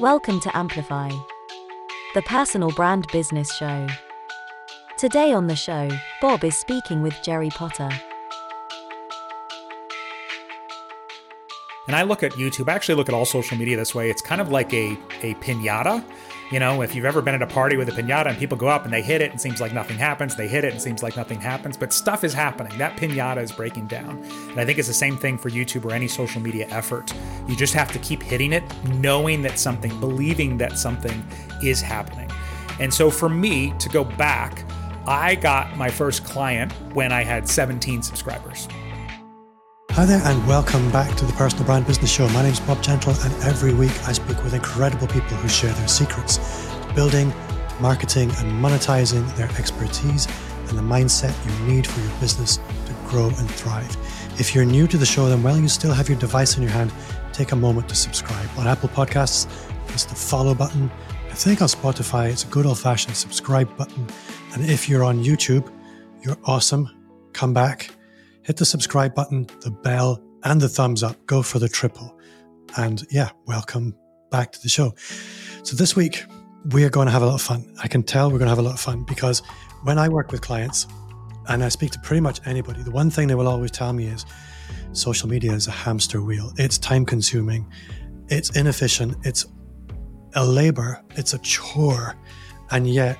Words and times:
Welcome 0.00 0.40
to 0.40 0.56
Amplify, 0.56 1.10
the 2.14 2.22
personal 2.22 2.72
brand 2.72 3.06
business 3.12 3.54
show. 3.54 3.86
Today 4.98 5.32
on 5.32 5.46
the 5.46 5.54
show, 5.54 5.88
Bob 6.20 6.42
is 6.42 6.56
speaking 6.56 7.00
with 7.00 7.14
Jerry 7.22 7.48
Potter. 7.50 7.88
And 11.86 11.94
I 11.94 12.02
look 12.02 12.24
at 12.24 12.32
YouTube, 12.32 12.68
I 12.68 12.72
actually 12.74 12.96
look 12.96 13.08
at 13.08 13.14
all 13.14 13.24
social 13.24 13.56
media 13.56 13.76
this 13.76 13.94
way. 13.94 14.10
It's 14.10 14.20
kind 14.20 14.40
of 14.40 14.48
like 14.48 14.74
a, 14.74 14.98
a 15.22 15.34
pinata. 15.34 16.04
You 16.50 16.60
know, 16.60 16.82
if 16.82 16.94
you've 16.94 17.06
ever 17.06 17.22
been 17.22 17.34
at 17.34 17.42
a 17.42 17.46
party 17.46 17.76
with 17.76 17.88
a 17.88 17.92
pinata 17.92 18.26
and 18.26 18.38
people 18.38 18.58
go 18.58 18.68
up 18.68 18.84
and 18.84 18.92
they 18.92 19.00
hit 19.00 19.22
it 19.22 19.30
and 19.30 19.34
it 19.34 19.40
seems 19.40 19.60
like 19.60 19.72
nothing 19.72 19.96
happens, 19.96 20.36
they 20.36 20.46
hit 20.46 20.62
it 20.62 20.72
and 20.72 20.80
seems 20.80 21.02
like 21.02 21.16
nothing 21.16 21.40
happens, 21.40 21.76
but 21.76 21.92
stuff 21.92 22.22
is 22.22 22.34
happening. 22.34 22.76
That 22.76 22.96
pinata 22.96 23.42
is 23.42 23.50
breaking 23.50 23.86
down. 23.86 24.22
And 24.50 24.60
I 24.60 24.64
think 24.64 24.78
it's 24.78 24.88
the 24.88 24.94
same 24.94 25.16
thing 25.16 25.38
for 25.38 25.48
YouTube 25.48 25.84
or 25.86 25.92
any 25.92 26.06
social 26.06 26.42
media 26.42 26.66
effort. 26.68 27.12
You 27.48 27.56
just 27.56 27.72
have 27.74 27.90
to 27.92 27.98
keep 28.00 28.22
hitting 28.22 28.52
it, 28.52 28.62
knowing 28.84 29.40
that 29.42 29.58
something, 29.58 29.98
believing 30.00 30.58
that 30.58 30.78
something 30.78 31.24
is 31.62 31.80
happening. 31.80 32.30
And 32.78 32.92
so 32.92 33.10
for 33.10 33.28
me 33.28 33.72
to 33.78 33.88
go 33.88 34.04
back, 34.04 34.64
I 35.06 35.34
got 35.36 35.76
my 35.76 35.90
first 35.90 36.24
client 36.24 36.72
when 36.94 37.10
I 37.10 37.24
had 37.24 37.48
17 37.48 38.02
subscribers. 38.02 38.68
Hi 39.94 40.04
there, 40.04 40.20
and 40.24 40.44
welcome 40.48 40.90
back 40.90 41.16
to 41.18 41.24
the 41.24 41.32
Personal 41.34 41.66
Brand 41.66 41.86
Business 41.86 42.10
Show. 42.10 42.28
My 42.30 42.42
name 42.42 42.52
is 42.52 42.58
Bob 42.58 42.82
Gentle, 42.82 43.14
and 43.22 43.32
every 43.44 43.72
week 43.72 43.92
I 44.08 44.12
speak 44.12 44.42
with 44.42 44.52
incredible 44.52 45.06
people 45.06 45.36
who 45.36 45.48
share 45.48 45.72
their 45.72 45.86
secrets 45.86 46.38
to 46.38 46.92
building, 46.96 47.32
marketing, 47.80 48.30
and 48.38 48.50
monetizing 48.60 49.24
their 49.36 49.48
expertise 49.50 50.26
and 50.68 50.76
the 50.76 50.82
mindset 50.82 51.32
you 51.46 51.72
need 51.72 51.86
for 51.86 52.00
your 52.00 52.10
business 52.18 52.56
to 52.56 52.92
grow 53.06 53.26
and 53.26 53.48
thrive. 53.48 53.96
If 54.40 54.52
you're 54.52 54.64
new 54.64 54.88
to 54.88 54.98
the 54.98 55.06
show, 55.06 55.28
then 55.28 55.44
while 55.44 55.60
you 55.60 55.68
still 55.68 55.94
have 55.94 56.08
your 56.08 56.18
device 56.18 56.56
in 56.56 56.64
your 56.64 56.72
hand, 56.72 56.92
take 57.32 57.52
a 57.52 57.56
moment 57.56 57.88
to 57.90 57.94
subscribe. 57.94 58.48
On 58.58 58.66
Apple 58.66 58.88
Podcasts, 58.88 59.46
it's 59.90 60.06
the 60.06 60.16
follow 60.16 60.56
button. 60.56 60.90
I 61.30 61.34
think 61.34 61.62
on 61.62 61.68
Spotify, 61.68 62.32
it's 62.32 62.42
a 62.42 62.48
good 62.48 62.66
old 62.66 62.80
fashioned 62.80 63.14
subscribe 63.14 63.76
button. 63.76 64.08
And 64.54 64.68
if 64.68 64.88
you're 64.88 65.04
on 65.04 65.22
YouTube, 65.22 65.72
you're 66.20 66.38
awesome. 66.46 66.90
Come 67.32 67.54
back 67.54 67.90
hit 68.44 68.56
the 68.56 68.64
subscribe 68.64 69.14
button, 69.14 69.46
the 69.60 69.70
bell, 69.70 70.22
and 70.44 70.60
the 70.60 70.68
thumbs 70.68 71.02
up. 71.02 71.16
Go 71.26 71.42
for 71.42 71.58
the 71.58 71.68
triple. 71.68 72.18
And 72.76 73.04
yeah, 73.10 73.30
welcome 73.46 73.96
back 74.30 74.52
to 74.52 74.62
the 74.62 74.68
show. 74.68 74.94
So 75.62 75.74
this 75.76 75.96
week, 75.96 76.24
we 76.70 76.84
are 76.84 76.90
going 76.90 77.06
to 77.06 77.12
have 77.12 77.22
a 77.22 77.26
lot 77.26 77.34
of 77.34 77.42
fun. 77.42 77.74
I 77.82 77.88
can 77.88 78.02
tell 78.02 78.30
we're 78.30 78.38
going 78.38 78.46
to 78.46 78.50
have 78.50 78.58
a 78.58 78.62
lot 78.62 78.74
of 78.74 78.80
fun 78.80 79.04
because 79.04 79.42
when 79.82 79.98
I 79.98 80.08
work 80.08 80.32
with 80.32 80.40
clients 80.40 80.86
and 81.48 81.62
I 81.62 81.68
speak 81.68 81.90
to 81.92 81.98
pretty 82.00 82.20
much 82.20 82.40
anybody, 82.46 82.82
the 82.82 82.90
one 82.90 83.10
thing 83.10 83.28
they 83.28 83.34
will 83.34 83.48
always 83.48 83.70
tell 83.70 83.92
me 83.92 84.06
is 84.06 84.24
social 84.92 85.28
media 85.28 85.52
is 85.52 85.66
a 85.66 85.70
hamster 85.70 86.22
wheel. 86.22 86.52
It's 86.56 86.78
time 86.78 87.04
consuming, 87.04 87.70
it's 88.28 88.56
inefficient, 88.56 89.16
it's 89.26 89.46
a 90.34 90.44
labor, 90.44 91.02
it's 91.16 91.34
a 91.34 91.38
chore. 91.38 92.16
And 92.70 92.88
yet, 92.88 93.18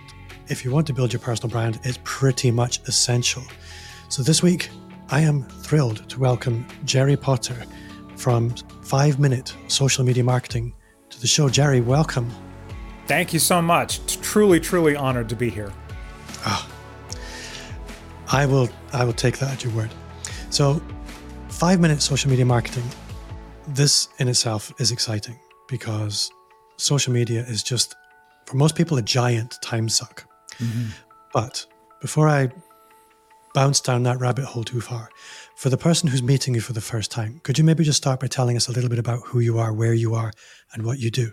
if 0.49 0.65
you 0.65 0.71
want 0.71 0.87
to 0.87 0.95
build 0.95 1.13
your 1.13 1.21
personal 1.21 1.51
brand, 1.51 1.81
it's 1.85 1.99
pretty 2.03 2.51
much 2.51 2.81
essential. 2.89 3.43
So 4.09 4.23
this 4.23 4.43
week, 4.43 4.71
I 5.11 5.21
am 5.21 5.43
thrilled 5.43 6.09
to 6.09 6.19
welcome 6.19 6.67
Jerry 6.85 7.17
Potter 7.17 7.57
from 8.17 8.51
Five 8.83 9.19
Minute 9.19 9.55
Social 9.69 10.03
Media 10.03 10.25
Marketing 10.25 10.75
to 11.11 11.21
the 11.21 11.27
show. 11.27 11.51
Jerry, 11.51 11.83
welcome. 11.83 12.31
Thank 13.07 13.35
you 13.35 13.39
so 13.39 13.61
much. 13.61 13.99
It's 14.01 14.17
truly, 14.17 14.59
truly 14.61 14.97
honored 14.97 15.29
to 15.29 15.37
be 15.37 15.51
here. 15.51 15.71
Oh, 16.47 16.69
I 18.33 18.47
will 18.47 18.71
I 18.95 19.05
will 19.05 19.13
take 19.13 19.39
that 19.39 19.53
at 19.53 19.63
your 19.63 19.75
word. 19.75 19.91
So 20.49 20.81
five 21.49 21.81
minute 21.81 22.01
social 22.01 22.31
media 22.31 22.47
marketing, 22.47 22.89
this 23.69 24.09
in 24.19 24.29
itself 24.29 24.73
is 24.81 24.91
exciting 24.91 25.39
because 25.69 26.31
social 26.79 27.13
media 27.13 27.43
is 27.43 27.63
just 27.63 27.95
for 28.47 28.57
most 28.57 28.75
people 28.75 28.97
a 28.97 29.03
giant 29.03 29.59
time 29.61 29.91
suck. 29.91 30.27
Mm-hmm. 30.59 30.87
But 31.35 31.67
before 32.01 32.27
I 32.27 32.49
bounce 33.55 33.81
down 33.81 34.03
that 34.03 34.21
rabbit 34.21 34.45
hole 34.45 34.65
too 34.65 34.83
far. 34.83 35.09
For 35.57 35.71
the 35.71 35.79
person 35.79 36.09
who's 36.09 36.23
meeting 36.23 36.55
you 36.55 36.61
for 36.61 36.75
the 36.75 36.81
first 36.81 37.11
time, 37.11 37.41
could 37.45 37.57
you 37.57 37.65
maybe 37.65 37.85
just 37.85 37.97
start 37.97 38.21
by 38.21 38.27
telling 38.27 38.57
us 38.57 38.69
a 38.69 38.73
little 38.73 38.91
bit 38.91 38.99
about 38.99 39.21
who 39.27 39.41
you 39.41 39.59
are, 39.59 39.73
where 39.73 39.95
you 39.95 40.15
are, 40.15 40.33
and 40.73 40.85
what 40.85 40.99
you 40.99 41.11
do? 41.11 41.33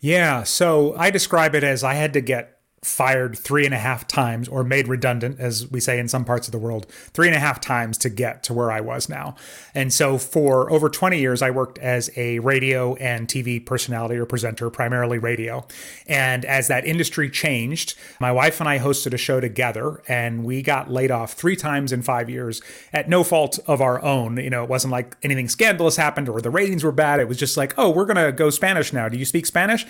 Yeah, 0.00 0.42
so 0.42 0.96
I 0.96 1.10
describe 1.10 1.54
it 1.54 1.62
as 1.62 1.84
I 1.84 1.94
had 1.94 2.12
to 2.14 2.20
get 2.20 2.57
fired 2.82 3.36
three 3.36 3.64
and 3.64 3.74
a 3.74 3.78
half 3.78 4.06
times 4.06 4.48
or 4.48 4.62
made 4.62 4.86
redundant, 4.88 5.40
as 5.40 5.68
we 5.70 5.80
say 5.80 5.98
in 5.98 6.08
some 6.08 6.24
parts 6.24 6.46
of 6.46 6.52
the 6.52 6.58
world, 6.58 6.86
three 7.12 7.26
and 7.26 7.36
a 7.36 7.40
half 7.40 7.60
times 7.60 7.98
to 7.98 8.08
get 8.08 8.42
to 8.44 8.54
where 8.54 8.70
I 8.70 8.80
was 8.80 9.08
now. 9.08 9.34
And 9.74 9.92
so 9.92 10.18
for 10.18 10.70
over 10.70 10.88
20 10.88 11.18
years, 11.18 11.42
I 11.42 11.50
worked 11.50 11.78
as 11.78 12.10
a 12.16 12.38
radio 12.38 12.94
and 12.96 13.26
TV 13.26 13.64
personality 13.64 14.16
or 14.16 14.26
presenter, 14.26 14.70
primarily 14.70 15.18
radio. 15.18 15.66
And 16.06 16.44
as 16.44 16.68
that 16.68 16.86
industry 16.86 17.28
changed, 17.30 17.94
my 18.20 18.30
wife 18.30 18.60
and 18.60 18.68
I 18.68 18.78
hosted 18.78 19.12
a 19.12 19.18
show 19.18 19.40
together 19.40 20.02
and 20.06 20.44
we 20.44 20.62
got 20.62 20.90
laid 20.90 21.10
off 21.10 21.32
three 21.32 21.56
times 21.56 21.92
in 21.92 22.02
five 22.02 22.30
years 22.30 22.62
at 22.92 23.08
no 23.08 23.24
fault 23.24 23.58
of 23.66 23.80
our 23.80 24.02
own. 24.02 24.36
You 24.36 24.50
know, 24.50 24.62
it 24.62 24.70
wasn't 24.70 24.92
like 24.92 25.16
anything 25.22 25.48
scandalous 25.48 25.96
happened 25.96 26.28
or 26.28 26.40
the 26.40 26.50
ratings 26.50 26.84
were 26.84 26.92
bad. 26.92 27.20
It 27.20 27.28
was 27.28 27.38
just 27.38 27.56
like, 27.56 27.74
oh, 27.76 27.90
we're 27.90 28.06
going 28.06 28.24
to 28.24 28.32
go 28.32 28.50
Spanish 28.50 28.92
now. 28.92 29.08
Do 29.08 29.18
you 29.18 29.24
speak 29.24 29.46
Spanish? 29.46 29.84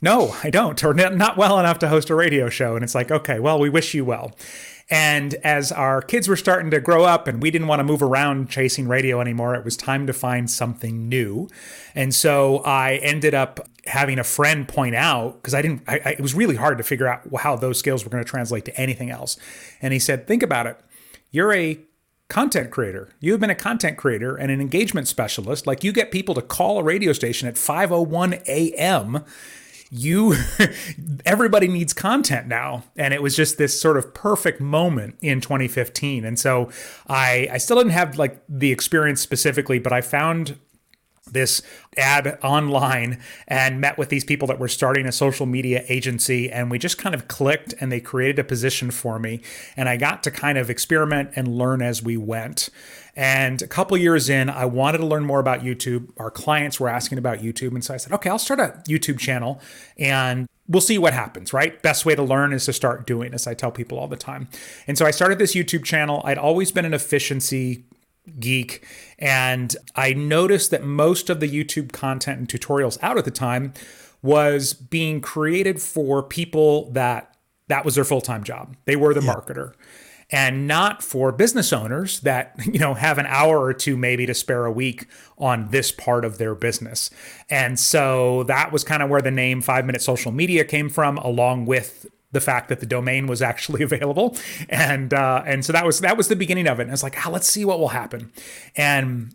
No, 0.00 0.36
I 0.44 0.50
don't, 0.50 0.82
or 0.84 0.92
not 0.92 1.36
well 1.36 1.58
enough 1.58 1.78
to 1.78 1.88
host 1.88 2.10
a 2.10 2.14
radio 2.14 2.48
show. 2.48 2.74
And 2.74 2.84
it's 2.84 2.94
like, 2.94 3.10
okay, 3.10 3.40
well, 3.40 3.58
we 3.58 3.70
wish 3.70 3.94
you 3.94 4.04
well. 4.04 4.32
And 4.90 5.34
as 5.36 5.72
our 5.72 6.02
kids 6.02 6.28
were 6.28 6.36
starting 6.36 6.70
to 6.70 6.80
grow 6.80 7.04
up 7.04 7.26
and 7.26 7.40
we 7.40 7.50
didn't 7.50 7.68
want 7.68 7.80
to 7.80 7.84
move 7.84 8.02
around 8.02 8.50
chasing 8.50 8.86
radio 8.86 9.20
anymore, 9.20 9.54
it 9.54 9.64
was 9.64 9.76
time 9.76 10.06
to 10.06 10.12
find 10.12 10.50
something 10.50 11.08
new. 11.08 11.48
And 11.94 12.14
so 12.14 12.58
I 12.58 12.96
ended 12.96 13.32
up 13.32 13.66
having 13.86 14.18
a 14.18 14.24
friend 14.24 14.68
point 14.68 14.94
out 14.94 15.36
because 15.40 15.54
I 15.54 15.62
didn't, 15.62 15.82
I, 15.88 16.00
I, 16.04 16.10
it 16.10 16.20
was 16.20 16.34
really 16.34 16.56
hard 16.56 16.76
to 16.78 16.84
figure 16.84 17.08
out 17.08 17.22
how 17.38 17.56
those 17.56 17.78
skills 17.78 18.04
were 18.04 18.10
going 18.10 18.22
to 18.22 18.28
translate 18.28 18.66
to 18.66 18.78
anything 18.78 19.10
else. 19.10 19.38
And 19.80 19.94
he 19.94 19.98
said, 19.98 20.26
think 20.26 20.42
about 20.42 20.66
it. 20.66 20.78
You're 21.30 21.54
a 21.54 21.80
content 22.28 22.70
creator. 22.70 23.10
You've 23.20 23.40
been 23.40 23.50
a 23.50 23.54
content 23.54 23.96
creator 23.96 24.36
and 24.36 24.50
an 24.50 24.60
engagement 24.60 25.08
specialist. 25.08 25.66
Like 25.66 25.82
you 25.82 25.92
get 25.92 26.10
people 26.10 26.34
to 26.34 26.42
call 26.42 26.78
a 26.78 26.82
radio 26.82 27.12
station 27.12 27.48
at 27.48 27.54
5:01 27.54 28.46
a.m 28.46 29.24
you 29.90 30.34
everybody 31.24 31.68
needs 31.68 31.92
content 31.92 32.46
now. 32.46 32.84
And 32.96 33.14
it 33.14 33.22
was 33.22 33.36
just 33.36 33.58
this 33.58 33.80
sort 33.80 33.96
of 33.96 34.14
perfect 34.14 34.60
moment 34.60 35.16
in 35.20 35.40
2015 35.40 36.24
and 36.24 36.38
so 36.38 36.70
i 37.08 37.48
i 37.52 37.58
still 37.58 37.76
didn't 37.76 37.92
have 37.92 38.18
like 38.18 38.42
the 38.48 38.70
experience 38.72 39.20
specifically 39.20 39.78
but 39.78 39.92
i 39.92 40.00
found 40.00 40.58
this 41.30 41.62
ad 41.96 42.38
online 42.42 43.20
and 43.48 43.80
met 43.80 43.96
with 43.96 44.08
these 44.08 44.24
people 44.24 44.46
that 44.48 44.58
were 44.58 44.68
starting 44.68 45.06
a 45.06 45.12
social 45.12 45.46
media 45.46 45.84
agency. 45.88 46.50
And 46.50 46.70
we 46.70 46.78
just 46.78 46.98
kind 46.98 47.14
of 47.14 47.28
clicked 47.28 47.74
and 47.80 47.90
they 47.90 48.00
created 48.00 48.38
a 48.38 48.44
position 48.44 48.90
for 48.90 49.18
me. 49.18 49.40
And 49.76 49.88
I 49.88 49.96
got 49.96 50.22
to 50.24 50.30
kind 50.30 50.58
of 50.58 50.68
experiment 50.68 51.30
and 51.34 51.48
learn 51.48 51.82
as 51.82 52.02
we 52.02 52.16
went. 52.16 52.68
And 53.16 53.62
a 53.62 53.66
couple 53.66 53.96
years 53.96 54.28
in, 54.28 54.50
I 54.50 54.64
wanted 54.64 54.98
to 54.98 55.06
learn 55.06 55.24
more 55.24 55.38
about 55.38 55.60
YouTube. 55.60 56.08
Our 56.16 56.30
clients 56.30 56.80
were 56.80 56.88
asking 56.88 57.18
about 57.18 57.38
YouTube. 57.38 57.72
And 57.72 57.84
so 57.84 57.94
I 57.94 57.96
said, 57.96 58.12
okay, 58.12 58.28
I'll 58.28 58.38
start 58.38 58.60
a 58.60 58.82
YouTube 58.88 59.18
channel 59.18 59.60
and 59.96 60.48
we'll 60.66 60.80
see 60.80 60.98
what 60.98 61.12
happens, 61.12 61.52
right? 61.52 61.80
Best 61.82 62.04
way 62.04 62.14
to 62.14 62.22
learn 62.22 62.52
is 62.52 62.64
to 62.64 62.72
start 62.72 63.06
doing, 63.06 63.32
as 63.34 63.46
I 63.46 63.54
tell 63.54 63.70
people 63.70 63.98
all 63.98 64.08
the 64.08 64.16
time. 64.16 64.48
And 64.86 64.98
so 64.98 65.06
I 65.06 65.10
started 65.10 65.38
this 65.38 65.54
YouTube 65.54 65.84
channel. 65.84 66.22
I'd 66.24 66.38
always 66.38 66.72
been 66.72 66.84
an 66.84 66.94
efficiency 66.94 67.84
geek. 68.40 68.84
And 69.18 69.76
I 69.94 70.12
noticed 70.12 70.70
that 70.70 70.82
most 70.82 71.30
of 71.30 71.40
the 71.40 71.48
YouTube 71.48 71.92
content 71.92 72.38
and 72.38 72.48
tutorials 72.48 72.98
out 73.02 73.18
at 73.18 73.24
the 73.24 73.30
time 73.30 73.74
was 74.22 74.72
being 74.72 75.20
created 75.20 75.80
for 75.80 76.22
people 76.22 76.90
that 76.92 77.36
that 77.68 77.84
was 77.84 77.94
their 77.94 78.04
full-time 78.04 78.44
job. 78.44 78.76
They 78.86 78.96
were 78.96 79.14
the 79.14 79.22
yeah. 79.22 79.34
marketer 79.34 79.74
and 80.30 80.66
not 80.66 81.02
for 81.02 81.32
business 81.32 81.72
owners 81.72 82.20
that 82.20 82.54
you 82.66 82.78
know 82.78 82.94
have 82.94 83.18
an 83.18 83.26
hour 83.26 83.60
or 83.60 83.72
two 83.72 83.96
maybe 83.96 84.26
to 84.26 84.34
spare 84.34 84.64
a 84.64 84.72
week 84.72 85.06
on 85.38 85.68
this 85.70 85.90
part 85.90 86.24
of 86.24 86.38
their 86.38 86.54
business. 86.54 87.10
And 87.50 87.78
so 87.78 88.44
that 88.44 88.72
was 88.72 88.84
kind 88.84 89.02
of 89.02 89.10
where 89.10 89.20
the 89.20 89.30
name 89.30 89.60
5 89.60 89.84
minute 89.84 90.00
social 90.00 90.32
media 90.32 90.64
came 90.64 90.88
from 90.88 91.18
along 91.18 91.66
with 91.66 92.06
the 92.32 92.40
fact 92.40 92.68
that 92.68 92.80
the 92.80 92.86
domain 92.86 93.26
was 93.26 93.40
actually 93.42 93.82
available. 93.88 94.36
And 94.68 95.14
uh, 95.14 95.42
and 95.46 95.64
so 95.64 95.72
that 95.72 95.86
was 95.86 96.00
that 96.00 96.16
was 96.16 96.28
the 96.28 96.36
beginning 96.36 96.68
of 96.68 96.78
it. 96.80 96.84
And 96.84 96.92
it's 96.92 97.02
like 97.02 97.26
ah, 97.26 97.30
let's 97.30 97.48
see 97.48 97.64
what 97.64 97.78
will 97.78 97.88
happen. 97.88 98.32
And 98.76 99.34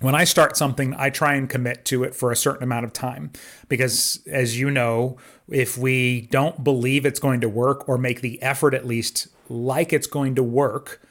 when 0.00 0.14
I 0.14 0.24
start 0.24 0.56
something, 0.56 0.94
I 0.96 1.10
try 1.10 1.34
and 1.34 1.48
commit 1.48 1.84
to 1.86 2.04
it 2.04 2.14
for 2.14 2.32
a 2.32 2.36
certain 2.36 2.62
amount 2.62 2.84
of 2.84 2.92
time 2.92 3.32
because, 3.68 4.20
as 4.26 4.58
you 4.58 4.70
know, 4.70 5.18
if 5.48 5.76
we 5.76 6.22
don't 6.30 6.64
believe 6.64 7.04
it's 7.04 7.20
going 7.20 7.40
to 7.42 7.48
work 7.48 7.88
or 7.88 7.98
make 7.98 8.20
the 8.20 8.40
effort 8.42 8.72
at 8.72 8.86
least 8.86 9.28
like 9.48 9.92
it's 9.92 10.06
going 10.06 10.34
to 10.36 10.42
work, 10.42 11.02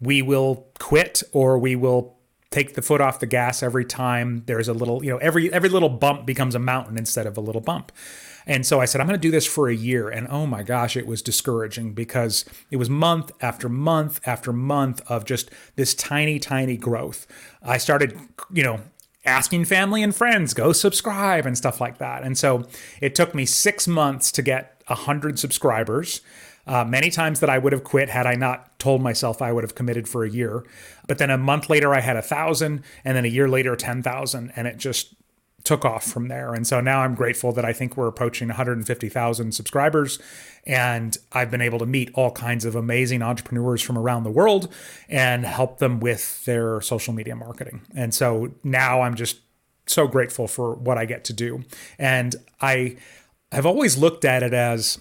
we 0.00 0.20
will 0.22 0.66
quit 0.78 1.22
or 1.32 1.58
we 1.58 1.76
will 1.76 2.17
take 2.58 2.74
the 2.74 2.82
foot 2.82 3.00
off 3.00 3.20
the 3.20 3.26
gas 3.26 3.62
every 3.62 3.84
time 3.84 4.42
there's 4.46 4.68
a 4.68 4.72
little, 4.72 5.04
you 5.04 5.10
know, 5.10 5.18
every 5.18 5.52
every 5.52 5.68
little 5.68 5.88
bump 5.88 6.26
becomes 6.26 6.54
a 6.54 6.58
mountain 6.58 6.98
instead 6.98 7.26
of 7.26 7.36
a 7.36 7.40
little 7.40 7.60
bump. 7.60 7.92
And 8.46 8.66
so 8.66 8.80
I 8.80 8.86
said, 8.86 9.00
I'm 9.00 9.06
going 9.06 9.20
to 9.20 9.28
do 9.28 9.30
this 9.30 9.46
for 9.46 9.68
a 9.68 9.74
year. 9.74 10.08
And 10.08 10.26
oh 10.28 10.46
my 10.46 10.62
gosh, 10.62 10.96
it 10.96 11.06
was 11.06 11.20
discouraging 11.20 11.92
because 11.92 12.46
it 12.70 12.76
was 12.76 12.88
month 12.88 13.30
after 13.42 13.68
month 13.68 14.20
after 14.26 14.52
month 14.54 15.02
of 15.06 15.26
just 15.26 15.50
this 15.76 15.94
tiny, 15.94 16.38
tiny 16.38 16.78
growth. 16.78 17.26
I 17.62 17.76
started, 17.76 18.18
you 18.50 18.62
know, 18.62 18.80
asking 19.26 19.66
family 19.66 20.02
and 20.02 20.16
friends, 20.16 20.54
go 20.54 20.72
subscribe 20.72 21.44
and 21.44 21.58
stuff 21.58 21.78
like 21.78 21.98
that. 21.98 22.22
And 22.22 22.38
so 22.38 22.66
it 23.02 23.14
took 23.14 23.34
me 23.34 23.44
six 23.44 23.86
months 23.86 24.32
to 24.32 24.42
get 24.42 24.82
100 24.86 25.38
subscribers. 25.38 26.22
Uh, 26.68 26.84
many 26.84 27.10
times 27.10 27.40
that 27.40 27.48
I 27.48 27.58
would 27.58 27.72
have 27.72 27.82
quit 27.82 28.10
had 28.10 28.26
I 28.26 28.34
not 28.34 28.78
told 28.78 29.02
myself 29.02 29.40
I 29.40 29.52
would 29.52 29.64
have 29.64 29.74
committed 29.74 30.06
for 30.06 30.24
a 30.24 30.30
year. 30.30 30.64
But 31.06 31.18
then 31.18 31.30
a 31.30 31.38
month 31.38 31.70
later, 31.70 31.94
I 31.94 32.00
had 32.00 32.16
a 32.16 32.22
thousand, 32.22 32.84
and 33.04 33.16
then 33.16 33.24
a 33.24 33.28
year 33.28 33.48
later, 33.48 33.74
10,000. 33.74 34.52
And 34.54 34.68
it 34.68 34.76
just 34.76 35.14
took 35.64 35.84
off 35.84 36.04
from 36.04 36.28
there. 36.28 36.54
And 36.54 36.66
so 36.66 36.80
now 36.80 37.00
I'm 37.00 37.14
grateful 37.14 37.52
that 37.52 37.64
I 37.64 37.72
think 37.72 37.96
we're 37.96 38.06
approaching 38.06 38.48
150,000 38.48 39.52
subscribers. 39.52 40.18
And 40.66 41.16
I've 41.32 41.50
been 41.50 41.60
able 41.60 41.78
to 41.80 41.86
meet 41.86 42.10
all 42.14 42.30
kinds 42.30 42.64
of 42.64 42.74
amazing 42.74 43.22
entrepreneurs 43.22 43.82
from 43.82 43.98
around 43.98 44.24
the 44.24 44.30
world 44.30 44.72
and 45.08 45.44
help 45.44 45.78
them 45.78 46.00
with 46.00 46.44
their 46.44 46.80
social 46.80 47.12
media 47.12 47.34
marketing. 47.34 47.82
And 47.94 48.14
so 48.14 48.52
now 48.62 49.02
I'm 49.02 49.14
just 49.14 49.40
so 49.86 50.06
grateful 50.06 50.46
for 50.46 50.74
what 50.74 50.98
I 50.98 51.06
get 51.06 51.24
to 51.24 51.32
do. 51.32 51.64
And 51.98 52.36
I 52.60 52.96
have 53.50 53.66
always 53.66 53.96
looked 53.96 54.24
at 54.24 54.42
it 54.42 54.52
as 54.52 54.98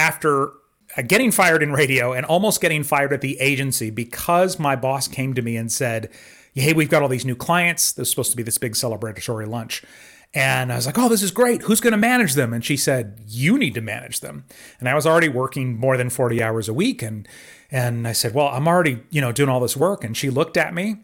after 0.00 0.52
uh, 0.96 1.02
getting 1.02 1.30
fired 1.30 1.62
in 1.62 1.72
radio 1.72 2.14
and 2.14 2.24
almost 2.24 2.60
getting 2.62 2.82
fired 2.82 3.12
at 3.12 3.20
the 3.20 3.38
agency 3.38 3.90
because 3.90 4.58
my 4.58 4.74
boss 4.74 5.06
came 5.06 5.34
to 5.34 5.42
me 5.42 5.56
and 5.56 5.70
said, 5.70 6.10
Hey, 6.54 6.72
we've 6.72 6.88
got 6.88 7.02
all 7.02 7.08
these 7.08 7.26
new 7.26 7.36
clients. 7.36 7.92
There's 7.92 8.10
supposed 8.10 8.32
to 8.32 8.36
be 8.36 8.42
this 8.42 8.58
big 8.58 8.72
celebratory 8.72 9.46
lunch. 9.46 9.84
And 10.32 10.72
I 10.72 10.76
was 10.76 10.86
like, 10.86 10.98
oh, 10.98 11.08
this 11.08 11.22
is 11.22 11.30
great. 11.32 11.62
Who's 11.62 11.80
going 11.80 11.92
to 11.92 11.96
manage 11.96 12.34
them? 12.34 12.52
And 12.52 12.64
she 12.64 12.76
said, 12.76 13.20
you 13.26 13.58
need 13.58 13.74
to 13.74 13.80
manage 13.80 14.20
them. 14.20 14.44
And 14.78 14.88
I 14.88 14.94
was 14.94 15.06
already 15.06 15.28
working 15.28 15.76
more 15.78 15.96
than 15.96 16.08
40 16.08 16.42
hours 16.42 16.68
a 16.68 16.74
week. 16.74 17.02
And, 17.02 17.26
and 17.70 18.06
I 18.06 18.12
said, 18.12 18.32
well, 18.34 18.48
I'm 18.48 18.68
already, 18.68 19.00
you 19.10 19.20
know, 19.20 19.32
doing 19.32 19.48
all 19.48 19.60
this 19.60 19.76
work. 19.76 20.04
And 20.04 20.16
she 20.16 20.30
looked 20.30 20.56
at 20.56 20.72
me 20.72 20.98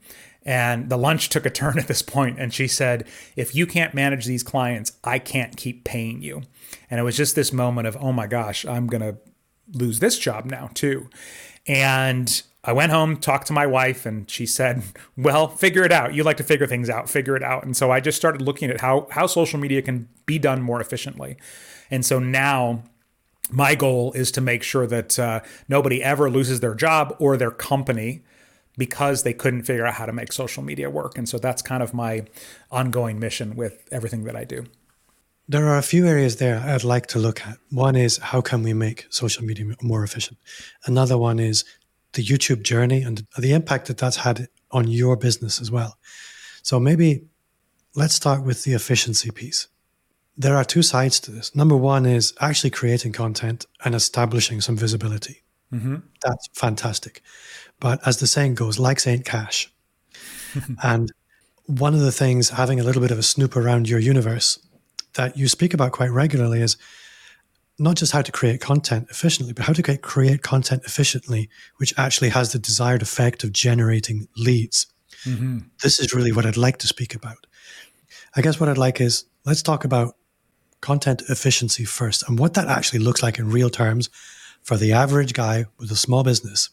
and 0.44 0.88
the 0.88 0.96
lunch 0.96 1.28
took 1.28 1.44
a 1.44 1.50
turn 1.50 1.78
at 1.78 1.88
this 1.88 2.02
point 2.02 2.38
and 2.38 2.54
she 2.54 2.68
said, 2.68 3.06
if 3.34 3.54
you 3.54 3.66
can't 3.66 3.94
manage 3.94 4.26
these 4.26 4.42
clients, 4.42 4.92
I 5.02 5.18
can't 5.18 5.56
keep 5.56 5.84
paying 5.84 6.22
you. 6.22 6.42
And 6.90 7.00
it 7.00 7.02
was 7.02 7.16
just 7.16 7.34
this 7.34 7.52
moment 7.52 7.86
of, 7.86 7.96
oh 8.00 8.12
my 8.12 8.26
gosh, 8.26 8.64
I'm 8.64 8.86
going 8.86 9.02
to 9.02 9.16
lose 9.72 9.98
this 9.98 10.18
job 10.18 10.44
now 10.44 10.70
too. 10.74 11.08
And 11.66 12.42
I 12.66 12.72
went 12.72 12.90
home, 12.90 13.16
talked 13.16 13.46
to 13.46 13.52
my 13.52 13.66
wife, 13.66 14.06
and 14.06 14.28
she 14.28 14.44
said, 14.44 14.82
"Well, 15.16 15.48
figure 15.48 15.84
it 15.84 15.92
out. 15.92 16.14
You 16.14 16.24
like 16.24 16.36
to 16.38 16.44
figure 16.44 16.66
things 16.66 16.90
out. 16.90 17.08
Figure 17.08 17.36
it 17.36 17.42
out." 17.42 17.64
And 17.64 17.76
so 17.76 17.90
I 17.90 18.00
just 18.00 18.16
started 18.16 18.42
looking 18.42 18.70
at 18.70 18.80
how 18.80 19.06
how 19.10 19.26
social 19.26 19.58
media 19.58 19.82
can 19.82 20.08
be 20.26 20.38
done 20.38 20.62
more 20.62 20.80
efficiently. 20.80 21.36
And 21.90 22.04
so 22.04 22.18
now 22.18 22.82
my 23.50 23.76
goal 23.76 24.12
is 24.12 24.32
to 24.32 24.40
make 24.40 24.64
sure 24.64 24.86
that 24.88 25.18
uh, 25.18 25.40
nobody 25.68 26.02
ever 26.02 26.28
loses 26.28 26.58
their 26.58 26.74
job 26.74 27.16
or 27.20 27.36
their 27.36 27.52
company 27.52 28.24
because 28.76 29.22
they 29.22 29.32
couldn't 29.32 29.62
figure 29.62 29.86
out 29.86 29.94
how 29.94 30.06
to 30.06 30.12
make 30.12 30.32
social 30.32 30.62
media 30.62 30.90
work. 30.90 31.16
And 31.16 31.28
so 31.28 31.38
that's 31.38 31.62
kind 31.62 31.82
of 31.82 31.94
my 31.94 32.24
ongoing 32.70 33.18
mission 33.18 33.54
with 33.54 33.88
everything 33.92 34.24
that 34.24 34.36
I 34.36 34.44
do. 34.44 34.66
There 35.48 35.68
are 35.68 35.78
a 35.78 35.82
few 35.82 36.06
areas 36.06 36.36
there 36.36 36.58
I'd 36.58 36.82
like 36.82 37.06
to 37.08 37.18
look 37.18 37.46
at. 37.46 37.58
One 37.70 37.94
is 37.94 38.18
how 38.18 38.40
can 38.40 38.62
we 38.62 38.72
make 38.72 39.06
social 39.10 39.44
media 39.44 39.74
more 39.80 40.02
efficient? 40.02 40.38
Another 40.84 41.16
one 41.16 41.38
is 41.38 41.64
the 42.14 42.24
YouTube 42.24 42.62
journey 42.62 43.02
and 43.02 43.24
the 43.38 43.52
impact 43.52 43.86
that 43.86 43.98
that's 43.98 44.16
had 44.16 44.48
on 44.72 44.88
your 44.88 45.16
business 45.16 45.60
as 45.60 45.70
well. 45.70 45.98
So 46.62 46.80
maybe 46.80 47.26
let's 47.94 48.14
start 48.14 48.42
with 48.44 48.64
the 48.64 48.72
efficiency 48.72 49.30
piece. 49.30 49.68
There 50.36 50.56
are 50.56 50.64
two 50.64 50.82
sides 50.82 51.20
to 51.20 51.30
this. 51.30 51.54
Number 51.54 51.76
one 51.76 52.06
is 52.06 52.34
actually 52.40 52.70
creating 52.70 53.12
content 53.12 53.66
and 53.84 53.94
establishing 53.94 54.60
some 54.60 54.76
visibility. 54.76 55.42
Mm-hmm. 55.72 55.96
That's 56.22 56.48
fantastic. 56.54 57.22
But 57.80 58.06
as 58.06 58.18
the 58.18 58.26
saying 58.26 58.56
goes, 58.56 58.78
likes 58.78 59.06
ain't 59.06 59.24
cash. 59.24 59.72
and 60.82 61.12
one 61.66 61.94
of 61.94 62.00
the 62.00 62.12
things, 62.12 62.50
having 62.50 62.80
a 62.80 62.84
little 62.84 63.02
bit 63.02 63.10
of 63.10 63.18
a 63.18 63.22
snoop 63.22 63.56
around 63.56 63.88
your 63.88 63.98
universe 63.98 64.58
that 65.16 65.36
you 65.36 65.48
speak 65.48 65.74
about 65.74 65.92
quite 65.92 66.10
regularly 66.10 66.62
is 66.62 66.76
not 67.78 67.96
just 67.96 68.12
how 68.12 68.22
to 68.22 68.32
create 68.32 68.60
content 68.60 69.08
efficiently, 69.10 69.52
but 69.52 69.66
how 69.66 69.72
to 69.72 69.98
create, 69.98 70.42
content 70.42 70.82
efficiently, 70.84 71.50
which 71.76 71.92
actually 71.98 72.30
has 72.30 72.52
the 72.52 72.58
desired 72.58 73.02
effect 73.02 73.44
of 73.44 73.52
generating 73.52 74.28
leads. 74.36 74.86
Mm-hmm. 75.24 75.58
This 75.82 76.00
is 76.00 76.14
really 76.14 76.32
what 76.32 76.46
I'd 76.46 76.56
like 76.56 76.78
to 76.78 76.86
speak 76.86 77.14
about. 77.14 77.46
I 78.34 78.42
guess 78.42 78.58
what 78.58 78.68
I'd 78.68 78.78
like 78.78 79.00
is 79.00 79.24
let's 79.44 79.62
talk 79.62 79.84
about 79.84 80.16
content 80.80 81.22
efficiency 81.28 81.84
first 81.84 82.26
and 82.28 82.38
what 82.38 82.54
that 82.54 82.68
actually 82.68 83.00
looks 83.00 83.22
like 83.22 83.38
in 83.38 83.50
real 83.50 83.70
terms 83.70 84.08
for 84.62 84.76
the 84.76 84.92
average 84.92 85.32
guy 85.32 85.66
with 85.78 85.90
a 85.90 85.96
small 85.96 86.22
business. 86.22 86.70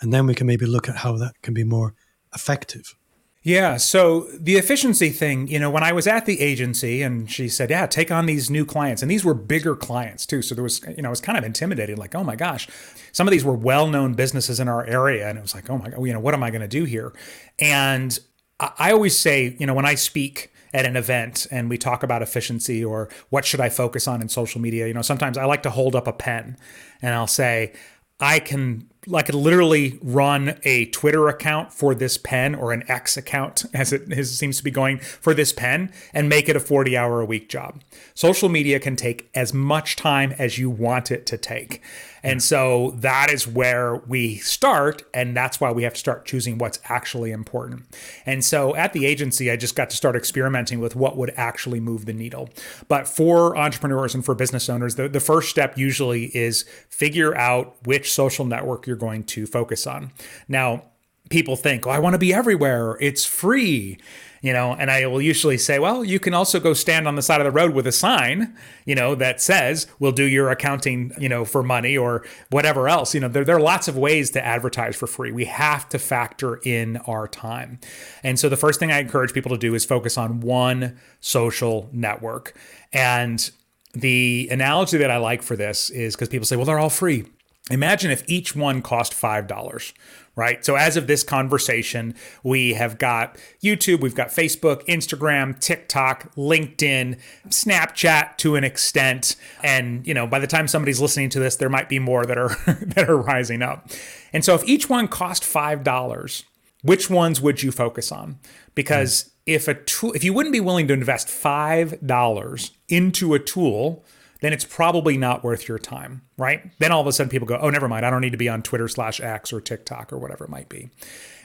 And 0.00 0.12
then 0.12 0.26
we 0.26 0.34
can 0.34 0.46
maybe 0.46 0.66
look 0.66 0.88
at 0.88 0.96
how 0.96 1.16
that 1.18 1.40
can 1.42 1.54
be 1.54 1.64
more 1.64 1.94
effective. 2.34 2.96
Yeah. 3.42 3.78
So 3.78 4.28
the 4.38 4.56
efficiency 4.56 5.08
thing, 5.08 5.48
you 5.48 5.58
know, 5.58 5.70
when 5.70 5.82
I 5.82 5.92
was 5.92 6.06
at 6.06 6.26
the 6.26 6.40
agency 6.40 7.00
and 7.00 7.30
she 7.30 7.48
said, 7.48 7.70
yeah, 7.70 7.86
take 7.86 8.10
on 8.10 8.26
these 8.26 8.50
new 8.50 8.66
clients. 8.66 9.00
And 9.00 9.10
these 9.10 9.24
were 9.24 9.32
bigger 9.32 9.74
clients 9.74 10.26
too. 10.26 10.42
So 10.42 10.54
there 10.54 10.62
was, 10.62 10.82
you 10.94 11.02
know, 11.02 11.08
it 11.08 11.10
was 11.10 11.22
kind 11.22 11.38
of 11.38 11.44
intimidating, 11.44 11.96
like, 11.96 12.14
oh 12.14 12.22
my 12.22 12.36
gosh, 12.36 12.68
some 13.12 13.26
of 13.26 13.32
these 13.32 13.44
were 13.44 13.54
well 13.54 13.86
known 13.86 14.12
businesses 14.12 14.60
in 14.60 14.68
our 14.68 14.84
area. 14.84 15.26
And 15.26 15.38
it 15.38 15.40
was 15.40 15.54
like, 15.54 15.70
oh 15.70 15.78
my 15.78 15.88
God, 15.88 16.04
you 16.04 16.12
know, 16.12 16.20
what 16.20 16.34
am 16.34 16.42
I 16.42 16.50
going 16.50 16.60
to 16.60 16.68
do 16.68 16.84
here? 16.84 17.14
And 17.58 18.18
I 18.58 18.92
always 18.92 19.18
say, 19.18 19.56
you 19.58 19.66
know, 19.66 19.74
when 19.74 19.86
I 19.86 19.94
speak, 19.94 20.52
at 20.72 20.86
an 20.86 20.96
event 20.96 21.48
and 21.50 21.68
we 21.68 21.76
talk 21.76 22.02
about 22.02 22.22
efficiency 22.22 22.84
or 22.84 23.08
what 23.30 23.44
should 23.44 23.60
I 23.60 23.68
focus 23.68 24.06
on 24.06 24.22
in 24.22 24.28
social 24.28 24.60
media, 24.60 24.86
you 24.86 24.94
know, 24.94 25.02
sometimes 25.02 25.36
I 25.36 25.44
like 25.44 25.64
to 25.64 25.70
hold 25.70 25.96
up 25.96 26.06
a 26.06 26.12
pen 26.12 26.56
and 27.02 27.14
I'll 27.14 27.26
say, 27.26 27.72
I 28.20 28.38
can 28.38 28.88
like 29.06 29.26
could 29.26 29.34
literally 29.34 29.98
run 30.02 30.58
a 30.64 30.86
Twitter 30.86 31.28
account 31.28 31.72
for 31.72 31.94
this 31.94 32.18
pen 32.18 32.54
or 32.54 32.72
an 32.72 32.82
X 32.88 33.16
account, 33.16 33.64
as 33.74 33.92
it 33.92 34.12
is, 34.12 34.36
seems 34.36 34.58
to 34.58 34.64
be 34.64 34.70
going 34.70 34.98
for 34.98 35.34
this 35.34 35.52
pen, 35.52 35.92
and 36.12 36.28
make 36.28 36.48
it 36.48 36.56
a 36.56 36.60
40 36.60 36.96
hour 36.96 37.20
a 37.20 37.24
week 37.24 37.48
job. 37.48 37.80
Social 38.14 38.48
media 38.48 38.78
can 38.80 38.96
take 38.96 39.30
as 39.34 39.54
much 39.54 39.96
time 39.96 40.34
as 40.38 40.58
you 40.58 40.68
want 40.68 41.10
it 41.10 41.26
to 41.26 41.38
take. 41.38 41.82
And 42.22 42.42
so 42.42 42.92
that 42.98 43.30
is 43.30 43.46
where 43.46 43.96
we 43.96 44.36
start. 44.36 45.02
And 45.14 45.36
that's 45.36 45.60
why 45.60 45.72
we 45.72 45.84
have 45.84 45.94
to 45.94 45.98
start 45.98 46.26
choosing 46.26 46.58
what's 46.58 46.78
actually 46.84 47.30
important. 47.30 47.84
And 48.26 48.44
so 48.44 48.74
at 48.76 48.92
the 48.92 49.06
agency, 49.06 49.50
I 49.50 49.56
just 49.56 49.74
got 49.74 49.90
to 49.90 49.96
start 49.96 50.16
experimenting 50.16 50.80
with 50.80 50.94
what 50.94 51.16
would 51.16 51.32
actually 51.36 51.80
move 51.80 52.06
the 52.06 52.12
needle. 52.12 52.50
But 52.88 53.08
for 53.08 53.56
entrepreneurs 53.56 54.14
and 54.14 54.24
for 54.24 54.34
business 54.34 54.68
owners, 54.68 54.96
the, 54.96 55.08
the 55.08 55.20
first 55.20 55.48
step 55.48 55.78
usually 55.78 56.26
is 56.36 56.64
figure 56.88 57.34
out 57.36 57.76
which 57.84 58.12
social 58.12 58.44
network 58.44 58.86
you're 58.90 58.98
going 58.98 59.22
to 59.22 59.46
focus 59.46 59.86
on. 59.86 60.10
Now, 60.48 60.82
people 61.28 61.54
think, 61.54 61.86
oh, 61.86 61.90
I 61.90 62.00
want 62.00 62.14
to 62.14 62.18
be 62.18 62.34
everywhere. 62.34 62.98
It's 63.00 63.24
free, 63.24 63.98
you 64.42 64.52
know, 64.52 64.72
and 64.72 64.90
I 64.90 65.06
will 65.06 65.22
usually 65.22 65.58
say, 65.58 65.78
well, 65.78 66.04
you 66.04 66.18
can 66.18 66.34
also 66.34 66.58
go 66.58 66.74
stand 66.74 67.06
on 67.06 67.14
the 67.14 67.22
side 67.22 67.40
of 67.40 67.44
the 67.44 67.52
road 67.52 67.72
with 67.72 67.86
a 67.86 67.92
sign, 67.92 68.56
you 68.84 68.96
know, 68.96 69.14
that 69.14 69.40
says, 69.40 69.86
we'll 70.00 70.10
do 70.10 70.24
your 70.24 70.50
accounting, 70.50 71.12
you 71.20 71.28
know, 71.28 71.44
for 71.44 71.62
money 71.62 71.96
or 71.96 72.26
whatever 72.50 72.88
else. 72.88 73.14
You 73.14 73.20
know, 73.20 73.28
there, 73.28 73.44
there 73.44 73.56
are 73.56 73.60
lots 73.60 73.86
of 73.86 73.96
ways 73.96 74.30
to 74.32 74.44
advertise 74.44 74.96
for 74.96 75.06
free. 75.06 75.30
We 75.30 75.44
have 75.44 75.88
to 75.90 76.00
factor 76.00 76.56
in 76.64 76.96
our 77.06 77.28
time. 77.28 77.78
And 78.24 78.36
so 78.40 78.48
the 78.48 78.56
first 78.56 78.80
thing 78.80 78.90
I 78.90 78.98
encourage 78.98 79.32
people 79.32 79.52
to 79.52 79.58
do 79.58 79.74
is 79.76 79.84
focus 79.84 80.18
on 80.18 80.40
one 80.40 80.98
social 81.20 81.88
network. 81.92 82.56
And 82.92 83.48
the 83.92 84.48
analogy 84.50 84.98
that 84.98 85.12
I 85.12 85.18
like 85.18 85.42
for 85.42 85.54
this 85.54 85.90
is 85.90 86.16
because 86.16 86.28
people 86.28 86.46
say, 86.46 86.56
well, 86.56 86.66
they're 86.66 86.78
all 86.80 86.90
free. 86.90 87.26
Imagine 87.70 88.10
if 88.10 88.22
each 88.26 88.56
one 88.56 88.82
cost 88.82 89.12
$5, 89.12 89.92
right? 90.36 90.64
So, 90.64 90.74
as 90.74 90.96
of 90.96 91.06
this 91.06 91.22
conversation, 91.22 92.14
we 92.42 92.74
have 92.74 92.98
got 92.98 93.38
YouTube, 93.62 94.00
we've 94.00 94.14
got 94.14 94.28
Facebook, 94.28 94.84
Instagram, 94.86 95.58
TikTok, 95.58 96.34
LinkedIn, 96.34 97.18
Snapchat 97.48 98.36
to 98.38 98.56
an 98.56 98.64
extent. 98.64 99.36
And, 99.62 100.06
you 100.06 100.14
know, 100.14 100.26
by 100.26 100.38
the 100.38 100.46
time 100.46 100.66
somebody's 100.66 101.00
listening 101.00 101.28
to 101.30 101.40
this, 101.40 101.56
there 101.56 101.68
might 101.68 101.88
be 101.88 101.98
more 101.98 102.26
that 102.26 102.38
are 102.38 102.56
that 102.66 103.08
are 103.08 103.16
rising 103.16 103.62
up. 103.62 103.88
And 104.32 104.44
so 104.44 104.54
if 104.54 104.64
each 104.64 104.88
one 104.88 105.08
cost 105.08 105.42
$5, 105.42 106.44
which 106.82 107.10
ones 107.10 107.40
would 107.40 107.62
you 107.62 107.70
focus 107.70 108.10
on? 108.10 108.38
Because 108.74 109.24
mm. 109.24 109.30
if 109.46 109.68
a 109.68 109.74
tool 109.74 110.12
if 110.12 110.24
you 110.24 110.32
wouldn't 110.32 110.52
be 110.52 110.60
willing 110.60 110.88
to 110.88 110.94
invest 110.94 111.28
$5 111.28 112.70
into 112.88 113.34
a 113.34 113.38
tool, 113.38 114.04
then 114.40 114.52
it's 114.52 114.64
probably 114.64 115.16
not 115.16 115.44
worth 115.44 115.68
your 115.68 115.78
time, 115.78 116.22
right? 116.36 116.70
Then 116.78 116.92
all 116.92 117.00
of 117.00 117.06
a 117.06 117.12
sudden 117.12 117.30
people 117.30 117.46
go, 117.46 117.58
oh, 117.60 117.70
never 117.70 117.88
mind. 117.88 118.06
I 118.06 118.10
don't 118.10 118.20
need 118.20 118.32
to 118.32 118.38
be 118.38 118.48
on 118.48 118.62
Twitter 118.62 118.88
slash 118.88 119.20
X 119.20 119.52
or 119.52 119.60
TikTok 119.60 120.12
or 120.12 120.18
whatever 120.18 120.44
it 120.44 120.50
might 120.50 120.68
be. 120.68 120.90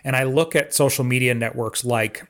And 0.03 0.15
I 0.15 0.23
look 0.23 0.55
at 0.55 0.73
social 0.73 1.03
media 1.03 1.33
networks 1.33 1.83
like 1.83 2.25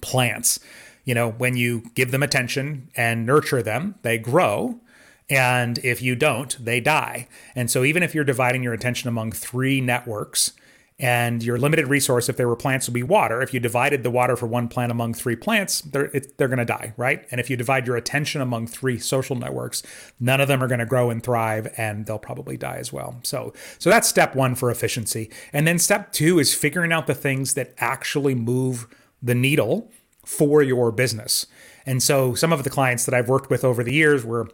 plants. 0.00 0.60
You 1.04 1.14
know, 1.14 1.30
when 1.30 1.56
you 1.56 1.84
give 1.94 2.10
them 2.10 2.22
attention 2.22 2.90
and 2.96 3.26
nurture 3.26 3.62
them, 3.62 3.96
they 4.02 4.18
grow. 4.18 4.80
And 5.28 5.78
if 5.78 6.02
you 6.02 6.14
don't, 6.14 6.56
they 6.62 6.80
die. 6.80 7.28
And 7.54 7.70
so 7.70 7.82
even 7.82 8.02
if 8.02 8.14
you're 8.14 8.24
dividing 8.24 8.62
your 8.62 8.74
attention 8.74 9.08
among 9.08 9.32
three 9.32 9.80
networks, 9.80 10.52
and 10.98 11.42
your 11.42 11.58
limited 11.58 11.88
resource, 11.88 12.28
if 12.28 12.36
there 12.36 12.46
were 12.46 12.54
plants, 12.54 12.86
would 12.86 12.94
be 12.94 13.02
water. 13.02 13.42
If 13.42 13.52
you 13.52 13.58
divided 13.58 14.04
the 14.04 14.12
water 14.12 14.36
for 14.36 14.46
one 14.46 14.68
plant 14.68 14.92
among 14.92 15.14
three 15.14 15.34
plants, 15.34 15.80
they're, 15.80 16.04
it, 16.06 16.38
they're 16.38 16.46
going 16.48 16.58
to 16.58 16.64
die, 16.64 16.94
right? 16.96 17.26
And 17.32 17.40
if 17.40 17.50
you 17.50 17.56
divide 17.56 17.86
your 17.86 17.96
attention 17.96 18.40
among 18.40 18.68
three 18.68 18.98
social 19.00 19.34
networks, 19.34 19.82
none 20.20 20.40
of 20.40 20.46
them 20.46 20.62
are 20.62 20.68
going 20.68 20.78
to 20.78 20.86
grow 20.86 21.10
and 21.10 21.20
thrive, 21.20 21.72
and 21.76 22.06
they'll 22.06 22.18
probably 22.18 22.56
die 22.56 22.76
as 22.76 22.92
well. 22.92 23.18
So, 23.24 23.52
so 23.80 23.90
that's 23.90 24.06
step 24.06 24.36
one 24.36 24.54
for 24.54 24.70
efficiency. 24.70 25.32
And 25.52 25.66
then 25.66 25.80
step 25.80 26.12
two 26.12 26.38
is 26.38 26.54
figuring 26.54 26.92
out 26.92 27.08
the 27.08 27.14
things 27.14 27.54
that 27.54 27.74
actually 27.78 28.36
move 28.36 28.86
the 29.20 29.34
needle 29.34 29.90
for 30.24 30.62
your 30.62 30.92
business. 30.92 31.46
And 31.86 32.02
so 32.02 32.34
some 32.34 32.52
of 32.52 32.62
the 32.62 32.70
clients 32.70 33.04
that 33.06 33.14
I've 33.14 33.28
worked 33.28 33.50
with 33.50 33.64
over 33.64 33.82
the 33.82 33.92
years 33.92 34.24
were 34.24 34.48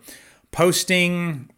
posting 0.52 1.50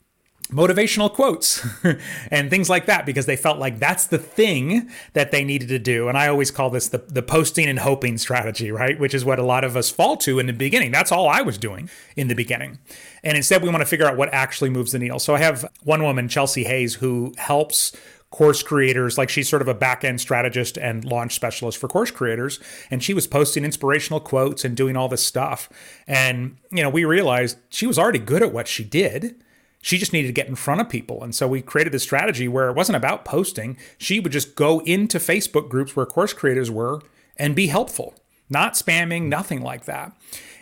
motivational 0.48 1.12
quotes 1.12 1.66
and 2.30 2.50
things 2.50 2.68
like 2.68 2.86
that 2.86 3.06
because 3.06 3.26
they 3.26 3.36
felt 3.36 3.58
like 3.58 3.78
that's 3.78 4.06
the 4.06 4.18
thing 4.18 4.90
that 5.14 5.30
they 5.30 5.44
needed 5.44 5.68
to 5.68 5.78
do. 5.78 6.08
And 6.08 6.18
I 6.18 6.28
always 6.28 6.50
call 6.50 6.70
this 6.70 6.88
the, 6.88 6.98
the 6.98 7.22
posting 7.22 7.68
and 7.68 7.78
hoping 7.78 8.18
strategy, 8.18 8.70
right? 8.70 8.98
Which 8.98 9.14
is 9.14 9.24
what 9.24 9.38
a 9.38 9.44
lot 9.44 9.64
of 9.64 9.76
us 9.76 9.90
fall 9.90 10.16
to 10.18 10.38
in 10.38 10.46
the 10.46 10.52
beginning. 10.52 10.90
That's 10.90 11.12
all 11.12 11.28
I 11.28 11.42
was 11.42 11.58
doing 11.58 11.88
in 12.16 12.28
the 12.28 12.34
beginning. 12.34 12.78
And 13.22 13.36
instead, 13.36 13.62
we 13.62 13.68
want 13.68 13.80
to 13.80 13.86
figure 13.86 14.06
out 14.06 14.16
what 14.16 14.32
actually 14.32 14.70
moves 14.70 14.92
the 14.92 14.98
needle. 14.98 15.18
So 15.18 15.34
I 15.34 15.38
have 15.38 15.70
one 15.82 16.02
woman, 16.02 16.28
Chelsea 16.28 16.64
Hayes, 16.64 16.96
who 16.96 17.34
helps 17.38 17.96
course 18.32 18.62
creators 18.62 19.18
like 19.18 19.28
she's 19.28 19.46
sort 19.46 19.60
of 19.60 19.68
a 19.68 19.74
back-end 19.74 20.18
strategist 20.18 20.78
and 20.78 21.04
launch 21.04 21.34
specialist 21.34 21.76
for 21.76 21.86
course 21.86 22.10
creators 22.10 22.58
and 22.90 23.04
she 23.04 23.12
was 23.12 23.26
posting 23.26 23.62
inspirational 23.62 24.18
quotes 24.20 24.64
and 24.64 24.74
doing 24.74 24.96
all 24.96 25.06
this 25.06 25.22
stuff 25.22 25.68
and 26.06 26.56
you 26.70 26.82
know 26.82 26.88
we 26.88 27.04
realized 27.04 27.58
she 27.68 27.86
was 27.86 27.98
already 27.98 28.18
good 28.18 28.42
at 28.42 28.50
what 28.50 28.66
she 28.66 28.84
did 28.84 29.41
she 29.82 29.98
just 29.98 30.12
needed 30.12 30.28
to 30.28 30.32
get 30.32 30.46
in 30.46 30.54
front 30.54 30.80
of 30.80 30.88
people. 30.88 31.22
And 31.22 31.34
so 31.34 31.46
we 31.46 31.60
created 31.60 31.92
this 31.92 32.04
strategy 32.04 32.48
where 32.48 32.70
it 32.70 32.76
wasn't 32.76 32.96
about 32.96 33.26
posting. 33.26 33.76
She 33.98 34.20
would 34.20 34.32
just 34.32 34.54
go 34.54 34.78
into 34.80 35.18
Facebook 35.18 35.68
groups 35.68 35.94
where 35.94 36.06
course 36.06 36.32
creators 36.32 36.70
were 36.70 37.02
and 37.36 37.54
be 37.54 37.66
helpful, 37.66 38.14
not 38.48 38.74
spamming, 38.74 39.24
nothing 39.24 39.60
like 39.60 39.84
that. 39.84 40.16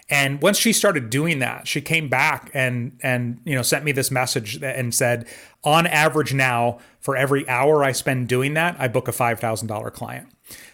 And 0.09 0.43
once 0.43 0.59
she 0.59 0.73
started 0.73 1.09
doing 1.09 1.39
that, 1.39 1.69
she 1.69 1.81
came 1.81 2.09
back 2.09 2.51
and 2.53 2.99
and 3.01 3.41
you 3.45 3.55
know 3.55 3.63
sent 3.63 3.85
me 3.85 3.93
this 3.93 4.11
message 4.11 4.61
and 4.61 4.93
said, 4.93 5.29
on 5.63 5.87
average 5.87 6.35
now, 6.35 6.79
for 6.99 7.17
every 7.17 7.49
hour 7.49 7.85
I 7.85 7.93
spend 7.93 8.27
doing 8.27 8.55
that, 8.55 8.75
I 8.81 8.89
book 8.89 9.07
a 9.07 9.13
five 9.13 9.39
thousand 9.39 9.69
dollar 9.69 9.91
client. 9.91 10.29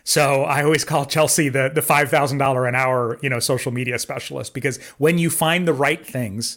So 0.04 0.44
I 0.44 0.62
always 0.64 0.84
call 0.84 1.04
Chelsea 1.04 1.50
the 1.50 1.70
the 1.74 1.82
five 1.82 2.08
thousand 2.08 2.38
dollar 2.38 2.64
an 2.66 2.74
hour 2.74 3.18
you 3.22 3.28
know 3.28 3.40
social 3.40 3.72
media 3.72 3.98
specialist 3.98 4.54
because 4.54 4.78
when 4.96 5.18
you 5.18 5.28
find 5.28 5.68
the 5.68 5.74
right 5.74 6.06
things 6.06 6.56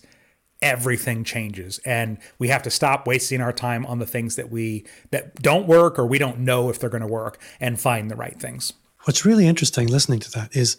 everything 0.62 1.24
changes. 1.24 1.80
And 1.80 2.18
we 2.38 2.50
have 2.50 2.63
to 2.63 2.70
stop 2.70 3.08
wasting 3.08 3.42
our 3.42 3.54
time 3.54 3.86
on 3.86 4.00
the 4.00 4.06
things 4.06 4.36
that 4.36 4.51
we 4.51 4.86
that 5.12 5.36
don't 5.42 5.68
work 5.68 5.98
or 5.98 6.06
we 6.06 6.18
don't 6.18 6.39
know 6.39 6.70
if 6.70 6.80
they're 6.80 6.89
going 6.89 7.01
to 7.01 7.08
work 7.08 7.42
and 7.60 7.80
find 7.80 8.12
the 8.12 8.16
right 8.16 8.39
things. 8.39 8.74
What's 9.04 9.25
really 9.25 9.48
interesting 9.48 9.88
listening 9.88 10.20
to 10.20 10.32
that 10.32 10.56
is 10.56 10.78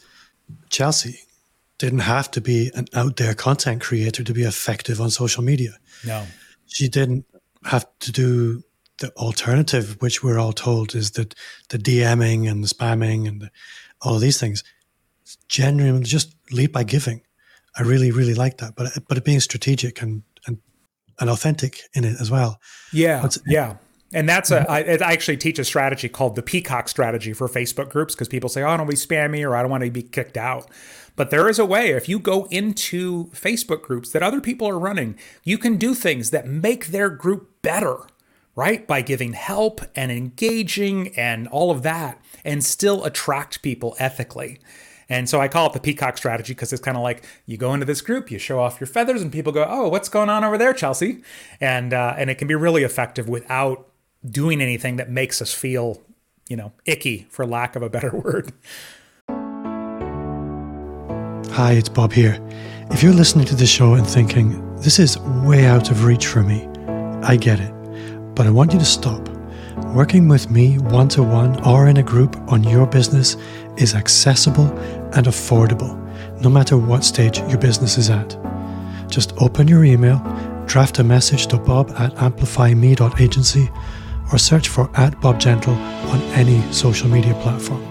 chelsea 0.69 1.21
didn't 1.79 2.01
have 2.01 2.31
to 2.31 2.41
be 2.41 2.71
an 2.75 2.87
out 2.95 3.17
there 3.17 3.35
content 3.35 3.81
creator 3.81 4.23
to 4.23 4.35
be 4.35 4.43
effective 4.43 5.01
on 5.01 5.11
social 5.11 5.43
media. 5.43 5.79
No. 6.05 6.27
She 6.67 6.89
didn't 6.89 7.25
have 7.65 7.87
to 8.01 8.13
do 8.13 8.63
the 8.99 9.11
alternative 9.17 9.97
which 10.01 10.23
we're 10.23 10.39
all 10.39 10.53
told 10.53 10.95
is 10.95 11.13
that 11.13 11.35
the 11.71 11.79
dming 11.79 12.51
and 12.51 12.63
the 12.63 12.69
spamming 12.69 13.27
and 13.27 13.41
the, 13.41 13.51
all 14.03 14.17
of 14.17 14.21
these 14.21 14.39
things. 14.39 14.63
Genuinely 15.49 16.03
just 16.03 16.35
lead 16.51 16.73
by 16.73 16.83
giving 16.83 17.23
I 17.77 17.83
really, 17.83 18.11
really 18.11 18.35
like 18.35 18.59
that. 18.59 18.75
But 18.77 18.99
but 19.09 19.19
it 19.19 19.25
being 19.25 19.41
strategic 19.41 20.03
and 20.03 20.23
and 20.47 20.59
and 21.19 21.31
authentic 21.31 21.83
in 21.95 22.05
it 22.05 22.21
as 22.21 22.31
well. 22.31 22.61
Yeah, 22.93 23.29
yeah. 23.47 23.77
And 24.13 24.29
that's 24.29 24.51
a, 24.51 24.61
mm-hmm. 24.61 24.71
I, 24.73 25.09
I 25.09 25.13
actually 25.13 25.37
teach 25.37 25.59
a 25.59 25.65
strategy 25.65 26.09
called 26.09 26.35
the 26.35 26.43
peacock 26.43 26.89
strategy 26.89 27.33
for 27.33 27.49
Facebook 27.49 27.91
groups 27.91 28.15
because 28.15 28.29
people 28.29 28.49
say, 28.49 28.63
oh, 28.63 28.69
I 28.69 28.77
don't 28.77 28.87
want 28.87 28.99
to 28.99 29.07
be 29.07 29.15
spammy 29.15 29.49
or 29.49 29.55
I 29.55 29.63
don't 29.63 29.71
want 29.71 29.85
to 29.85 29.91
be 29.91 30.03
kicked 30.03 30.37
out. 30.37 30.69
But 31.15 31.31
there 31.31 31.49
is 31.49 31.59
a 31.59 31.65
way, 31.65 31.91
if 31.91 32.09
you 32.09 32.19
go 32.19 32.47
into 32.47 33.27
Facebook 33.27 33.83
groups 33.83 34.11
that 34.11 34.23
other 34.23 34.41
people 34.41 34.69
are 34.69 34.79
running, 34.79 35.17
you 35.45 35.59
can 35.59 35.77
do 35.77 35.95
things 35.95 36.31
that 36.31 36.47
make 36.47 36.89
their 36.89 37.11
group 37.11 37.63
better, 37.63 37.99
right? 38.57 38.87
By 38.87 39.03
giving 39.03 39.35
help 39.35 39.81
and 39.95 40.11
engaging 40.11 41.17
and 41.17 41.47
all 41.47 41.71
of 41.71 41.83
that, 41.83 42.21
and 42.45 42.65
still 42.65 43.05
attract 43.05 43.63
people 43.63 43.95
ethically. 43.99 44.61
And 45.11 45.29
so 45.29 45.41
I 45.41 45.49
call 45.49 45.67
it 45.67 45.73
the 45.73 45.81
peacock 45.81 46.17
strategy 46.17 46.55
because 46.55 46.73
it's 46.73 46.81
kind 46.81 46.97
of 46.97 47.03
like 47.03 47.25
you 47.45 47.57
go 47.57 47.75
into 47.75 47.85
this 47.85 48.01
group, 48.01 48.31
you 48.31 48.39
show 48.39 48.61
off 48.61 48.81
your 48.81 48.87
feathers, 48.87 49.21
and 49.21 49.33
people 49.33 49.53
go, 49.53 49.67
"Oh, 49.69 49.89
what's 49.89 50.09
going 50.09 50.31
on 50.31 50.45
over 50.45 50.57
there, 50.57 50.73
Chelsea?" 50.73 51.23
And 51.61 51.93
uh, 51.93 52.15
and 52.17 52.31
it 52.31 52.37
can 52.37 52.47
be 52.47 52.55
really 52.55 52.85
effective 52.85 53.29
without 53.29 53.89
doing 54.25 54.63
anything 54.63 54.97
that 54.97 55.11
makes 55.11 55.43
us 55.43 55.53
feel, 55.53 56.01
you 56.49 56.57
know, 56.57 56.73
icky, 56.87 57.27
for 57.29 57.45
lack 57.45 57.75
of 57.75 57.83
a 57.83 57.91
better 57.91 58.11
word. 58.25 58.53
Hi, 61.53 61.73
it's 61.73 61.89
Bob 61.89 62.13
here. 62.13 62.39
If 62.93 63.03
you're 63.03 63.13
listening 63.13 63.47
to 63.47 63.57
the 63.57 63.67
show 63.67 63.95
and 63.95 64.07
thinking 64.07 64.77
this 64.77 65.01
is 65.01 65.19
way 65.45 65.67
out 65.67 65.91
of 65.91 66.05
reach 66.05 66.27
for 66.27 66.43
me, 66.43 66.69
I 67.23 67.37
get 67.37 67.59
it, 67.59 67.73
but 68.37 68.47
I 68.47 68.51
want 68.51 68.73
you 68.73 68.79
to 68.79 68.85
stop. 68.85 69.29
Working 69.95 70.29
with 70.29 70.51
me 70.51 70.79
one 70.79 71.09
to 71.09 71.23
one 71.23 71.61
or 71.65 71.89
in 71.89 71.97
a 71.97 72.03
group 72.03 72.37
on 72.53 72.63
your 72.63 72.87
business 72.87 73.37
is 73.77 73.95
accessible 73.95 74.67
and 75.15 75.27
affordable, 75.27 75.97
no 76.43 76.49
matter 76.49 76.77
what 76.77 77.05
stage 77.05 77.39
your 77.41 77.59
business 77.59 77.99
is 77.99 78.11
at. 78.11 78.37
Just 79.09 79.33
open 79.39 79.69
your 79.69 79.85
email, 79.85 80.19
draft 80.67 80.99
a 80.99 81.05
message 81.05 81.47
to 81.49 81.59
bob 81.59 81.91
at 81.99 82.15
amplifyme.agency, 82.15 83.71
or 84.33 84.39
search 84.39 84.69
for 84.69 84.91
at 84.99 85.21
Bob 85.21 85.41
Gentle 85.41 85.75
on 85.75 86.21
any 86.35 86.61
social 86.73 87.09
media 87.09 87.35
platform. 87.43 87.85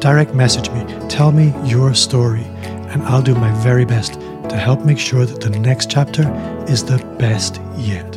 Direct 0.00 0.34
message 0.34 0.70
me, 0.70 0.84
tell 1.08 1.32
me 1.32 1.52
your 1.64 1.94
story, 1.94 2.44
and 2.90 3.02
I'll 3.04 3.22
do 3.22 3.34
my 3.34 3.52
very 3.62 3.84
best 3.84 4.14
to 4.48 4.56
help 4.56 4.84
make 4.84 4.98
sure 4.98 5.26
that 5.26 5.40
the 5.40 5.50
next 5.50 5.90
chapter 5.90 6.22
is 6.68 6.84
the 6.84 6.98
best 7.18 7.60
yet. 7.76 8.13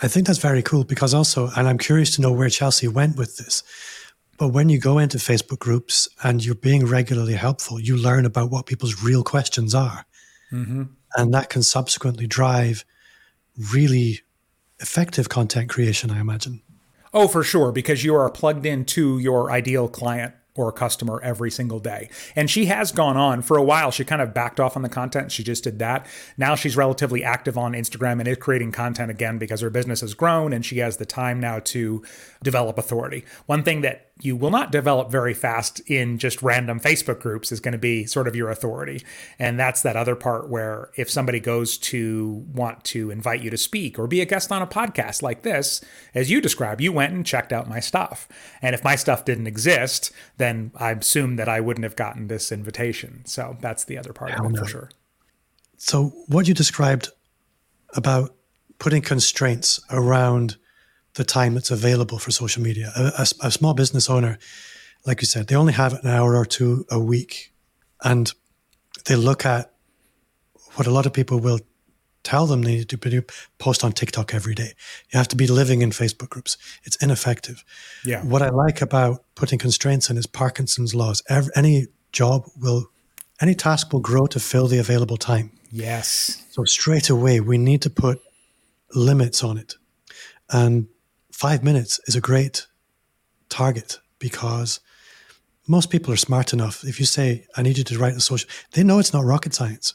I 0.00 0.08
think 0.08 0.26
that's 0.26 0.38
very 0.38 0.62
cool 0.62 0.84
because 0.84 1.12
also, 1.12 1.50
and 1.56 1.66
I'm 1.66 1.78
curious 1.78 2.14
to 2.16 2.22
know 2.22 2.32
where 2.32 2.48
Chelsea 2.48 2.88
went 2.88 3.16
with 3.16 3.36
this. 3.36 3.62
But 4.38 4.48
when 4.48 4.68
you 4.68 4.78
go 4.78 4.98
into 4.98 5.18
Facebook 5.18 5.58
groups 5.58 6.08
and 6.22 6.44
you're 6.44 6.54
being 6.54 6.86
regularly 6.86 7.34
helpful, 7.34 7.80
you 7.80 7.96
learn 7.96 8.24
about 8.24 8.50
what 8.50 8.66
people's 8.66 9.02
real 9.02 9.24
questions 9.24 9.74
are. 9.74 10.06
Mm-hmm. 10.52 10.84
And 11.16 11.34
that 11.34 11.50
can 11.50 11.62
subsequently 11.62 12.28
drive 12.28 12.84
really 13.72 14.20
effective 14.78 15.28
content 15.28 15.68
creation, 15.68 16.10
I 16.10 16.20
imagine. 16.20 16.62
Oh, 17.12 17.26
for 17.26 17.42
sure, 17.42 17.72
because 17.72 18.04
you 18.04 18.14
are 18.14 18.30
plugged 18.30 18.66
into 18.66 19.18
your 19.18 19.50
ideal 19.50 19.88
client 19.88 20.34
or 20.58 20.68
a 20.68 20.72
customer 20.72 21.20
every 21.22 21.50
single 21.50 21.78
day. 21.78 22.10
And 22.34 22.50
she 22.50 22.66
has 22.66 22.90
gone 22.92 23.16
on 23.16 23.42
for 23.42 23.56
a 23.56 23.62
while. 23.62 23.90
She 23.90 24.04
kind 24.04 24.20
of 24.20 24.34
backed 24.34 24.58
off 24.58 24.76
on 24.76 24.82
the 24.82 24.88
content. 24.88 25.30
She 25.30 25.44
just 25.44 25.64
did 25.64 25.78
that. 25.78 26.04
Now 26.36 26.56
she's 26.56 26.76
relatively 26.76 27.22
active 27.22 27.56
on 27.56 27.72
Instagram 27.72 28.18
and 28.18 28.26
is 28.26 28.36
creating 28.36 28.72
content 28.72 29.10
again 29.10 29.38
because 29.38 29.60
her 29.60 29.70
business 29.70 30.00
has 30.00 30.14
grown 30.14 30.52
and 30.52 30.66
she 30.66 30.78
has 30.78 30.96
the 30.96 31.06
time 31.06 31.40
now 31.40 31.60
to 31.60 32.02
develop 32.42 32.76
authority. 32.76 33.24
One 33.46 33.62
thing 33.62 33.82
that 33.82 34.07
you 34.20 34.36
will 34.36 34.50
not 34.50 34.72
develop 34.72 35.10
very 35.10 35.34
fast 35.34 35.80
in 35.86 36.18
just 36.18 36.42
random 36.42 36.80
Facebook 36.80 37.20
groups 37.20 37.52
is 37.52 37.60
going 37.60 37.72
to 37.72 37.78
be 37.78 38.04
sort 38.04 38.26
of 38.26 38.34
your 38.34 38.50
authority. 38.50 39.04
And 39.38 39.58
that's 39.58 39.82
that 39.82 39.96
other 39.96 40.16
part 40.16 40.48
where 40.48 40.90
if 40.96 41.08
somebody 41.08 41.38
goes 41.38 41.78
to 41.78 42.44
want 42.52 42.82
to 42.84 43.10
invite 43.10 43.42
you 43.42 43.50
to 43.50 43.56
speak 43.56 43.98
or 43.98 44.06
be 44.06 44.20
a 44.20 44.26
guest 44.26 44.50
on 44.50 44.60
a 44.60 44.66
podcast 44.66 45.22
like 45.22 45.42
this, 45.42 45.80
as 46.14 46.30
you 46.30 46.40
describe, 46.40 46.80
you 46.80 46.92
went 46.92 47.12
and 47.12 47.24
checked 47.24 47.52
out 47.52 47.68
my 47.68 47.80
stuff. 47.80 48.28
And 48.60 48.74
if 48.74 48.82
my 48.82 48.96
stuff 48.96 49.24
didn't 49.24 49.46
exist, 49.46 50.10
then 50.36 50.72
I 50.74 50.90
assume 50.90 51.36
that 51.36 51.48
I 51.48 51.60
wouldn't 51.60 51.84
have 51.84 51.96
gotten 51.96 52.26
this 52.26 52.50
invitation. 52.50 53.22
So 53.24 53.56
that's 53.60 53.84
the 53.84 53.98
other 53.98 54.12
part 54.12 54.32
Hell 54.32 54.46
of 54.46 54.52
it 54.52 54.54
no. 54.54 54.62
for 54.62 54.68
sure. 54.68 54.90
So 55.76 56.12
what 56.26 56.48
you 56.48 56.54
described 56.54 57.10
about 57.94 58.34
putting 58.80 59.02
constraints 59.02 59.80
around 59.90 60.56
the 61.18 61.24
time 61.24 61.54
that's 61.54 61.70
available 61.70 62.18
for 62.18 62.30
social 62.30 62.62
media. 62.62 62.90
A, 62.96 63.02
a, 63.18 63.48
a, 63.48 63.50
small 63.50 63.74
business 63.74 64.08
owner, 64.08 64.38
like 65.04 65.20
you 65.20 65.26
said, 65.26 65.48
they 65.48 65.56
only 65.56 65.74
have 65.74 65.92
an 65.92 66.06
hour 66.06 66.36
or 66.36 66.46
two 66.46 66.86
a 66.90 66.98
week, 66.98 67.52
and 68.02 68.32
they 69.04 69.16
look 69.16 69.44
at 69.44 69.72
what 70.74 70.86
a 70.86 70.90
lot 70.90 71.06
of 71.06 71.12
people 71.12 71.40
will 71.40 71.58
tell 72.22 72.46
them 72.46 72.62
they 72.62 72.76
need 72.76 72.88
to 72.88 72.96
do, 72.96 73.22
post 73.58 73.82
on 73.82 73.92
TikTok 73.92 74.32
every 74.32 74.54
day. 74.54 74.72
You 75.10 75.18
have 75.18 75.28
to 75.28 75.36
be 75.36 75.46
living 75.46 75.82
in 75.82 75.90
Facebook 75.90 76.28
groups. 76.28 76.56
It's 76.84 76.96
ineffective. 76.96 77.64
Yeah. 78.04 78.22
What 78.22 78.42
I 78.42 78.50
like 78.50 78.80
about 78.80 79.24
putting 79.34 79.58
constraints 79.58 80.10
in 80.10 80.16
is 80.16 80.26
Parkinson's 80.26 80.94
laws. 80.94 81.22
Every, 81.28 81.50
any 81.56 81.86
job 82.12 82.44
will, 82.56 82.90
any 83.40 83.54
task 83.54 83.92
will 83.92 84.00
grow 84.00 84.26
to 84.26 84.38
fill 84.40 84.68
the 84.68 84.78
available 84.78 85.16
time. 85.16 85.50
Yes. 85.70 86.44
So 86.50 86.64
straight 86.64 87.08
away, 87.08 87.40
we 87.40 87.58
need 87.58 87.82
to 87.82 87.90
put 87.90 88.20
limits 88.94 89.42
on 89.42 89.58
it. 89.58 89.74
And 90.50 90.88
five 91.38 91.62
minutes 91.62 92.00
is 92.08 92.16
a 92.16 92.20
great 92.20 92.66
target 93.48 94.00
because 94.18 94.80
most 95.68 95.88
people 95.88 96.12
are 96.12 96.16
smart 96.16 96.52
enough. 96.52 96.82
If 96.82 96.98
you 96.98 97.06
say, 97.06 97.46
I 97.56 97.62
need 97.62 97.78
you 97.78 97.84
to 97.84 97.96
write 97.96 98.16
a 98.16 98.20
social, 98.20 98.50
they 98.72 98.82
know 98.82 98.98
it's 98.98 99.12
not 99.12 99.24
rocket 99.24 99.54
science, 99.54 99.94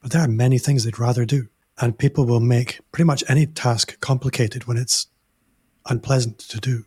but 0.00 0.12
there 0.12 0.22
are 0.22 0.28
many 0.28 0.56
things 0.56 0.84
they'd 0.84 1.00
rather 1.00 1.24
do. 1.24 1.48
And 1.80 1.98
people 1.98 2.26
will 2.26 2.38
make 2.38 2.78
pretty 2.92 3.06
much 3.06 3.24
any 3.28 3.44
task 3.44 3.98
complicated 3.98 4.68
when 4.68 4.76
it's 4.76 5.08
unpleasant 5.86 6.38
to 6.38 6.60
do. 6.60 6.84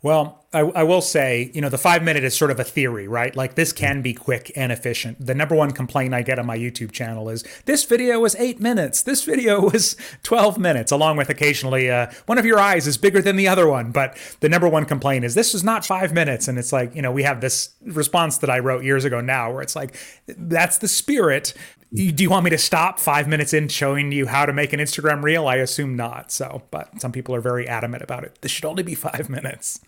Well, 0.00 0.44
I, 0.52 0.60
I, 0.60 0.82
will 0.84 1.00
say, 1.02 1.50
you 1.52 1.60
know, 1.60 1.68
the 1.68 1.76
five 1.76 2.04
minute 2.04 2.22
is 2.22 2.34
sort 2.34 2.52
of 2.52 2.60
a 2.60 2.64
theory, 2.64 3.08
right? 3.08 3.34
Like 3.34 3.56
this 3.56 3.72
can 3.72 4.00
be 4.00 4.14
quick 4.14 4.50
and 4.54 4.70
efficient. 4.70 5.26
The 5.26 5.34
number 5.34 5.56
one 5.56 5.72
complaint 5.72 6.14
I 6.14 6.22
get 6.22 6.38
on 6.38 6.46
my 6.46 6.56
YouTube 6.56 6.92
channel 6.92 7.28
is 7.28 7.44
this 7.66 7.84
video 7.84 8.20
was 8.20 8.36
eight 8.36 8.60
minutes. 8.60 9.02
This 9.02 9.24
video 9.24 9.60
was 9.72 9.96
12 10.22 10.56
minutes, 10.56 10.92
along 10.92 11.16
with 11.16 11.28
occasionally 11.28 11.90
uh, 11.90 12.10
one 12.26 12.38
of 12.38 12.46
your 12.46 12.60
eyes 12.60 12.86
is 12.86 12.96
bigger 12.96 13.20
than 13.20 13.34
the 13.34 13.48
other 13.48 13.68
one. 13.68 13.90
But 13.90 14.16
the 14.38 14.48
number 14.48 14.68
one 14.68 14.84
complaint 14.84 15.24
is 15.24 15.34
this 15.34 15.52
is 15.52 15.64
not 15.64 15.84
five 15.84 16.14
minutes. 16.14 16.46
And 16.46 16.58
it's 16.58 16.72
like, 16.72 16.94
you 16.94 17.02
know, 17.02 17.12
we 17.12 17.24
have 17.24 17.40
this 17.40 17.70
response 17.82 18.38
that 18.38 18.48
I 18.48 18.60
wrote 18.60 18.84
years 18.84 19.04
ago 19.04 19.20
now 19.20 19.52
where 19.52 19.62
it's 19.62 19.74
like, 19.74 19.96
that's 20.28 20.78
the 20.78 20.88
spirit. 20.88 21.52
Do 21.92 22.22
you 22.22 22.28
want 22.28 22.44
me 22.44 22.50
to 22.50 22.58
stop 22.58 23.00
five 23.00 23.26
minutes 23.28 23.54
in 23.54 23.68
showing 23.68 24.12
you 24.12 24.26
how 24.26 24.44
to 24.44 24.52
make 24.52 24.74
an 24.74 24.80
Instagram 24.80 25.22
reel? 25.22 25.48
I 25.48 25.56
assume 25.56 25.96
not. 25.96 26.30
So, 26.30 26.62
but 26.70 27.00
some 27.00 27.12
people 27.12 27.34
are 27.34 27.40
very 27.40 27.66
adamant 27.66 28.02
about 28.02 28.24
it. 28.24 28.38
This 28.42 28.52
should 28.52 28.66
only 28.66 28.82
be 28.82 28.94
five 28.94 29.30
minutes. 29.30 29.80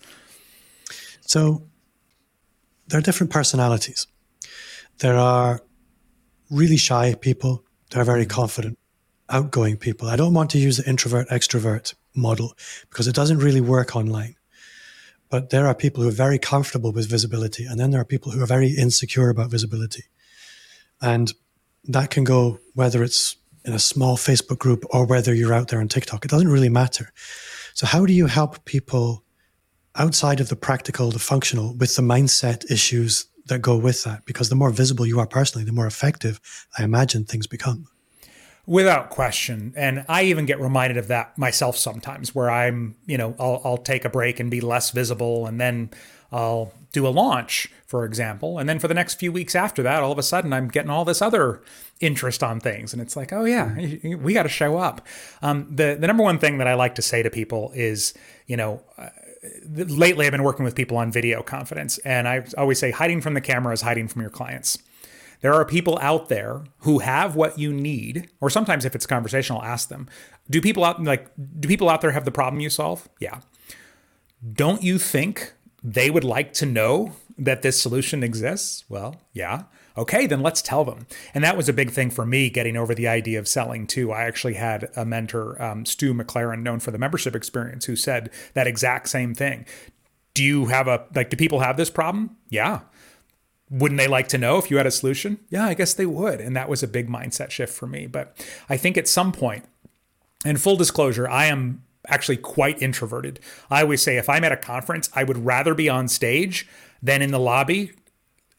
So 1.20 1.68
there 2.88 2.98
are 2.98 3.02
different 3.02 3.30
personalities. 3.30 4.06
There 4.98 5.16
are 5.16 5.60
really 6.50 6.78
shy 6.78 7.14
people. 7.14 7.64
There 7.90 8.00
are 8.00 8.06
very 8.06 8.26
confident, 8.26 8.78
outgoing 9.28 9.76
people. 9.76 10.08
I 10.08 10.16
don't 10.16 10.34
want 10.34 10.50
to 10.50 10.58
use 10.58 10.78
the 10.78 10.88
introvert 10.88 11.28
extrovert 11.28 11.94
model 12.14 12.54
because 12.88 13.08
it 13.08 13.14
doesn't 13.14 13.38
really 13.38 13.60
work 13.60 13.94
online. 13.94 14.36
But 15.28 15.50
there 15.50 15.66
are 15.66 15.74
people 15.74 16.02
who 16.02 16.08
are 16.08 16.12
very 16.12 16.38
comfortable 16.38 16.92
with 16.92 17.08
visibility, 17.08 17.64
and 17.64 17.78
then 17.78 17.90
there 17.90 18.00
are 18.00 18.06
people 18.06 18.32
who 18.32 18.42
are 18.42 18.46
very 18.46 18.70
insecure 18.70 19.28
about 19.28 19.50
visibility. 19.50 20.04
And 21.00 21.32
that 21.84 22.10
can 22.10 22.24
go 22.24 22.58
whether 22.74 23.02
it's 23.02 23.36
in 23.64 23.72
a 23.72 23.78
small 23.78 24.16
Facebook 24.16 24.58
group 24.58 24.84
or 24.90 25.04
whether 25.04 25.34
you're 25.34 25.52
out 25.52 25.68
there 25.68 25.80
on 25.80 25.88
TikTok. 25.88 26.24
It 26.24 26.30
doesn't 26.30 26.48
really 26.48 26.68
matter. 26.68 27.12
So, 27.74 27.86
how 27.86 28.06
do 28.06 28.12
you 28.12 28.26
help 28.26 28.64
people 28.64 29.24
outside 29.96 30.40
of 30.40 30.48
the 30.48 30.56
practical, 30.56 31.10
the 31.10 31.18
functional, 31.18 31.74
with 31.76 31.94
the 31.96 32.02
mindset 32.02 32.70
issues 32.70 33.26
that 33.46 33.60
go 33.60 33.76
with 33.76 34.04
that? 34.04 34.24
Because 34.24 34.48
the 34.48 34.54
more 34.54 34.70
visible 34.70 35.06
you 35.06 35.20
are 35.20 35.26
personally, 35.26 35.64
the 35.64 35.72
more 35.72 35.86
effective 35.86 36.40
I 36.78 36.84
imagine 36.84 37.24
things 37.24 37.46
become. 37.46 37.86
Without 38.66 39.10
question. 39.10 39.72
And 39.76 40.04
I 40.08 40.24
even 40.24 40.46
get 40.46 40.60
reminded 40.60 40.96
of 40.96 41.08
that 41.08 41.36
myself 41.36 41.76
sometimes, 41.76 42.34
where 42.34 42.50
I'm, 42.50 42.96
you 43.06 43.18
know, 43.18 43.34
I'll, 43.38 43.60
I'll 43.64 43.78
take 43.78 44.04
a 44.04 44.10
break 44.10 44.38
and 44.38 44.50
be 44.50 44.60
less 44.60 44.90
visible 44.90 45.46
and 45.46 45.60
then 45.60 45.90
I'll 46.32 46.72
do 46.92 47.06
a 47.06 47.10
launch, 47.10 47.70
for 47.86 48.04
example. 48.04 48.58
And 48.58 48.68
then 48.68 48.78
for 48.78 48.88
the 48.88 48.94
next 48.94 49.14
few 49.14 49.32
weeks 49.32 49.54
after 49.54 49.82
that, 49.82 50.02
all 50.02 50.12
of 50.12 50.18
a 50.18 50.22
sudden 50.22 50.52
I'm 50.52 50.68
getting 50.68 50.90
all 50.90 51.04
this 51.04 51.22
other 51.22 51.62
interest 52.00 52.42
on 52.42 52.60
things. 52.60 52.92
And 52.92 53.00
it's 53.00 53.16
like, 53.16 53.32
oh, 53.32 53.44
yeah, 53.44 53.74
we 54.16 54.32
got 54.32 54.44
to 54.44 54.48
show 54.48 54.78
up. 54.78 55.06
Um, 55.42 55.66
the, 55.70 55.96
the 55.98 56.06
number 56.06 56.22
one 56.22 56.38
thing 56.38 56.58
that 56.58 56.66
I 56.66 56.74
like 56.74 56.94
to 56.96 57.02
say 57.02 57.22
to 57.22 57.30
people 57.30 57.72
is, 57.74 58.14
you 58.46 58.56
know, 58.56 58.82
uh, 58.98 59.08
lately 59.74 60.26
I've 60.26 60.32
been 60.32 60.42
working 60.42 60.64
with 60.64 60.74
people 60.74 60.96
on 60.96 61.12
video 61.12 61.42
confidence. 61.42 61.98
And 61.98 62.28
I 62.28 62.44
always 62.58 62.78
say 62.78 62.90
hiding 62.90 63.20
from 63.20 63.34
the 63.34 63.40
camera 63.40 63.72
is 63.72 63.82
hiding 63.82 64.08
from 64.08 64.22
your 64.22 64.30
clients. 64.30 64.78
There 65.40 65.54
are 65.54 65.64
people 65.64 65.98
out 66.02 66.28
there 66.28 66.64
who 66.80 66.98
have 66.98 67.34
what 67.34 67.58
you 67.58 67.72
need, 67.72 68.28
or 68.40 68.50
sometimes 68.50 68.84
if 68.84 68.94
it's 68.94 69.06
conversational, 69.06 69.62
ask 69.62 69.88
them, 69.88 70.06
do 70.50 70.60
people 70.60 70.84
out 70.84 71.02
like 71.02 71.30
do 71.58 71.66
people 71.66 71.88
out 71.88 72.02
there 72.02 72.10
have 72.10 72.26
the 72.26 72.30
problem 72.30 72.60
you 72.60 72.68
solve? 72.68 73.08
Yeah. 73.20 73.40
Don't 74.52 74.82
you 74.82 74.98
think 74.98 75.54
they 75.82 76.10
would 76.10 76.24
like 76.24 76.52
to 76.54 76.66
know 76.66 77.12
that 77.38 77.62
this 77.62 77.80
solution 77.80 78.22
exists? 78.22 78.84
Well, 78.88 79.16
yeah. 79.32 79.64
Okay, 79.96 80.26
then 80.26 80.40
let's 80.40 80.62
tell 80.62 80.84
them. 80.84 81.06
And 81.34 81.42
that 81.42 81.56
was 81.56 81.68
a 81.68 81.72
big 81.72 81.90
thing 81.90 82.10
for 82.10 82.24
me 82.24 82.48
getting 82.48 82.76
over 82.76 82.94
the 82.94 83.08
idea 83.08 83.38
of 83.38 83.48
selling 83.48 83.86
too. 83.86 84.12
I 84.12 84.22
actually 84.22 84.54
had 84.54 84.88
a 84.96 85.04
mentor, 85.04 85.60
um, 85.60 85.84
Stu 85.84 86.14
McLaren, 86.14 86.62
known 86.62 86.80
for 86.80 86.90
the 86.90 86.98
membership 86.98 87.34
experience, 87.34 87.86
who 87.86 87.96
said 87.96 88.30
that 88.54 88.66
exact 88.66 89.08
same 89.08 89.34
thing. 89.34 89.66
Do 90.34 90.44
you 90.44 90.66
have 90.66 90.86
a, 90.86 91.04
like, 91.14 91.30
do 91.30 91.36
people 91.36 91.60
have 91.60 91.76
this 91.76 91.90
problem? 91.90 92.36
Yeah. 92.48 92.80
Wouldn't 93.68 93.98
they 93.98 94.08
like 94.08 94.28
to 94.28 94.38
know 94.38 94.58
if 94.58 94.70
you 94.70 94.76
had 94.76 94.86
a 94.86 94.90
solution? 94.90 95.38
Yeah, 95.48 95.66
I 95.66 95.74
guess 95.74 95.94
they 95.94 96.06
would. 96.06 96.40
And 96.40 96.56
that 96.56 96.68
was 96.68 96.82
a 96.82 96.88
big 96.88 97.08
mindset 97.08 97.50
shift 97.50 97.72
for 97.72 97.86
me. 97.86 98.06
But 98.06 98.36
I 98.68 98.76
think 98.76 98.96
at 98.96 99.08
some 99.08 99.32
point, 99.32 99.64
and 100.44 100.60
full 100.60 100.76
disclosure, 100.76 101.28
I 101.28 101.46
am 101.46 101.82
actually 102.10 102.36
quite 102.36 102.80
introverted. 102.82 103.40
I 103.70 103.82
always 103.82 104.02
say 104.02 104.16
if 104.16 104.28
I'm 104.28 104.44
at 104.44 104.52
a 104.52 104.56
conference, 104.56 105.08
I 105.14 105.24
would 105.24 105.44
rather 105.44 105.74
be 105.74 105.88
on 105.88 106.08
stage 106.08 106.68
than 107.02 107.22
in 107.22 107.30
the 107.30 107.38
lobby 107.38 107.92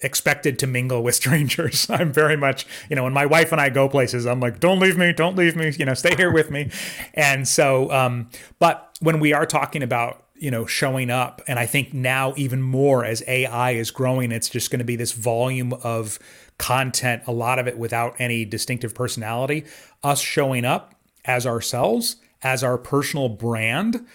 expected 0.01 0.57
to 0.59 0.67
mingle 0.67 1.03
with 1.03 1.15
strangers. 1.21 1.89
I'm 1.89 2.11
very 2.11 2.37
much, 2.37 2.65
you 2.89 2.95
know, 2.95 3.03
when 3.03 3.13
my 3.13 3.25
wife 3.25 3.51
and 3.51 3.61
I 3.61 3.69
go 3.69 3.87
places, 3.87 4.25
I'm 4.25 4.39
like, 4.39 4.59
don't 4.59 4.79
leave 4.79 4.97
me, 4.97 5.13
don't 5.13 5.35
leave 5.35 5.55
me, 5.55 5.71
you 5.77 5.85
know, 5.85 5.93
stay 5.93 6.15
here 6.15 6.31
with 6.31 6.49
me. 6.49 6.69
And 7.13 7.47
so, 7.47 7.91
um, 7.91 8.29
but 8.57 8.97
when 9.01 9.19
we 9.19 9.33
are 9.33 9.45
talking 9.45 9.83
about, 9.83 10.25
you 10.35 10.49
know, 10.49 10.65
showing 10.65 11.09
up, 11.09 11.41
and 11.47 11.59
I 11.59 11.65
think 11.65 11.93
now 11.93 12.33
even 12.37 12.61
more 12.61 13.03
as 13.03 13.21
AI 13.27 13.71
is 13.71 13.91
growing, 13.91 14.31
it's 14.31 14.49
just 14.49 14.71
going 14.71 14.79
to 14.79 14.85
be 14.85 14.95
this 14.95 15.11
volume 15.11 15.73
of 15.83 16.17
content, 16.57 17.23
a 17.27 17.31
lot 17.31 17.59
of 17.59 17.67
it 17.67 17.77
without 17.77 18.15
any 18.17 18.45
distinctive 18.45 18.95
personality. 18.95 19.65
Us 20.03 20.21
showing 20.21 20.63
up 20.63 20.95
as 21.25 21.45
ourselves 21.45 22.15
as 22.43 22.63
our 22.63 22.77
personal 22.77 23.29
brand 23.29 24.05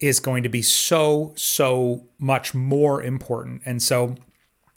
is 0.00 0.20
going 0.20 0.42
to 0.42 0.48
be 0.48 0.62
so, 0.62 1.32
so 1.36 2.06
much 2.18 2.54
more 2.54 3.02
important. 3.02 3.62
And 3.64 3.82
so 3.82 4.16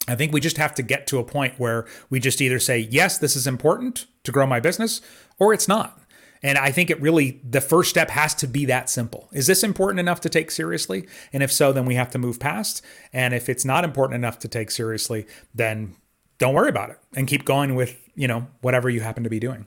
I 0.08 0.14
think 0.14 0.32
we 0.32 0.40
just 0.40 0.56
have 0.56 0.74
to 0.76 0.82
get 0.82 1.06
to 1.08 1.18
a 1.18 1.24
point 1.24 1.58
where 1.58 1.86
we 2.10 2.20
just 2.20 2.40
either 2.40 2.60
say, 2.60 2.78
yes, 2.90 3.18
this 3.18 3.34
is 3.34 3.46
important 3.46 4.06
to 4.22 4.32
grow 4.32 4.46
my 4.46 4.60
business, 4.60 5.00
or 5.38 5.52
it's 5.52 5.66
not. 5.66 6.00
And 6.42 6.58
I 6.58 6.70
think 6.70 6.90
it 6.90 7.00
really, 7.00 7.40
the 7.42 7.60
first 7.60 7.90
step 7.90 8.10
has 8.10 8.34
to 8.36 8.46
be 8.46 8.66
that 8.66 8.88
simple. 8.88 9.28
Is 9.32 9.48
this 9.48 9.64
important 9.64 9.98
enough 9.98 10.20
to 10.20 10.28
take 10.28 10.50
seriously? 10.50 11.08
And 11.32 11.42
if 11.42 11.50
so, 11.50 11.72
then 11.72 11.86
we 11.86 11.96
have 11.96 12.10
to 12.10 12.18
move 12.18 12.38
past. 12.38 12.82
And 13.12 13.34
if 13.34 13.48
it's 13.48 13.64
not 13.64 13.84
important 13.84 14.16
enough 14.16 14.38
to 14.40 14.48
take 14.48 14.70
seriously, 14.70 15.26
then 15.54 15.96
don't 16.38 16.54
worry 16.54 16.68
about 16.68 16.90
it 16.90 16.98
and 17.16 17.26
keep 17.26 17.44
going 17.44 17.74
with, 17.74 17.98
you 18.14 18.28
know, 18.28 18.46
whatever 18.60 18.88
you 18.90 19.00
happen 19.00 19.24
to 19.24 19.30
be 19.30 19.40
doing. 19.40 19.66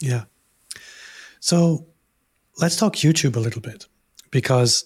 Yeah. 0.00 0.24
So 1.40 1.86
let's 2.58 2.76
talk 2.76 2.96
YouTube 2.96 3.36
a 3.36 3.40
little 3.40 3.60
bit 3.60 3.86
because 4.30 4.84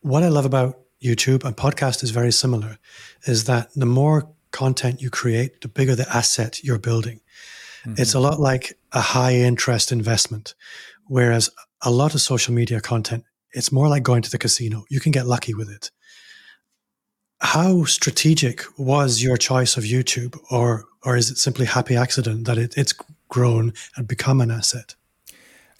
what 0.00 0.22
I 0.22 0.28
love 0.28 0.44
about 0.44 0.78
YouTube 1.02 1.44
and 1.44 1.56
podcast 1.56 2.02
is 2.02 2.10
very 2.10 2.32
similar 2.32 2.78
is 3.26 3.44
that 3.44 3.70
the 3.74 3.86
more 3.86 4.28
content 4.50 5.00
you 5.00 5.10
create, 5.10 5.60
the 5.60 5.68
bigger 5.68 5.94
the 5.94 6.08
asset 6.14 6.62
you're 6.64 6.78
building. 6.78 7.20
Mm-hmm. 7.84 7.94
It's 7.98 8.14
a 8.14 8.20
lot 8.20 8.40
like 8.40 8.78
a 8.92 9.00
high 9.00 9.34
interest 9.34 9.92
investment, 9.92 10.54
whereas 11.06 11.48
a 11.82 11.90
lot 11.90 12.14
of 12.14 12.20
social 12.20 12.52
media 12.52 12.80
content, 12.80 13.24
it's 13.52 13.72
more 13.72 13.88
like 13.88 14.02
going 14.02 14.22
to 14.22 14.30
the 14.30 14.38
casino. 14.38 14.84
You 14.90 15.00
can 15.00 15.12
get 15.12 15.26
lucky 15.26 15.54
with 15.54 15.70
it. 15.70 15.90
How 17.40 17.84
strategic 17.84 18.64
was 18.78 19.22
your 19.22 19.38
choice 19.38 19.76
of 19.78 19.84
YouTube, 19.84 20.38
or 20.50 20.84
or 21.02 21.16
is 21.16 21.30
it 21.30 21.38
simply 21.38 21.64
happy 21.64 21.96
accident 21.96 22.46
that 22.46 22.58
it, 22.58 22.74
it's 22.76 22.94
grown 23.30 23.72
and 23.96 24.06
become 24.06 24.42
an 24.42 24.50
asset? 24.50 24.94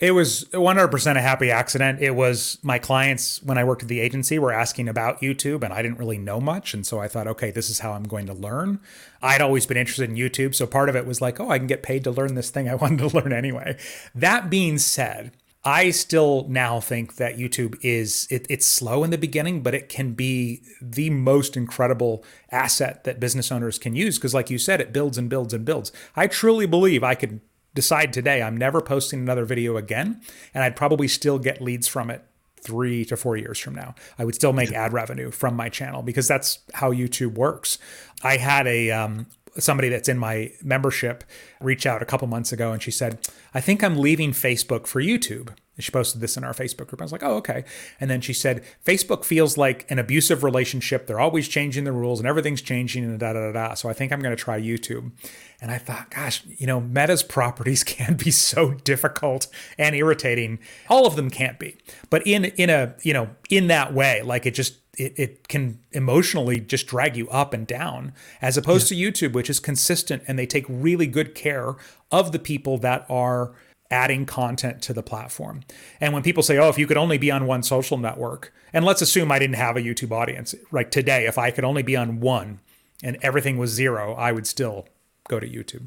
It 0.00 0.12
was 0.12 0.46
100% 0.52 1.16
a 1.16 1.20
happy 1.20 1.50
accident. 1.50 2.00
It 2.00 2.14
was 2.14 2.58
my 2.62 2.78
clients, 2.78 3.42
when 3.42 3.58
I 3.58 3.64
worked 3.64 3.82
at 3.82 3.88
the 3.88 4.00
agency, 4.00 4.38
were 4.38 4.50
asking 4.50 4.88
about 4.88 5.20
YouTube, 5.20 5.62
and 5.62 5.74
I 5.74 5.82
didn't 5.82 5.98
really 5.98 6.16
know 6.16 6.40
much. 6.40 6.72
And 6.72 6.86
so 6.86 7.00
I 7.00 7.06
thought, 7.06 7.26
okay, 7.26 7.50
this 7.50 7.68
is 7.68 7.80
how 7.80 7.92
I'm 7.92 8.04
going 8.04 8.24
to 8.26 8.32
learn. 8.32 8.80
I'd 9.20 9.42
always 9.42 9.66
been 9.66 9.76
interested 9.76 10.08
in 10.08 10.16
YouTube. 10.16 10.54
So 10.54 10.66
part 10.66 10.88
of 10.88 10.96
it 10.96 11.04
was 11.04 11.20
like, 11.20 11.38
oh, 11.38 11.50
I 11.50 11.58
can 11.58 11.66
get 11.66 11.82
paid 11.82 12.02
to 12.04 12.10
learn 12.10 12.34
this 12.34 12.48
thing 12.48 12.66
I 12.66 12.74
wanted 12.76 13.10
to 13.10 13.14
learn 13.14 13.34
anyway. 13.34 13.76
That 14.14 14.48
being 14.48 14.78
said, 14.78 15.32
I 15.62 15.90
still 15.90 16.46
now 16.48 16.80
think 16.80 17.16
that 17.16 17.36
YouTube 17.36 17.78
is 17.82 18.26
it, 18.30 18.46
it's 18.48 18.66
slow 18.66 19.04
in 19.04 19.10
the 19.10 19.18
beginning, 19.18 19.62
but 19.62 19.74
it 19.74 19.90
can 19.90 20.14
be 20.14 20.62
the 20.80 21.10
most 21.10 21.54
incredible 21.54 22.24
asset 22.50 23.04
that 23.04 23.20
business 23.20 23.52
owners 23.52 23.78
can 23.78 23.94
use 23.94 24.16
because, 24.16 24.32
like 24.32 24.48
you 24.48 24.56
said, 24.56 24.80
it 24.80 24.94
builds 24.94 25.18
and 25.18 25.28
builds 25.28 25.52
and 25.52 25.66
builds. 25.66 25.92
I 26.16 26.28
truly 26.28 26.64
believe 26.64 27.04
I 27.04 27.14
could 27.14 27.42
decide 27.74 28.12
today 28.12 28.42
I'm 28.42 28.56
never 28.56 28.80
posting 28.80 29.20
another 29.20 29.44
video 29.44 29.76
again, 29.76 30.20
and 30.54 30.64
I'd 30.64 30.76
probably 30.76 31.09
still 31.09 31.38
get 31.38 31.61
leads 31.61 31.88
from 31.88 32.11
it 32.11 32.24
three 32.61 33.04
to 33.06 33.16
four 33.16 33.37
years 33.37 33.59
from 33.59 33.74
now. 33.74 33.94
I 34.18 34.24
would 34.24 34.35
still 34.35 34.52
make 34.52 34.72
ad 34.72 34.92
revenue 34.92 35.30
from 35.30 35.56
my 35.56 35.68
channel 35.68 36.02
because 36.02 36.28
that's 36.28 36.61
how 36.74 36.92
YouTube 36.92 37.35
works. 37.35 37.78
I 38.22 38.37
had 38.37 38.66
a 38.66 38.90
um, 38.90 39.26
somebody 39.59 39.88
that's 39.88 40.09
in 40.09 40.18
my 40.18 40.52
membership 40.62 41.24
reach 41.61 41.87
out 41.87 42.02
a 42.02 42.06
couple 42.06 42.28
months 42.28 42.52
ago, 42.52 42.72
and 42.72 42.83
she 42.83 42.90
said, 42.90 43.18
"I 43.54 43.61
think 43.61 43.83
I'm 43.83 43.96
leaving 43.96 44.33
Facebook 44.33 44.87
for 44.87 45.00
YouTube." 45.00 45.50
She 45.83 45.90
posted 45.90 46.21
this 46.21 46.37
in 46.37 46.45
our 46.45 46.53
Facebook 46.53 46.88
group. 46.88 47.01
I 47.01 47.05
was 47.05 47.12
like, 47.12 47.23
oh, 47.23 47.37
okay. 47.37 47.64
And 48.01 48.11
then 48.11 48.21
she 48.21 48.33
said, 48.33 48.64
Facebook 48.85 49.25
feels 49.25 49.57
like 49.57 49.90
an 49.90 49.99
abusive 49.99 50.43
relationship. 50.43 51.07
They're 51.07 51.21
always 51.21 51.49
changing 51.49 51.85
the 51.85 51.93
rules 51.93 52.21
and 52.21 52.29
everything's 52.29 52.62
changing 52.62 53.05
and 53.05 53.19
da 53.19 53.33
da 53.33 53.53
da 53.53 53.53
da. 53.53 53.75
So 53.75 53.88
I 53.88 53.93
think 53.93 54.12
I'm 54.12 54.21
going 54.21 54.37
to 54.37 54.43
try 54.43 54.61
YouTube. 54.61 55.12
And 55.61 55.71
I 55.71 55.79
thought, 55.79 56.11
gosh, 56.11 56.43
you 56.47 56.66
know, 56.66 56.81
Meta's 56.81 57.23
properties 57.40 57.85
can 57.85 58.16
be 58.16 58.31
so 58.31 58.73
difficult 58.73 59.47
and 59.79 59.95
irritating. 59.95 60.59
All 60.88 61.07
of 61.07 61.16
them 61.16 61.31
can't 61.31 61.59
be, 61.59 61.77
but 62.09 62.27
in 62.27 62.47
in 62.47 62.71
a 62.71 62.95
you 63.03 63.12
know 63.12 63.31
in 63.49 63.66
that 63.69 63.93
way, 63.93 64.23
like 64.23 64.47
it 64.47 64.55
just 64.55 64.79
it, 64.97 65.19
it 65.19 65.49
can 65.49 65.79
emotionally 65.93 66.61
just 66.61 66.87
drag 66.87 67.16
you 67.16 67.29
up 67.29 67.55
and 67.55 67.66
down 67.66 68.12
as 68.43 68.57
opposed 68.57 68.90
yeah. 68.90 69.11
to 69.11 69.29
YouTube, 69.29 69.33
which 69.33 69.51
is 69.51 69.61
consistent 69.61 70.23
and 70.27 70.38
they 70.38 70.47
take 70.47 70.64
really 70.69 71.07
good 71.07 71.35
care 71.35 71.75
of 72.11 72.33
the 72.33 72.38
people 72.38 72.79
that 72.79 73.07
are 73.09 73.53
adding 73.90 74.24
content 74.24 74.83
to 74.83 74.92
the 74.92 75.03
platform. 75.03 75.62
And 76.00 76.14
when 76.14 76.22
people 76.22 76.42
say, 76.42 76.59
oh, 76.59 76.68
if 76.68 76.79
you 76.79 76.87
could 76.87 76.96
only 76.96 77.18
be 77.18 77.31
on 77.31 77.46
one 77.46 77.62
social 77.62 77.98
network, 77.98 78.53
and 78.72 78.85
let's 78.85 79.03
assume 79.03 79.33
I 79.33 79.38
didn't 79.38 79.57
have 79.57 79.76
a 79.76 79.81
YouTube 79.81 80.12
audience, 80.12 80.55
like 80.70 80.90
today, 80.90 81.26
if 81.26 81.38
I 81.38 81.50
could 81.50 81.64
only 81.64 81.83
be 81.83 81.96
on 81.96 82.20
one 82.20 82.61
and 83.03 83.18
everything 83.22 83.59
was 83.59 83.70
zero, 83.70 84.14
I 84.14 84.33
would 84.33 84.46
still 84.46 84.87
go 85.29 85.40
to 85.40 85.48
YouTube. 85.48 85.87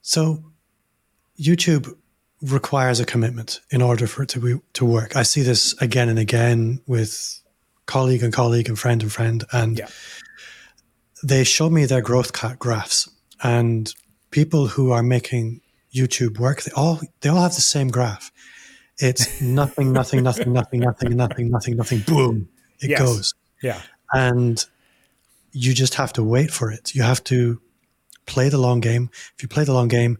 So 0.00 0.42
YouTube 1.38 1.94
requires 2.40 3.00
a 3.00 3.04
commitment 3.04 3.60
in 3.70 3.82
order 3.82 4.06
for 4.06 4.22
it 4.22 4.28
to 4.30 4.40
be, 4.40 4.60
to 4.74 4.84
work. 4.84 5.16
I 5.16 5.22
see 5.22 5.42
this 5.42 5.74
again 5.82 6.08
and 6.08 6.18
again 6.18 6.80
with 6.86 7.40
colleague 7.86 8.22
and 8.22 8.32
colleague 8.32 8.68
and 8.68 8.78
friend 8.78 9.02
and 9.02 9.12
friend, 9.12 9.44
and 9.52 9.78
yeah. 9.78 9.88
they 11.22 11.44
show 11.44 11.68
me 11.68 11.84
their 11.84 12.02
growth 12.02 12.32
graphs. 12.58 13.08
And 13.42 13.92
people 14.30 14.66
who 14.66 14.92
are 14.92 15.02
making 15.02 15.60
YouTube 15.92 16.38
work, 16.38 16.62
they 16.62 16.72
all 16.72 17.00
they 17.20 17.28
all 17.28 17.42
have 17.42 17.54
the 17.54 17.60
same 17.60 17.88
graph. 17.88 18.30
It's 18.98 19.40
nothing, 19.40 19.92
nothing, 19.92 20.22
nothing, 20.22 20.52
nothing, 20.52 20.80
nothing, 20.80 21.16
nothing, 21.16 21.50
nothing, 21.50 21.76
nothing. 21.76 22.00
Boom, 22.00 22.48
it 22.80 22.90
yes. 22.90 23.00
goes. 23.00 23.34
Yeah, 23.62 23.80
and 24.12 24.64
you 25.52 25.74
just 25.74 25.94
have 25.94 26.12
to 26.14 26.24
wait 26.24 26.50
for 26.50 26.70
it. 26.70 26.94
You 26.94 27.02
have 27.02 27.22
to 27.24 27.60
play 28.26 28.48
the 28.48 28.58
long 28.58 28.80
game. 28.80 29.10
If 29.36 29.42
you 29.42 29.48
play 29.48 29.64
the 29.64 29.72
long 29.72 29.88
game 29.88 30.18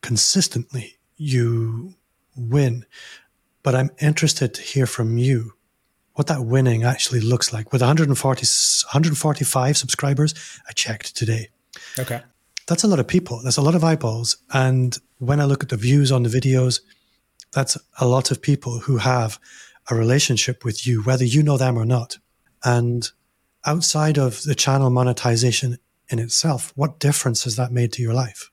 consistently, 0.00 0.98
you 1.16 1.94
win. 2.36 2.86
But 3.62 3.74
I'm 3.74 3.90
interested 4.00 4.54
to 4.54 4.62
hear 4.62 4.86
from 4.86 5.18
you 5.18 5.54
what 6.14 6.28
that 6.28 6.44
winning 6.44 6.84
actually 6.84 7.20
looks 7.20 7.52
like. 7.52 7.72
With 7.72 7.82
140, 7.82 8.14
145 8.16 9.76
subscribers, 9.76 10.34
I 10.68 10.72
checked 10.72 11.16
today. 11.16 11.48
Okay. 11.98 12.22
That's 12.66 12.82
a 12.82 12.88
lot 12.88 12.98
of 12.98 13.06
people. 13.06 13.40
That's 13.42 13.56
a 13.56 13.62
lot 13.62 13.74
of 13.74 13.84
eyeballs. 13.84 14.38
And 14.52 14.96
when 15.18 15.40
I 15.40 15.44
look 15.44 15.62
at 15.62 15.68
the 15.68 15.76
views 15.76 16.10
on 16.10 16.24
the 16.24 16.28
videos, 16.28 16.80
that's 17.52 17.78
a 18.00 18.06
lot 18.06 18.30
of 18.30 18.42
people 18.42 18.80
who 18.80 18.98
have 18.98 19.38
a 19.90 19.94
relationship 19.94 20.64
with 20.64 20.86
you, 20.86 21.02
whether 21.02 21.24
you 21.24 21.42
know 21.42 21.56
them 21.56 21.78
or 21.78 21.84
not. 21.84 22.18
And 22.64 23.08
outside 23.64 24.18
of 24.18 24.42
the 24.42 24.54
channel 24.54 24.90
monetization 24.90 25.78
in 26.08 26.18
itself, 26.18 26.72
what 26.74 26.98
difference 26.98 27.44
has 27.44 27.56
that 27.56 27.72
made 27.72 27.92
to 27.92 28.02
your 28.02 28.14
life? 28.14 28.50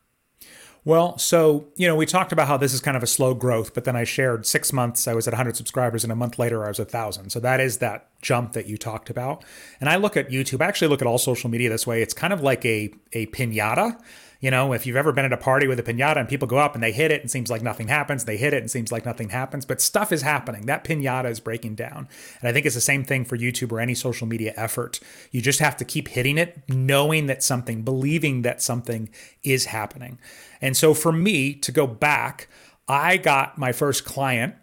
Well, 0.86 1.18
so, 1.18 1.68
you 1.78 1.88
know, 1.88 1.96
we 1.96 2.06
talked 2.06 2.34
about 2.34 2.48
how 2.48 2.58
this 2.58 2.74
is 2.74 2.82
kind 2.82 2.98
of 2.98 3.04
a 3.04 3.08
slow 3.08 3.34
growth, 3.34 3.74
but 3.74 3.86
then 3.86 3.96
I 3.96 4.04
shared 4.04 4.46
six 4.46 4.74
months, 4.74 5.08
I 5.08 5.14
was 5.14 5.28
at 5.28 5.32
100 5.32 5.56
subscribers, 5.56 6.04
and 6.04 6.12
a 6.12 6.16
month 6.16 6.38
later, 6.38 6.66
I 6.66 6.68
was 6.68 6.80
at 6.80 6.88
1,000. 6.88 7.30
So 7.30 7.40
that 7.40 7.62
is 7.62 7.78
that 7.78 8.10
jump 8.22 8.52
that 8.52 8.68
you 8.68 8.78
talked 8.78 9.10
about. 9.10 9.46
And 9.80 9.90
I 9.90 9.96
look 9.96 10.18
at 10.18 10.30
YouTube, 10.30 10.62
I 10.62 10.66
actually 10.66 10.90
look 10.90 11.02
at 11.02 11.08
all 11.08 11.18
social 11.18 11.50
media 11.50 11.70
this 11.70 11.88
way. 11.88 12.02
It's 12.02 12.14
kind 12.14 12.34
of 12.34 12.42
like 12.42 12.66
a, 12.66 12.94
a 13.14 13.28
pinata. 13.28 13.98
You 14.44 14.52
know, 14.52 14.74
if 14.74 14.86
you've 14.86 14.98
ever 14.98 15.14
been 15.14 15.24
at 15.24 15.32
a 15.32 15.38
party 15.38 15.68
with 15.68 15.80
a 15.80 15.84
pinata 15.84 16.18
and 16.18 16.28
people 16.28 16.50
go 16.50 16.58
up 16.58 16.76
and 16.76 16.84
they 16.84 16.92
hit 16.92 17.12
it 17.12 17.22
and 17.22 17.30
it 17.30 17.32
seems 17.32 17.50
like 17.50 17.62
nothing 17.62 17.88
happens, 17.88 18.26
they 18.26 18.36
hit 18.36 18.52
it 18.52 18.62
and 18.62 18.70
seems 18.70 18.92
like 18.92 19.06
nothing 19.06 19.30
happens, 19.30 19.64
but 19.64 19.80
stuff 19.80 20.12
is 20.12 20.22
happening. 20.22 20.66
That 20.66 20.84
pinata 20.84 21.30
is 21.30 21.40
breaking 21.40 21.76
down. 21.76 22.10
And 22.42 22.50
I 22.50 22.52
think 22.52 22.66
it's 22.66 22.76
the 22.76 22.82
same 22.82 23.06
thing 23.06 23.24
for 23.24 23.38
YouTube 23.38 23.72
or 23.72 23.80
any 23.80 23.96
social 23.96 24.28
media 24.28 24.52
effort. 24.58 25.00
You 25.32 25.42
just 25.42 25.62
have 25.62 25.78
to 25.78 25.86
keep 25.86 26.10
hitting 26.10 26.38
it, 26.38 26.62
knowing 26.68 27.28
that 27.28 27.42
something, 27.42 27.84
believing 27.84 28.42
that 28.42 28.62
something 28.62 29.10
is 29.44 29.68
happening. 29.68 30.20
And 30.60 30.76
so 30.76 30.94
for 30.94 31.14
me 31.14 31.54
to 31.54 31.72
go 31.72 31.88
back, 31.88 32.50
I 32.86 33.16
got 33.16 33.58
my 33.58 33.72
first 33.72 34.04
client 34.04 34.56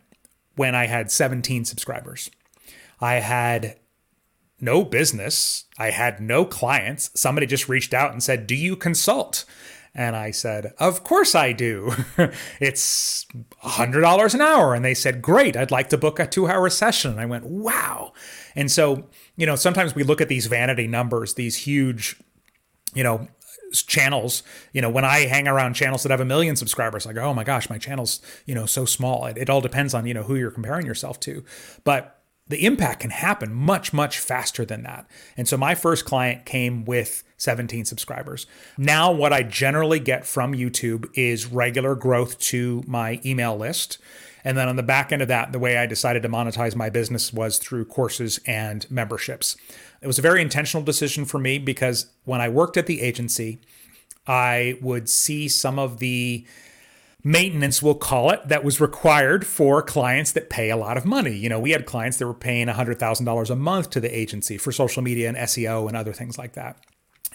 when 0.57 0.75
I 0.75 0.89
had 0.89 1.11
17 1.11 1.65
subscribers. 1.65 2.31
I 3.01 3.15
had 3.15 3.80
no 4.61 4.85
business. 4.85 5.65
I 5.79 5.91
had 5.91 6.21
no 6.21 6.45
clients. 6.45 7.11
Somebody 7.15 7.47
just 7.47 7.69
reached 7.69 7.95
out 7.95 8.13
and 8.13 8.23
said, 8.23 8.47
Do 8.47 8.55
you 8.55 8.77
consult? 8.77 9.45
And 9.95 10.15
I 10.15 10.31
said, 10.31 10.73
Of 10.79 11.03
course 11.05 11.35
I 11.35 11.53
do. 11.53 11.93
it's 12.61 13.27
$100 13.65 14.35
an 14.35 14.41
hour. 14.41 14.75
And 14.75 14.85
they 14.85 14.95
said, 14.95 15.23
Great, 15.23 15.57
I'd 15.57 15.71
like 15.71 15.89
to 15.91 15.99
book 15.99 16.19
a 16.19 16.27
two 16.27 16.47
hour 16.47 16.69
session. 16.71 17.13
And 17.13 17.21
I 17.21 17.27
went, 17.27 17.45
Wow. 17.45 18.13
And 18.55 18.71
so, 18.71 19.05
you 19.37 19.47
know, 19.47 19.57
sometimes 19.57 19.95
we 19.95 20.03
look 20.03 20.21
at 20.21 20.29
these 20.29 20.47
vanity 20.47 20.87
numbers, 20.87 21.35
these 21.35 21.57
huge, 21.57 22.21
you 22.95 23.03
know, 23.03 23.29
channels 23.73 24.43
you 24.73 24.83
know 24.83 24.91
when 24.91 25.05
i 25.05 25.21
hang 25.21 25.47
around 25.47 25.75
channels 25.75 26.03
that 26.03 26.11
have 26.11 26.21
a 26.21 26.25
million 26.25 26.57
subscribers 26.57 27.07
i 27.07 27.13
go 27.13 27.23
oh 27.23 27.33
my 27.33 27.45
gosh 27.45 27.71
my 27.71 27.79
channel's 27.79 28.21
you 28.45 28.53
know 28.53 28.67
so 28.67 28.85
small 28.85 29.27
it, 29.27 29.39
it 29.39 29.49
all 29.49 29.61
depends 29.61 29.95
on 29.95 30.07
you 30.07 30.15
know 30.15 30.25
who 30.25 30.35
you're 30.35 30.51
comparing 30.51 30.85
yourself 30.85 31.21
to 31.21 31.45
but 31.85 32.20
the 32.51 32.67
impact 32.67 33.01
can 33.01 33.11
happen 33.11 33.55
much, 33.55 33.93
much 33.93 34.19
faster 34.19 34.65
than 34.65 34.83
that. 34.83 35.09
And 35.37 35.47
so 35.47 35.57
my 35.57 35.77
first 35.77 36.05
client 36.05 36.45
came 36.45 36.85
with 36.85 37.23
17 37.37 37.85
subscribers. 37.85 38.47
Now, 38.77 39.13
what 39.13 39.33
I 39.33 39.45
generally 39.45 40.01
get 40.01 40.27
from 40.27 40.53
YouTube 40.53 41.09
is 41.15 41.47
regular 41.47 41.95
growth 41.95 42.41
to 42.41 42.83
my 42.89 43.21
email 43.25 43.57
list. 43.57 43.99
And 44.43 44.59
then 44.59 44.69
on 44.69 44.75
the 44.75 44.83
back 44.83 45.13
end 45.13 45.23
of 45.23 45.29
that, 45.29 45.53
the 45.53 45.61
way 45.61 45.79
I 45.79 45.87
decided 45.87 46.23
to 46.25 46.29
monetize 46.29 46.75
my 46.75 46.91
business 46.91 47.33
was 47.33 47.57
through 47.59 47.85
courses 47.85 48.41
and 48.47 48.91
memberships. 48.91 49.57
It 50.03 50.09
was 50.09 50.19
a 50.19 50.23
very 50.23 50.43
intentional 50.43 50.83
decision 50.83 51.27
for 51.27 51.39
me 51.39 51.59
because 51.59 52.07
when 52.25 52.41
I 52.41 52.49
worked 52.49 52.77
at 52.77 52.87
the 52.87 53.01
agency, 53.01 53.61
I 54.27 54.77
would 54.83 55.09
see 55.09 55.47
some 55.47 55.79
of 55.79 55.99
the 56.01 56.45
maintenance, 57.23 57.83
we'll 57.83 57.95
call 57.95 58.31
it, 58.31 58.47
that 58.49 58.65
was 58.65 58.81
required 58.81 59.47
for 59.47 59.83
clients 59.83 60.33
that 60.33 60.51
pay 60.51 60.71
a 60.71 60.77
lot 60.77 60.97
of 60.97 61.05
money. 61.05 61.37
You 61.37 61.49
know, 61.49 61.61
we 61.61 61.71
had 61.71 61.87
clients 61.87 62.19
that 62.19 62.27
were 62.27 62.35
paying 62.35 62.67
$100,000 62.67 63.51
a 63.51 63.57
month 63.57 63.91
to 63.91 64.01
the 64.01 64.17
agency 64.17 64.59
for 64.59 64.73
social 64.73 65.03
media 65.03 65.29
and 65.29 65.37
SEO 65.37 65.89
and 65.89 65.97
other 65.97 66.13
things 66.13 66.39
like 66.39 66.55
that. 66.55 66.79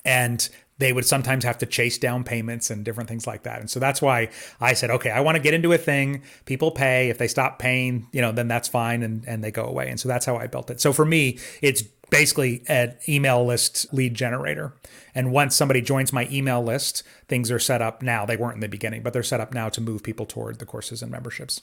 And 0.04 0.48
they 0.78 0.92
would 0.92 1.06
sometimes 1.06 1.46
have 1.46 1.58
to 1.60 1.66
chase 1.66 1.98
down 1.98 2.24
payments 2.24 2.70
and 2.70 2.84
different 2.84 3.10
things 3.10 3.26
like 3.26 3.44
that. 3.44 3.60
And 3.60 3.70
so 3.70 3.80
that's 3.80 4.02
why 4.02 4.30
I 4.60 4.74
said, 4.74 4.92
okay, 4.92 5.10
I 5.10 5.22
want 5.22 5.36
to 5.38 5.42
get 5.42 5.54
into 5.54 5.72
a 5.72 5.78
thing. 5.78 6.22
People 6.46 6.72
pay. 6.72 7.10
If 7.10 7.18
they 7.18 7.28
stop 7.28 7.60
paying, 7.60 8.08
you 8.12 8.22
know, 8.22 8.32
then 8.32 8.48
that's 8.48 8.68
fine 8.68 9.02
and, 9.02 9.24
and 9.26 9.44
they 9.44 9.52
go 9.52 9.64
away. 9.64 9.90
And 9.90 10.00
so 10.00 10.10
that's 10.10 10.26
how 10.26 10.36
I 10.36 10.48
built 10.48 10.70
it. 10.70 10.82
So 10.82 10.92
for 10.92 11.06
me, 11.06 11.40
it's 11.62 11.82
basically 12.10 12.64
an 12.68 12.98
email 13.08 13.46
list 13.46 13.92
lead 13.94 14.14
generator. 14.14 14.74
And 15.14 15.32
once 15.32 15.56
somebody 15.56 15.82
joins 15.82 16.12
my 16.12 16.28
email 16.32 16.62
list, 16.62 17.04
things 17.28 17.50
are 17.52 17.60
set 17.60 17.82
up 17.82 18.02
now. 18.02 18.26
They 18.26 18.38
weren't 18.38 18.56
in 18.56 18.62
the 18.62 18.68
beginning, 18.68 19.02
but 19.02 19.14
they're 19.14 19.24
set 19.24 19.40
up 19.40 19.54
now 19.54 19.70
to 19.70 19.82
move 19.82 20.04
people 20.04 20.26
toward 20.26 20.60
the 20.60 20.66
courses 20.66 21.02
and 21.02 21.12
memberships. 21.12 21.62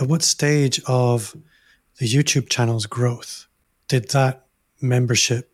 At 0.00 0.08
what 0.08 0.22
stage 0.22 0.80
of 0.86 1.36
the 1.98 2.06
YouTube 2.06 2.48
channel's 2.48 2.86
growth 2.86 3.46
did 3.88 4.10
that 4.10 4.46
membership 4.80 5.50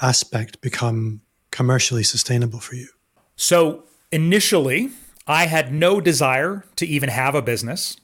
aspect 0.00 0.60
become 0.60 1.20
commercially 1.50 2.02
sustainable 2.02 2.60
for 2.60 2.74
you? 2.74 2.88
So 3.36 3.84
initially, 4.10 4.90
I 5.26 5.46
had 5.46 5.72
no 5.72 6.00
desire 6.00 6.64
to 6.76 6.86
even 6.86 7.08
have 7.08 7.34
a 7.34 7.42
business. 7.42 7.96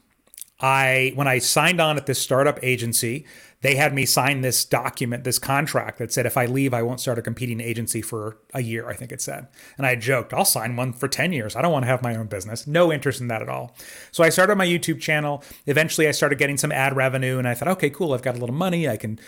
I 0.61 1.13
when 1.15 1.27
I 1.27 1.39
signed 1.39 1.81
on 1.81 1.97
at 1.97 2.07
this 2.07 2.21
startup 2.21 2.63
agency, 2.63 3.27
they 3.65 3.77
had 3.77 3.95
me 3.95 4.05
sign 4.05 4.43
this 4.43 4.63
document, 4.63 5.25
this 5.25 5.39
contract 5.39 5.97
that 5.97 6.13
said 6.13 6.27
if 6.27 6.37
I 6.37 6.45
leave, 6.45 6.75
I 6.75 6.83
won't 6.83 7.01
start 7.01 7.19
a 7.19 7.23
competing 7.23 7.63
agency 7.63 8.03
for 8.03 8.37
a 8.53 8.61
year, 8.61 8.91
I 8.91 8.95
think 8.95 9.11
it 9.11 9.23
said. 9.23 9.49
And 9.79 9.87
I 9.87 9.97
joked, 9.97 10.35
I'll 10.35 10.45
sign 10.45 10.77
one 10.77 10.93
for 10.93 11.09
10 11.09 11.33
years. 11.33 11.57
I 11.57 11.63
don't 11.63 11.73
want 11.73 11.85
to 11.85 11.87
have 11.87 12.03
my 12.03 12.15
own 12.15 12.27
business. 12.27 12.67
No 12.67 12.93
interest 12.93 13.23
in 13.23 13.29
that 13.29 13.41
at 13.41 13.49
all. 13.49 13.75
So 14.13 14.23
I 14.23 14.29
started 14.29 14.57
my 14.57 14.67
YouTube 14.67 15.01
channel. 15.01 15.43
Eventually 15.65 16.07
I 16.07 16.11
started 16.11 16.39
getting 16.39 16.59
some 16.59 16.73
ad 16.73 16.95
revenue 16.95 17.39
and 17.39 17.49
I 17.49 17.55
thought, 17.55 17.69
okay, 17.69 17.89
cool, 17.89 18.13
I've 18.13 18.21
got 18.21 18.37
a 18.37 18.39
little 18.39 18.55
money. 18.55 18.87
I 18.87 18.99
can, 18.99 19.19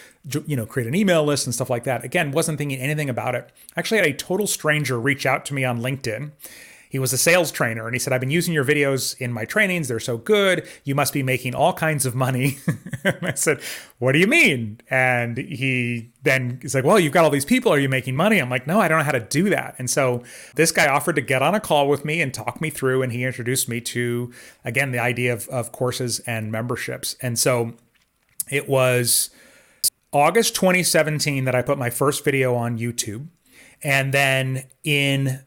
you 0.44 0.54
know, 0.54 0.66
create 0.66 0.86
an 0.86 0.94
email 0.94 1.24
list 1.24 1.46
and 1.46 1.54
stuff 1.54 1.70
like 1.70 1.84
that. 1.84 2.04
Again, 2.04 2.30
wasn't 2.30 2.58
thinking 2.58 2.78
anything 2.78 3.08
about 3.08 3.34
it. 3.34 3.50
I 3.74 3.80
actually 3.80 4.00
had 4.00 4.06
a 4.08 4.12
total 4.12 4.46
stranger 4.46 5.00
reach 5.00 5.24
out 5.24 5.46
to 5.46 5.54
me 5.54 5.64
on 5.64 5.80
LinkedIn 5.80 6.32
he 6.88 6.98
was 6.98 7.12
a 7.12 7.18
sales 7.18 7.50
trainer 7.50 7.86
and 7.86 7.94
he 7.94 7.98
said, 7.98 8.12
I've 8.12 8.20
been 8.20 8.30
using 8.30 8.54
your 8.54 8.64
videos 8.64 9.18
in 9.18 9.32
my 9.32 9.44
trainings. 9.44 9.88
They're 9.88 10.00
so 10.00 10.18
good. 10.18 10.66
You 10.84 10.94
must 10.94 11.12
be 11.12 11.22
making 11.22 11.54
all 11.54 11.72
kinds 11.72 12.06
of 12.06 12.14
money. 12.14 12.58
I 13.04 13.34
said, 13.34 13.60
What 13.98 14.12
do 14.12 14.18
you 14.18 14.26
mean? 14.26 14.80
And 14.88 15.36
he 15.36 16.12
then 16.22 16.58
he's 16.62 16.74
like, 16.74 16.84
Well, 16.84 16.98
you've 16.98 17.12
got 17.12 17.24
all 17.24 17.30
these 17.30 17.44
people. 17.44 17.72
Are 17.72 17.78
you 17.78 17.88
making 17.88 18.16
money? 18.16 18.38
I'm 18.38 18.50
like, 18.50 18.66
No, 18.66 18.80
I 18.80 18.88
don't 18.88 18.98
know 18.98 19.04
how 19.04 19.12
to 19.12 19.20
do 19.20 19.50
that. 19.50 19.74
And 19.78 19.90
so 19.90 20.22
this 20.54 20.72
guy 20.72 20.86
offered 20.86 21.16
to 21.16 21.22
get 21.22 21.42
on 21.42 21.54
a 21.54 21.60
call 21.60 21.88
with 21.88 22.04
me 22.04 22.20
and 22.20 22.32
talk 22.32 22.60
me 22.60 22.70
through. 22.70 23.02
And 23.02 23.12
he 23.12 23.24
introduced 23.24 23.68
me 23.68 23.80
to, 23.82 24.32
again, 24.64 24.92
the 24.92 24.98
idea 24.98 25.32
of, 25.32 25.48
of 25.48 25.72
courses 25.72 26.20
and 26.20 26.52
memberships. 26.52 27.16
And 27.20 27.38
so 27.38 27.74
it 28.50 28.68
was 28.68 29.30
August 30.12 30.54
2017 30.54 31.44
that 31.44 31.54
I 31.54 31.62
put 31.62 31.78
my 31.78 31.90
first 31.90 32.24
video 32.24 32.54
on 32.54 32.78
YouTube. 32.78 33.28
And 33.82 34.14
then 34.14 34.64
in 34.84 35.44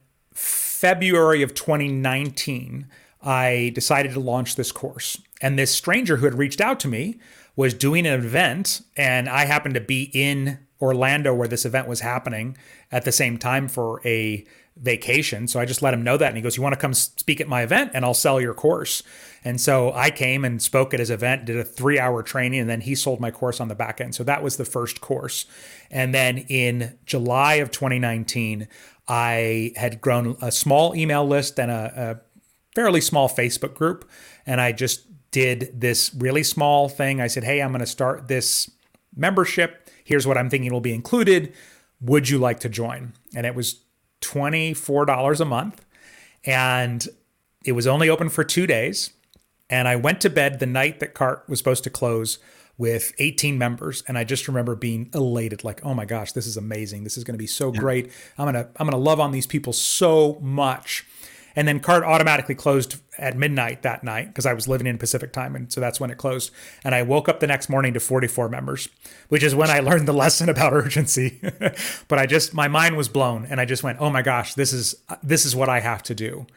February 0.80 1.42
of 1.42 1.54
2019, 1.54 2.88
I 3.22 3.74
decided 3.76 4.13
to 4.13 4.20
launch 4.22 4.56
this 4.56 4.72
course. 4.72 5.22
And 5.42 5.60
this 5.60 5.76
stranger 5.76 6.15
who 6.15 6.24
had 6.24 6.38
reached 6.38 6.62
out 6.62 6.80
to 6.80 6.88
me 6.88 7.20
was 7.58 7.74
doing 7.74 8.08
an 8.08 8.13
event, 8.13 8.80
and 8.96 9.28
I 9.28 9.44
happened 9.44 9.74
to 9.74 9.82
be 9.82 10.10
in 10.13 10.58
Orlando 10.82 11.34
where 11.34 11.50
this 11.50 11.65
event 11.65 11.89
was 11.89 12.00
happening 12.00 12.56
at 12.94 13.04
the 13.04 13.12
same 13.12 13.38
time 13.38 13.68
for 13.68 14.00
a 14.08 14.46
vacation. 14.78 15.50
So 15.50 15.60
I 15.60 15.65
just 15.65 15.82
let 15.82 15.94
him 15.94 16.02
know 16.02 16.15
that. 16.15 16.28
And 16.28 16.38
he 16.38 16.42
goes, 16.42 16.56
You 16.56 16.63
want 16.63 16.74
to 16.74 16.80
come 16.80 16.94
speak 16.94 17.42
at 17.42 17.50
my 17.50 17.62
event 17.63 17.92
and 17.94 18.06
I'll 18.06 18.13
sell 18.13 18.39
your 18.39 18.54
course. 18.54 19.04
And 19.44 19.60
so 19.60 19.92
I 19.94 20.10
came 20.10 20.46
and 20.46 20.62
spoke 20.62 20.94
at 20.94 21.02
his 21.02 21.10
event, 21.10 21.46
did 21.46 21.58
a 21.58 21.63
three 21.63 22.00
hour 22.00 22.24
training, 22.24 22.62
and 22.62 22.70
then 22.70 22.82
he 22.82 22.96
sold 22.96 23.20
my 23.20 23.32
course 23.32 23.60
on 23.60 23.68
the 23.68 23.76
back 23.76 24.00
end. 24.00 24.15
So 24.15 24.24
that 24.24 24.42
was 24.42 24.58
the 24.58 24.65
first 24.65 25.02
course. 25.02 25.46
And 25.92 26.13
then 26.13 26.39
in 26.50 26.98
July 27.06 27.56
of 27.56 27.72
2019, 27.72 28.68
I 29.10 29.74
had 29.76 30.00
grown 30.00 30.38
a 30.39 30.52
small 30.52 30.95
email 30.95 31.28
list 31.28 31.60
and 31.60 31.72
a, 31.72 32.22
a 32.22 32.30
fairly 32.76 33.02
small 33.02 33.28
Facebook 33.28 33.74
group. 33.74 34.10
And 34.45 34.62
I 34.62 34.72
just 34.72 35.08
did 35.32 35.72
this 35.74 36.13
really 36.13 36.43
small 36.43 36.88
thing. 36.88 37.19
I 37.19 37.28
said, 37.28 37.43
Hey, 37.43 37.62
I'm 37.62 37.72
going 37.72 37.80
to 37.80 37.88
start 37.88 38.28
this 38.28 38.69
membership. 39.15 39.89
Here's 40.04 40.28
what 40.28 40.38
I'm 40.38 40.50
thinking 40.50 40.72
will 40.72 40.80
be 40.80 40.93
included. 40.93 41.54
Would 42.02 42.30
you 42.30 42.38
like 42.38 42.60
to 42.62 42.69
join? 42.69 43.13
And 43.36 43.45
it 43.45 43.56
was 43.56 43.82
$24 44.22 45.39
a 45.39 45.45
month. 45.45 45.86
And 46.45 47.08
it 47.65 47.74
was 47.74 47.88
only 47.88 48.10
open 48.10 48.30
for 48.30 48.43
two 48.43 48.67
days. 48.67 49.12
And 49.69 49.88
I 49.88 49.95
went 49.95 50.22
to 50.22 50.30
bed 50.30 50.60
the 50.60 50.65
night 50.65 51.00
that 51.00 51.13
CART 51.13 51.48
was 51.48 51.60
supposed 51.60 51.84
to 51.84 51.89
close 51.89 52.39
with 52.80 53.13
18 53.20 53.60
members 53.60 54.04
and 54.08 54.18
i 54.18 54.24
just 54.24 54.48
remember 54.48 54.74
being 54.74 55.12
elated 55.13 55.63
like 55.63 55.86
oh 55.86 55.94
my 55.94 56.06
gosh 56.06 56.32
this 56.32 56.48
is 56.48 56.58
amazing 56.58 57.04
this 57.04 57.18
is 57.18 57.24
going 57.24 57.36
to 57.36 57.39
be 57.39 57.46
so 57.46 57.72
yeah. 57.72 57.80
great 57.80 58.12
i'm 58.39 58.52
going 58.52 58.56
to 58.56 58.68
i'm 58.78 58.88
going 58.88 58.92
to 58.92 58.98
love 58.98 59.20
on 59.20 59.32
these 59.32 59.46
people 59.46 59.72
so 59.72 60.39
much 60.42 61.06
and 61.56 61.68
then 61.68 61.80
CART 61.80 62.04
automatically 62.04 62.56
closed 62.56 63.02
at 63.18 63.36
midnight 63.36 63.82
that 63.82 64.04
night 64.04 64.28
because 64.28 64.46
I 64.46 64.54
was 64.54 64.68
living 64.68 64.88
in 64.88 64.98
Pacific 64.98 65.34
time. 65.34 65.56
And 65.56 65.72
so 65.72 65.82
that's 65.82 66.00
when 66.00 66.10
it 66.10 66.18
closed. 66.18 66.52
And 66.84 66.96
I 66.96 67.02
woke 67.04 67.28
up 67.28 67.42
the 67.42 67.48
next 67.48 67.68
morning 67.70 67.94
to 67.96 68.00
44 68.00 68.48
members, 68.50 68.88
which 69.28 69.44
is 69.44 69.54
when 69.54 69.70
I 69.70 69.80
learned 69.80 70.08
the 70.08 70.13
lesson 70.13 70.48
about 70.50 70.74
urgency. 70.74 71.39
but 72.08 72.18
I 72.20 72.26
just, 72.26 72.54
my 72.54 72.68
mind 72.68 72.96
was 72.96 73.10
blown 73.10 73.46
and 73.46 73.60
I 73.60 73.65
just 73.65 73.84
went, 73.84 74.00
oh 74.00 74.10
my 74.10 74.22
gosh, 74.22 74.54
this 74.54 74.72
is, 74.72 74.96
this 75.22 75.46
is 75.46 75.56
what 75.56 75.68
I 75.70 75.80
have 75.80 76.04
to 76.04 76.15
do. 76.15 76.48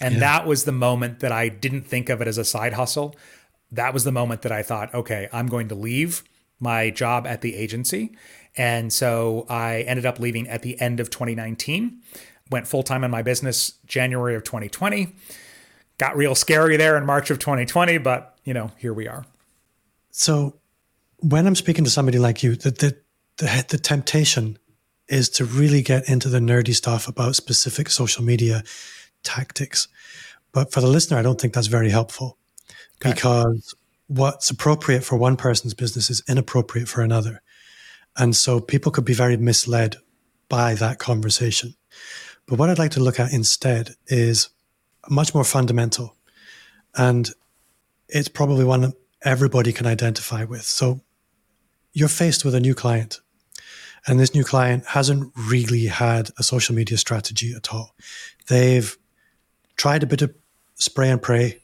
And 0.00 0.14
yeah. 0.14 0.20
that 0.20 0.46
was 0.46 0.64
the 0.64 0.72
moment 0.72 1.20
that 1.20 1.32
I 1.32 1.48
didn't 1.48 1.82
think 1.82 2.08
of 2.08 2.20
it 2.20 2.28
as 2.28 2.38
a 2.38 2.44
side 2.44 2.74
hustle 2.74 3.16
that 3.72 3.94
was 3.94 4.04
the 4.04 4.12
moment 4.12 4.42
that 4.42 4.52
I 4.52 4.62
thought, 4.62 4.94
okay, 4.94 5.28
I'm 5.32 5.46
going 5.46 5.68
to 5.68 5.74
leave 5.74 6.22
my 6.60 6.90
job 6.90 7.26
at 7.26 7.40
the 7.40 7.56
agency. 7.56 8.14
And 8.56 8.92
so 8.92 9.46
I 9.48 9.80
ended 9.80 10.06
up 10.06 10.20
leaving 10.20 10.46
at 10.46 10.62
the 10.62 10.78
end 10.80 11.00
of 11.00 11.10
2019, 11.10 12.00
went 12.50 12.68
full 12.68 12.82
time 12.82 13.02
in 13.02 13.10
my 13.10 13.22
business 13.22 13.78
January 13.86 14.34
of 14.34 14.44
2020. 14.44 15.14
Got 15.98 16.16
real 16.16 16.34
scary 16.34 16.76
there 16.76 16.96
in 16.96 17.06
March 17.06 17.30
of 17.30 17.38
2020, 17.38 17.98
but 17.98 18.38
you 18.44 18.52
know, 18.52 18.70
here 18.76 18.92
we 18.92 19.08
are. 19.08 19.24
So 20.10 20.58
when 21.18 21.46
I'm 21.46 21.54
speaking 21.54 21.84
to 21.84 21.90
somebody 21.90 22.18
like 22.18 22.42
you, 22.42 22.56
the, 22.56 22.70
the, 22.70 22.96
the, 23.38 23.64
the 23.68 23.78
temptation 23.78 24.58
is 25.08 25.30
to 25.30 25.44
really 25.44 25.82
get 25.82 26.08
into 26.08 26.28
the 26.28 26.38
nerdy 26.38 26.74
stuff 26.74 27.08
about 27.08 27.36
specific 27.36 27.88
social 27.88 28.22
media 28.22 28.62
tactics. 29.22 29.88
But 30.52 30.72
for 30.72 30.80
the 30.80 30.86
listener, 30.86 31.16
I 31.16 31.22
don't 31.22 31.40
think 31.40 31.54
that's 31.54 31.68
very 31.68 31.90
helpful 31.90 32.38
okay. 33.04 33.12
because 33.14 33.74
what's 34.06 34.50
appropriate 34.50 35.04
for 35.04 35.16
one 35.16 35.36
person's 35.36 35.74
business 35.74 36.10
is 36.10 36.22
inappropriate 36.28 36.88
for 36.88 37.02
another. 37.02 37.42
And 38.16 38.36
so 38.36 38.60
people 38.60 38.92
could 38.92 39.04
be 39.04 39.14
very 39.14 39.36
misled 39.36 39.96
by 40.48 40.74
that 40.74 40.98
conversation. 40.98 41.74
But 42.46 42.58
what 42.58 42.68
I'd 42.68 42.78
like 42.78 42.90
to 42.92 43.00
look 43.00 43.18
at 43.18 43.32
instead 43.32 43.94
is 44.06 44.50
much 45.08 45.34
more 45.34 45.44
fundamental. 45.44 46.16
And 46.94 47.30
it's 48.08 48.28
probably 48.28 48.64
one 48.64 48.82
that 48.82 48.94
everybody 49.22 49.72
can 49.72 49.86
identify 49.86 50.44
with. 50.44 50.62
So 50.62 51.00
you're 51.92 52.08
faced 52.08 52.44
with 52.44 52.54
a 52.54 52.60
new 52.60 52.74
client, 52.74 53.20
and 54.06 54.18
this 54.18 54.34
new 54.34 54.44
client 54.44 54.84
hasn't 54.86 55.32
really 55.36 55.86
had 55.86 56.30
a 56.38 56.42
social 56.42 56.74
media 56.74 56.98
strategy 56.98 57.54
at 57.54 57.72
all. 57.72 57.94
They've 58.48 58.96
tried 59.76 60.02
a 60.02 60.06
bit 60.06 60.22
of 60.22 60.34
spray 60.74 61.10
and 61.10 61.22
pray 61.22 61.61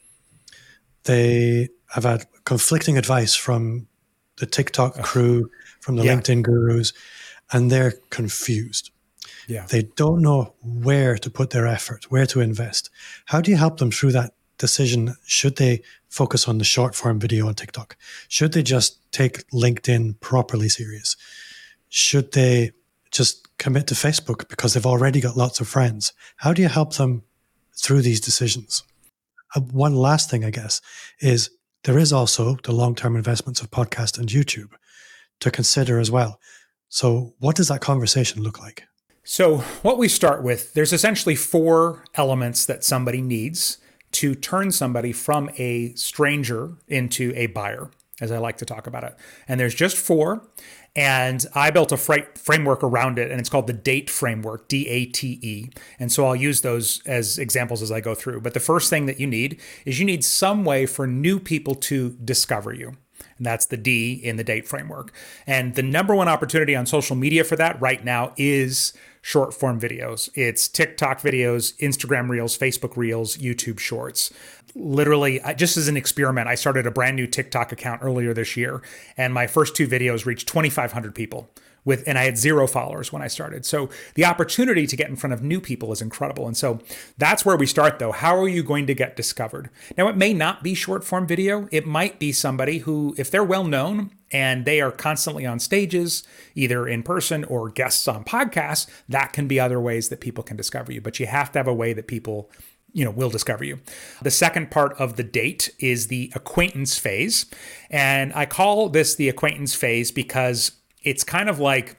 they 1.03 1.69
have 1.87 2.03
had 2.03 2.25
conflicting 2.45 2.97
advice 2.97 3.35
from 3.35 3.87
the 4.37 4.45
TikTok 4.45 5.01
crew, 5.01 5.49
from 5.79 5.95
the 5.95 6.03
yeah. 6.03 6.15
LinkedIn 6.15 6.43
gurus, 6.43 6.93
and 7.51 7.71
they're 7.71 7.93
confused. 8.09 8.91
Yeah. 9.47 9.65
They 9.67 9.83
don't 9.83 10.21
know 10.21 10.53
where 10.63 11.17
to 11.17 11.29
put 11.29 11.49
their 11.49 11.67
effort, 11.67 12.11
where 12.11 12.27
to 12.27 12.39
invest. 12.39 12.89
How 13.25 13.41
do 13.41 13.49
you 13.51 13.57
help 13.57 13.77
them 13.77 13.91
through 13.91 14.11
that 14.11 14.33
decision? 14.57 15.15
Should 15.25 15.57
they 15.57 15.81
focus 16.09 16.47
on 16.47 16.59
the 16.59 16.63
short 16.63 16.95
form 16.95 17.19
video 17.19 17.47
on 17.47 17.55
TikTok? 17.55 17.97
Should 18.27 18.53
they 18.53 18.63
just 18.63 19.11
take 19.11 19.47
LinkedIn 19.49 20.19
properly 20.19 20.69
serious? 20.69 21.15
Should 21.89 22.33
they 22.33 22.71
just 23.11 23.47
commit 23.57 23.87
to 23.87 23.95
Facebook 23.95 24.47
because 24.49 24.73
they've 24.73 24.85
already 24.85 25.19
got 25.19 25.35
lots 25.35 25.59
of 25.59 25.67
friends? 25.67 26.13
How 26.37 26.53
do 26.53 26.61
you 26.61 26.67
help 26.67 26.95
them 26.95 27.23
through 27.75 28.03
these 28.03 28.21
decisions? 28.21 28.83
Uh, 29.55 29.61
one 29.61 29.95
last 29.95 30.29
thing, 30.29 30.43
I 30.43 30.49
guess, 30.49 30.81
is 31.19 31.49
there 31.83 31.97
is 31.97 32.11
also 32.13 32.57
the 32.63 32.71
long 32.71 32.95
term 32.95 33.15
investments 33.15 33.61
of 33.61 33.71
podcast 33.71 34.17
and 34.17 34.29
YouTube 34.29 34.71
to 35.39 35.51
consider 35.51 35.99
as 35.99 36.11
well. 36.11 36.39
So, 36.89 37.33
what 37.39 37.55
does 37.55 37.67
that 37.69 37.81
conversation 37.81 38.41
look 38.41 38.59
like? 38.59 38.83
So, 39.23 39.57
what 39.83 39.97
we 39.97 40.07
start 40.07 40.43
with, 40.43 40.73
there's 40.73 40.93
essentially 40.93 41.35
four 41.35 42.03
elements 42.15 42.65
that 42.65 42.83
somebody 42.83 43.21
needs 43.21 43.77
to 44.13 44.33
turn 44.33 44.71
somebody 44.71 45.11
from 45.11 45.49
a 45.57 45.93
stranger 45.93 46.77
into 46.87 47.31
a 47.35 47.45
buyer, 47.47 47.91
as 48.21 48.31
I 48.31 48.37
like 48.37 48.57
to 48.57 48.65
talk 48.65 48.87
about 48.87 49.03
it. 49.03 49.15
And 49.47 49.59
there's 49.59 49.75
just 49.75 49.97
four. 49.97 50.47
And 50.95 51.45
I 51.53 51.69
built 51.69 51.91
a 51.91 51.97
framework 51.97 52.83
around 52.83 53.19
it, 53.19 53.29
and 53.29 53.39
it's 53.39 53.49
called 53.49 53.67
the 53.67 53.73
DATE 53.73 54.09
framework, 54.09 54.67
D 54.67 54.87
A 54.87 55.05
T 55.05 55.39
E. 55.41 55.69
And 55.99 56.11
so 56.11 56.25
I'll 56.25 56.35
use 56.35 56.61
those 56.61 57.01
as 57.05 57.37
examples 57.37 57.81
as 57.81 57.91
I 57.91 58.01
go 58.01 58.15
through. 58.15 58.41
But 58.41 58.53
the 58.53 58.59
first 58.59 58.89
thing 58.89 59.05
that 59.05 59.19
you 59.19 59.27
need 59.27 59.61
is 59.85 59.99
you 59.99 60.05
need 60.05 60.25
some 60.25 60.65
way 60.65 60.85
for 60.85 61.05
new 61.05 61.39
people 61.39 61.75
to 61.75 62.17
discover 62.23 62.73
you. 62.73 62.97
And 63.37 63.45
that's 63.45 63.67
the 63.67 63.77
D 63.77 64.13
in 64.13 64.35
the 64.35 64.43
DATE 64.43 64.67
framework. 64.67 65.13
And 65.45 65.75
the 65.75 65.83
number 65.83 66.15
one 66.15 66.27
opportunity 66.27 66.75
on 66.75 66.85
social 66.85 67.15
media 67.15 67.43
for 67.43 67.55
that 67.55 67.79
right 67.79 68.03
now 68.03 68.33
is 68.35 68.93
short 69.21 69.53
form 69.53 69.79
videos. 69.79 70.29
It's 70.33 70.67
TikTok 70.67 71.21
videos, 71.21 71.77
Instagram 71.77 72.29
Reels, 72.29 72.57
Facebook 72.57 72.97
Reels, 72.97 73.37
YouTube 73.37 73.79
Shorts. 73.79 74.33
Literally, 74.75 75.39
just 75.55 75.77
as 75.77 75.87
an 75.87 75.97
experiment, 75.97 76.47
I 76.47 76.55
started 76.55 76.85
a 76.85 76.91
brand 76.91 77.15
new 77.15 77.27
TikTok 77.27 77.71
account 77.71 78.01
earlier 78.03 78.33
this 78.33 78.55
year, 78.55 78.81
and 79.17 79.33
my 79.33 79.47
first 79.47 79.75
two 79.75 79.87
videos 79.87 80.25
reached 80.25 80.47
2,500 80.47 81.15
people 81.15 81.49
with 81.85 82.03
and 82.07 82.17
I 82.17 82.23
had 82.23 82.37
zero 82.37 82.67
followers 82.67 83.11
when 83.11 83.21
I 83.21 83.27
started. 83.27 83.65
So 83.65 83.89
the 84.15 84.25
opportunity 84.25 84.85
to 84.87 84.95
get 84.95 85.09
in 85.09 85.15
front 85.15 85.33
of 85.33 85.41
new 85.41 85.61
people 85.61 85.91
is 85.91 86.01
incredible. 86.01 86.47
And 86.47 86.55
so 86.55 86.79
that's 87.17 87.45
where 87.45 87.57
we 87.57 87.65
start 87.65 87.99
though. 87.99 88.11
How 88.11 88.37
are 88.37 88.47
you 88.47 88.63
going 88.63 88.87
to 88.87 88.93
get 88.93 89.15
discovered? 89.15 89.69
Now 89.97 90.07
it 90.07 90.17
may 90.17 90.33
not 90.33 90.63
be 90.63 90.73
short 90.73 91.03
form 91.03 91.27
video. 91.27 91.67
It 91.71 91.85
might 91.85 92.19
be 92.19 92.31
somebody 92.31 92.79
who 92.79 93.15
if 93.17 93.31
they're 93.31 93.43
well 93.43 93.63
known 93.63 94.11
and 94.31 94.65
they 94.65 94.79
are 94.79 94.91
constantly 94.91 95.45
on 95.45 95.59
stages, 95.59 96.23
either 96.53 96.87
in 96.87 97.01
person 97.01 97.43
or 97.45 97.69
guests 97.69 98.07
on 98.07 98.23
podcasts, 98.23 98.87
that 99.07 99.33
can 99.33 99.47
be 99.47 99.59
other 99.59 99.79
ways 99.79 100.09
that 100.09 100.19
people 100.19 100.43
can 100.43 100.55
discover 100.55 100.91
you. 100.91 101.01
But 101.01 101.19
you 101.19 101.25
have 101.25 101.51
to 101.53 101.59
have 101.59 101.67
a 101.67 101.73
way 101.73 101.93
that 101.93 102.07
people 102.07 102.51
you 102.93 103.05
know 103.05 103.11
will 103.11 103.29
discover 103.29 103.63
you 103.63 103.79
the 104.21 104.31
second 104.31 104.71
part 104.71 104.93
of 104.99 105.15
the 105.15 105.23
date 105.23 105.69
is 105.79 106.07
the 106.07 106.31
acquaintance 106.35 106.97
phase 106.97 107.45
and 107.89 108.33
i 108.33 108.45
call 108.45 108.89
this 108.89 109.15
the 109.15 109.29
acquaintance 109.29 109.75
phase 109.75 110.11
because 110.11 110.71
it's 111.03 111.23
kind 111.23 111.49
of 111.49 111.59
like 111.59 111.97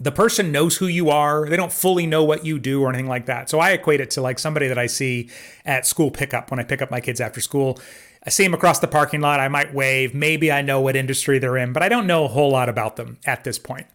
the 0.00 0.12
person 0.12 0.52
knows 0.52 0.76
who 0.76 0.86
you 0.86 1.10
are. 1.10 1.48
They 1.48 1.56
don't 1.56 1.72
fully 1.72 2.06
know 2.06 2.22
what 2.22 2.44
you 2.44 2.58
do 2.58 2.82
or 2.82 2.88
anything 2.88 3.08
like 3.08 3.26
that. 3.26 3.50
So 3.50 3.58
I 3.58 3.70
equate 3.70 4.00
it 4.00 4.10
to 4.12 4.20
like 4.20 4.38
somebody 4.38 4.68
that 4.68 4.78
I 4.78 4.86
see 4.86 5.28
at 5.64 5.86
school 5.86 6.10
pickup 6.10 6.50
when 6.50 6.60
I 6.60 6.64
pick 6.64 6.80
up 6.80 6.90
my 6.90 7.00
kids 7.00 7.20
after 7.20 7.40
school. 7.40 7.78
I 8.24 8.30
see 8.30 8.44
them 8.44 8.54
across 8.54 8.78
the 8.78 8.88
parking 8.88 9.20
lot. 9.20 9.40
I 9.40 9.48
might 9.48 9.74
wave. 9.74 10.14
Maybe 10.14 10.52
I 10.52 10.62
know 10.62 10.80
what 10.80 10.96
industry 10.96 11.38
they're 11.38 11.56
in, 11.56 11.72
but 11.72 11.82
I 11.82 11.88
don't 11.88 12.06
know 12.06 12.24
a 12.24 12.28
whole 12.28 12.50
lot 12.50 12.68
about 12.68 12.96
them 12.96 13.18
at 13.26 13.44
this 13.44 13.58
point. 13.58 13.86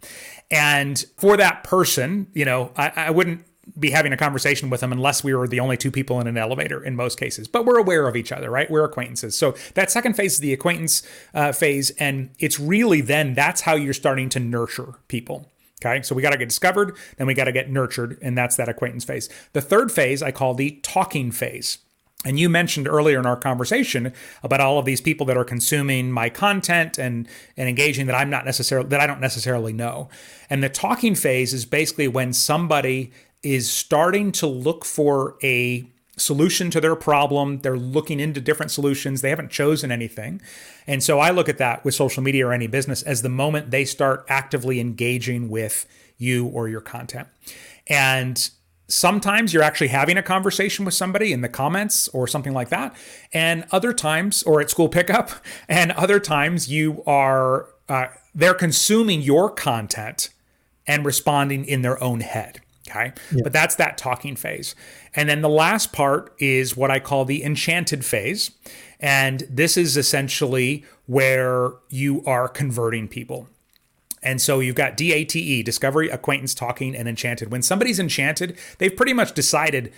And 0.52 1.04
for 1.18 1.38
that 1.38 1.64
person, 1.64 2.28
you 2.34 2.46
know, 2.46 2.72
I, 2.76 2.92
I 2.96 3.12
wouldn't 3.12 3.46
be 3.80 3.92
having 3.92 4.12
a 4.12 4.18
conversation 4.18 4.70
with 4.70 4.82
them 4.82 4.92
unless 4.92 5.24
we 5.24 5.34
were 5.34 5.48
the 5.48 5.60
only 5.60 5.78
two 5.78 5.92
people 5.92 6.20
in 6.20 6.28
an 6.28 6.38
elevator 6.38 6.84
in 6.84 6.96
most 6.96 7.20
cases. 7.20 7.48
But 7.48 7.66
we're 7.66 7.78
aware 7.78 8.08
of 8.08 8.16
each 8.16 8.32
other, 8.32 8.50
right? 8.50 8.70
We're 8.70 8.84
acquaintances. 8.84 9.38
So 9.38 9.56
that 9.76 9.90
second 9.90 10.16
phase 10.16 10.34
is 10.34 10.40
the 10.40 10.54
acquaintance 10.54 11.04
uh, 11.34 11.52
phase. 11.52 11.92
And 11.92 12.32
it's 12.40 12.60
really 12.60 13.02
then 13.02 13.34
that's 13.34 13.62
how 13.62 13.76
you're 13.76 13.94
starting 13.94 14.30
to 14.30 14.40
nurture 14.40 14.96
people. 15.08 15.50
Okay. 15.84 16.02
So 16.02 16.16
we 16.16 16.22
got 16.22 16.32
to 16.32 16.38
get 16.38 16.48
discovered, 16.48 16.96
then 17.18 17.28
we 17.28 17.34
got 17.34 17.46
to 17.46 17.52
get 17.52 17.70
nurtured. 17.70 18.18
And 18.22 18.38
that's 18.38 18.56
that 18.56 18.70
acquaintance 18.70 19.04
phase. 19.04 19.30
The 19.54 19.62
third 19.62 19.92
phase 19.92 20.22
I 20.24 20.32
call 20.32 20.54
the 20.54 20.80
talking 20.84 21.32
phase. 21.32 21.80
And 22.26 22.40
you 22.40 22.48
mentioned 22.48 22.88
earlier 22.88 23.20
in 23.20 23.26
our 23.26 23.36
conversation 23.36 24.14
about 24.44 24.62
all 24.62 24.80
of 24.80 24.86
these 24.86 25.02
people 25.02 25.26
that 25.26 25.36
are 25.36 25.44
consuming 25.44 26.10
my 26.10 26.30
content 26.30 26.98
and, 26.98 27.28
and 27.58 27.68
engaging 27.68 28.06
that 28.08 28.16
I'm 28.16 28.30
not 28.30 28.46
necessarily 28.46 28.88
that 28.90 29.02
I 29.02 29.08
don't 29.08 29.20
necessarily 29.20 29.74
know. 29.74 30.08
And 30.50 30.64
the 30.64 30.70
talking 30.70 31.16
phase 31.16 31.54
is 31.54 31.66
basically 31.66 32.08
when 32.08 32.32
somebody 32.32 33.12
is 33.44 33.72
starting 33.72 34.32
to 34.32 34.48
look 34.48 34.86
for 34.86 35.36
a 35.44 35.86
solution 36.18 36.70
to 36.72 36.80
their 36.80 36.96
problem. 36.96 37.60
They're 37.60 37.78
looking 37.78 38.20
into 38.20 38.40
different 38.40 38.72
solutions. 38.72 39.22
They 39.22 39.30
haven't 39.30 39.52
chosen 39.52 39.92
anything. 39.92 40.42
And 40.88 41.04
so 41.04 41.20
I 41.20 41.32
look 41.32 41.50
at 41.50 41.58
that 41.58 41.84
with 41.84 41.96
social 41.96 42.22
media 42.24 42.48
or 42.48 42.54
any 42.54 42.68
business 42.68 43.02
as 43.04 43.22
the 43.22 43.30
moment 43.30 43.72
they 43.72 43.86
start 43.86 44.26
actively 44.30 44.80
engaging 44.80 45.50
with 45.50 45.86
you 46.18 46.46
or 46.48 46.70
your 46.70 46.82
content. 46.82 47.28
And 47.88 48.50
sometimes 48.88 49.54
you're 49.54 49.64
actually 49.64 49.88
having 49.88 50.18
a 50.18 50.24
conversation 50.24 50.86
with 50.86 50.94
somebody 50.94 51.34
in 51.34 51.42
the 51.42 51.50
comments 51.50 52.08
or 52.10 52.28
something 52.28 52.54
like 52.54 52.70
that. 52.70 52.96
And 53.34 53.66
other 53.72 53.94
times, 53.94 54.44
or 54.44 54.62
at 54.62 54.70
school 54.70 54.90
pickup, 54.90 55.32
and 55.68 55.92
other 55.94 56.20
times 56.20 56.70
you 56.70 57.04
are, 57.06 57.70
uh, 57.90 58.08
they're 58.36 58.54
consuming 58.54 59.22
your 59.22 59.50
content 59.50 60.30
and 60.86 61.06
responding 61.06 61.66
in 61.66 61.82
their 61.82 62.02
own 62.04 62.20
head. 62.20 62.62
Okay. 62.90 63.14
Yeah. 63.32 63.42
But 63.44 63.54
that's 63.54 63.76
that 63.76 63.98
talking 63.98 64.36
phase. 64.36 64.76
And 65.16 65.30
then 65.30 65.42
the 65.42 65.50
last 65.50 65.94
part 65.94 66.34
is 66.38 66.76
what 66.76 66.92
I 66.92 67.00
call 67.00 67.26
the 67.26 67.44
enchanted 67.44 68.04
phase. 68.04 68.52
And 69.00 69.44
this 69.50 69.78
is 69.78 69.96
essentially 69.96 70.86
where 71.06 71.72
you 71.90 72.24
are 72.26 72.48
converting 72.48 73.08
people. 73.08 73.48
And 74.22 74.42
so 74.42 74.60
you've 74.60 74.76
got 74.76 74.96
DATE, 74.96 75.64
discovery, 75.66 76.10
acquaintance, 76.10 76.54
talking, 76.54 76.96
and 76.96 77.08
enchanted. 77.08 77.52
When 77.52 77.62
somebody's 77.62 78.00
enchanted, 78.00 78.58
they've 78.78 78.96
pretty 78.96 79.14
much 79.14 79.34
decided 79.34 79.92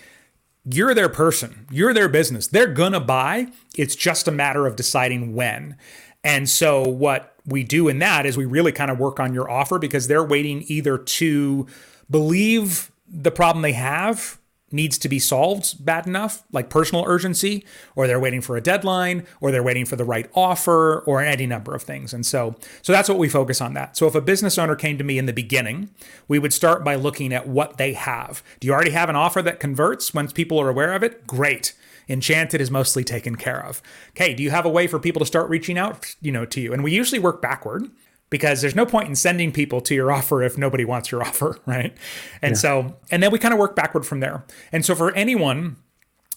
you're 0.66 0.96
their 0.96 1.10
person, 1.10 1.68
you're 1.70 1.94
their 1.94 2.10
business. 2.10 2.48
They're 2.48 2.66
gonna 2.74 3.00
buy. 3.00 3.50
It's 3.78 3.96
just 3.96 4.28
a 4.28 4.32
matter 4.32 4.66
of 4.66 4.76
deciding 4.76 5.36
when. 5.36 5.78
And 6.24 6.50
so 6.50 6.82
what 6.82 7.36
we 7.46 7.64
do 7.64 7.88
in 7.88 8.00
that 8.00 8.26
is 8.26 8.36
we 8.36 8.46
really 8.46 8.72
kind 8.72 8.90
of 8.90 8.98
work 8.98 9.20
on 9.20 9.36
your 9.36 9.50
offer 9.50 9.78
because 9.78 10.08
they're 10.08 10.24
waiting 10.24 10.64
either 10.68 10.98
to 10.98 11.68
believe 12.10 12.92
the 13.08 13.32
problem 13.32 13.62
they 13.62 13.74
have 13.74 14.40
needs 14.72 14.98
to 14.98 15.08
be 15.08 15.20
solved 15.20 15.84
bad 15.84 16.06
enough, 16.06 16.44
like 16.52 16.70
personal 16.70 17.06
urgency, 17.08 17.64
or 17.96 18.08
they're 18.08 18.20
waiting 18.20 18.42
for 18.42 18.58
a 18.58 18.62
deadline, 18.62 19.26
or 19.40 19.52
they're 19.52 19.64
waiting 19.64 19.86
for 19.86 19.96
the 19.96 20.04
right 20.04 20.30
offer, 20.34 21.00
or 21.02 21.22
any 21.22 21.46
number 21.46 21.74
of 21.74 21.84
things. 21.84 22.14
And 22.14 22.26
so, 22.26 22.56
so 22.82 22.92
that's 22.92 23.08
what 23.08 23.18
we 23.18 23.30
focus 23.30 23.62
on 23.62 23.74
that. 23.76 23.96
So 23.96 24.08
if 24.08 24.16
a 24.16 24.22
business 24.22 24.58
owner 24.58 24.76
came 24.76 24.98
to 24.98 25.04
me 25.04 25.18
in 25.18 25.28
the 25.28 25.34
beginning, 25.34 25.90
we 26.28 26.40
would 26.40 26.54
start 26.54 26.84
by 26.84 26.96
looking 26.96 27.34
at 27.34 27.48
what 27.48 27.78
they 27.78 27.94
have. 27.94 28.44
Do 28.60 28.68
you 28.68 28.74
already 28.74 28.92
have 28.92 29.10
an 29.10 29.16
offer 29.16 29.42
that 29.44 29.60
converts 29.60 30.14
once 30.14 30.34
people 30.34 30.60
are 30.60 30.70
aware 30.70 30.94
of 30.94 31.04
it? 31.04 31.26
Great. 31.26 31.74
Enchanted 32.10 32.62
is 32.62 32.70
mostly 32.70 33.04
taken 33.04 33.36
care 33.36 33.64
of. 33.64 33.82
Okay, 34.10 34.34
do 34.34 34.44
you 34.44 34.52
have 34.52 34.66
a 34.66 34.70
way 34.70 34.88
for 34.88 35.00
people 35.00 35.20
to 35.20 35.26
start 35.26 35.50
reaching 35.50 35.78
out, 35.78 36.16
you 36.22 36.32
know, 36.32 36.46
to 36.46 36.62
you? 36.62 36.74
And 36.74 36.84
we 36.84 36.92
usually 36.92 37.20
work 37.20 37.42
backward 37.42 37.90
because 38.36 38.60
there's 38.60 38.76
no 38.76 38.86
point 38.86 39.08
in 39.08 39.16
sending 39.16 39.50
people 39.50 39.80
to 39.80 39.96
your 39.96 40.12
offer 40.12 40.44
if 40.44 40.58
nobody 40.58 40.84
wants 40.84 41.10
your 41.10 41.24
offer, 41.28 41.58
right? 41.66 41.96
And 42.42 42.52
yeah. 42.52 42.58
so, 42.58 42.98
and 43.10 43.24
then 43.24 43.32
we 43.32 43.40
kind 43.40 43.54
of 43.54 43.60
work 43.62 43.78
backward 43.78 44.06
from 44.06 44.20
there. 44.20 44.44
And 44.74 44.84
so, 44.84 44.94
for 44.94 45.16
anyone 45.16 45.78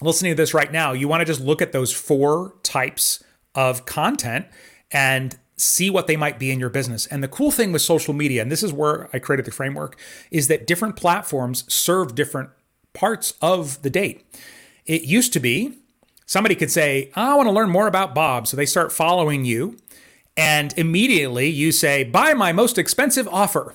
listening 0.01 0.31
to 0.31 0.37
this 0.37 0.55
right 0.55 0.71
now, 0.71 0.93
you 0.93 1.09
want 1.09 1.23
to 1.23 1.25
just 1.25 1.41
look 1.41 1.61
at 1.61 1.73
those 1.73 1.93
four 1.93 2.55
types 2.63 3.25
of 3.57 3.85
content 3.85 4.47
and 4.93 5.37
see 5.57 5.91
what 5.91 6.07
they 6.07 6.17
might 6.17 6.39
be 6.39 6.53
in 6.53 6.61
your 6.61 6.71
business. 6.71 7.05
And 7.07 7.21
the 7.21 7.27
cool 7.27 7.51
thing 7.51 7.73
with 7.73 7.83
social 7.83 8.15
media, 8.15 8.43
and 8.43 8.53
this 8.53 8.63
is 8.63 8.73
where 8.73 9.11
I 9.13 9.19
created 9.19 9.45
the 9.45 9.51
framework, 9.51 9.99
is 10.31 10.47
that 10.47 10.69
different 10.69 10.95
platforms 10.95 11.65
serve 11.73 12.15
different 12.15 12.51
parts 12.95 13.35
of 13.43 13.83
the 13.83 13.91
date. 13.91 14.25
It 14.87 15.03
used 15.03 15.33
to 15.33 15.41
be 15.41 15.79
somebody 16.27 16.55
could 16.55 16.71
say, 16.71 17.11
I 17.17 17.35
want 17.35 17.49
to 17.49 17.53
learn 17.53 17.71
more 17.71 17.89
about 17.89 18.15
Bob. 18.15 18.47
So 18.47 18.57
they 18.57 18.67
start 18.67 18.93
following 18.93 19.45
you 19.45 19.77
and 20.39 20.73
immediately 20.79 21.49
you 21.49 21.73
say, 21.73 22.05
buy 22.05 22.33
my 22.33 22.53
most 22.53 22.79
expensive 22.79 23.27
offer. 23.29 23.75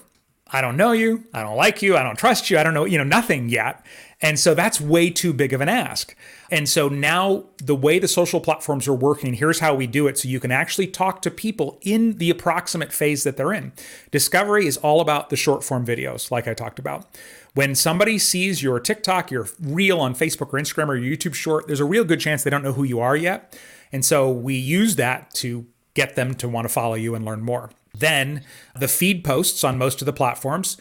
I 0.49 0.61
don't 0.61 0.77
know 0.77 0.93
you. 0.93 1.25
I 1.33 1.43
don't 1.43 1.57
like 1.57 1.81
you. 1.81 1.97
I 1.97 2.03
don't 2.03 2.17
trust 2.17 2.49
you. 2.49 2.57
I 2.57 2.63
don't 2.63 2.73
know, 2.73 2.85
you 2.85 2.97
know, 2.97 3.03
nothing 3.03 3.49
yet. 3.49 3.85
And 4.21 4.39
so 4.39 4.53
that's 4.53 4.79
way 4.79 5.09
too 5.09 5.33
big 5.33 5.51
of 5.51 5.59
an 5.59 5.67
ask. 5.67 6.15
And 6.49 6.69
so 6.69 6.87
now 6.87 7.45
the 7.57 7.75
way 7.75 7.99
the 7.99 8.07
social 8.07 8.39
platforms 8.39 8.87
are 8.87 8.93
working, 8.93 9.33
here's 9.33 9.59
how 9.59 9.75
we 9.75 9.87
do 9.87 10.07
it. 10.07 10.17
So 10.17 10.29
you 10.29 10.39
can 10.39 10.51
actually 10.51 10.87
talk 10.87 11.21
to 11.23 11.31
people 11.31 11.79
in 11.81 12.17
the 12.17 12.29
approximate 12.29 12.93
phase 12.93 13.25
that 13.25 13.35
they're 13.35 13.51
in. 13.51 13.73
Discovery 14.11 14.65
is 14.65 14.77
all 14.77 15.01
about 15.01 15.29
the 15.29 15.35
short 15.35 15.65
form 15.65 15.85
videos, 15.85 16.31
like 16.31 16.47
I 16.47 16.53
talked 16.53 16.79
about. 16.79 17.07
When 17.55 17.75
somebody 17.75 18.17
sees 18.17 18.63
your 18.63 18.79
TikTok, 18.79 19.31
your 19.31 19.47
reel 19.59 19.99
on 19.99 20.15
Facebook 20.15 20.53
or 20.53 20.59
Instagram 20.59 20.87
or 20.87 20.95
your 20.95 21.17
YouTube 21.17 21.35
short, 21.35 21.67
there's 21.67 21.81
a 21.81 21.85
real 21.85 22.05
good 22.05 22.21
chance 22.21 22.43
they 22.43 22.49
don't 22.49 22.63
know 22.63 22.73
who 22.73 22.83
you 22.83 23.01
are 23.01 23.17
yet. 23.17 23.59
And 23.91 24.05
so 24.05 24.31
we 24.31 24.55
use 24.55 24.95
that 24.95 25.33
to 25.35 25.67
get 25.93 26.15
them 26.15 26.33
to 26.35 26.49
want 26.49 26.65
to 26.65 26.73
follow 26.73 26.95
you 26.95 27.15
and 27.15 27.25
learn 27.25 27.41
more. 27.41 27.69
Then 27.93 28.43
the 28.75 28.87
feed 28.87 29.23
posts 29.23 29.63
on 29.63 29.77
most 29.77 30.01
of 30.01 30.05
the 30.05 30.13
platforms. 30.13 30.77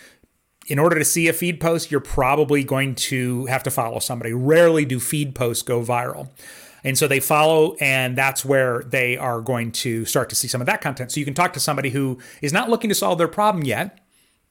In 0.68 0.78
order 0.78 0.98
to 0.98 1.04
see 1.04 1.28
a 1.28 1.32
feed 1.32 1.60
post, 1.60 1.90
you're 1.90 2.00
probably 2.00 2.62
going 2.62 2.94
to 2.94 3.46
have 3.46 3.62
to 3.64 3.70
follow 3.70 3.98
somebody. 3.98 4.32
Rarely 4.32 4.84
do 4.84 5.00
feed 5.00 5.34
posts 5.34 5.62
go 5.62 5.82
viral. 5.82 6.30
And 6.84 6.98
so 6.98 7.06
they 7.06 7.20
follow, 7.20 7.74
and 7.80 8.16
that's 8.16 8.44
where 8.44 8.82
they 8.82 9.16
are 9.16 9.40
going 9.40 9.72
to 9.72 10.04
start 10.04 10.28
to 10.30 10.36
see 10.36 10.48
some 10.48 10.60
of 10.60 10.66
that 10.66 10.80
content. 10.80 11.12
So 11.12 11.20
you 11.20 11.26
can 11.26 11.34
talk 11.34 11.52
to 11.52 11.60
somebody 11.60 11.90
who 11.90 12.18
is 12.40 12.52
not 12.52 12.70
looking 12.70 12.88
to 12.88 12.94
solve 12.94 13.18
their 13.18 13.28
problem 13.28 13.64
yet, 13.64 14.00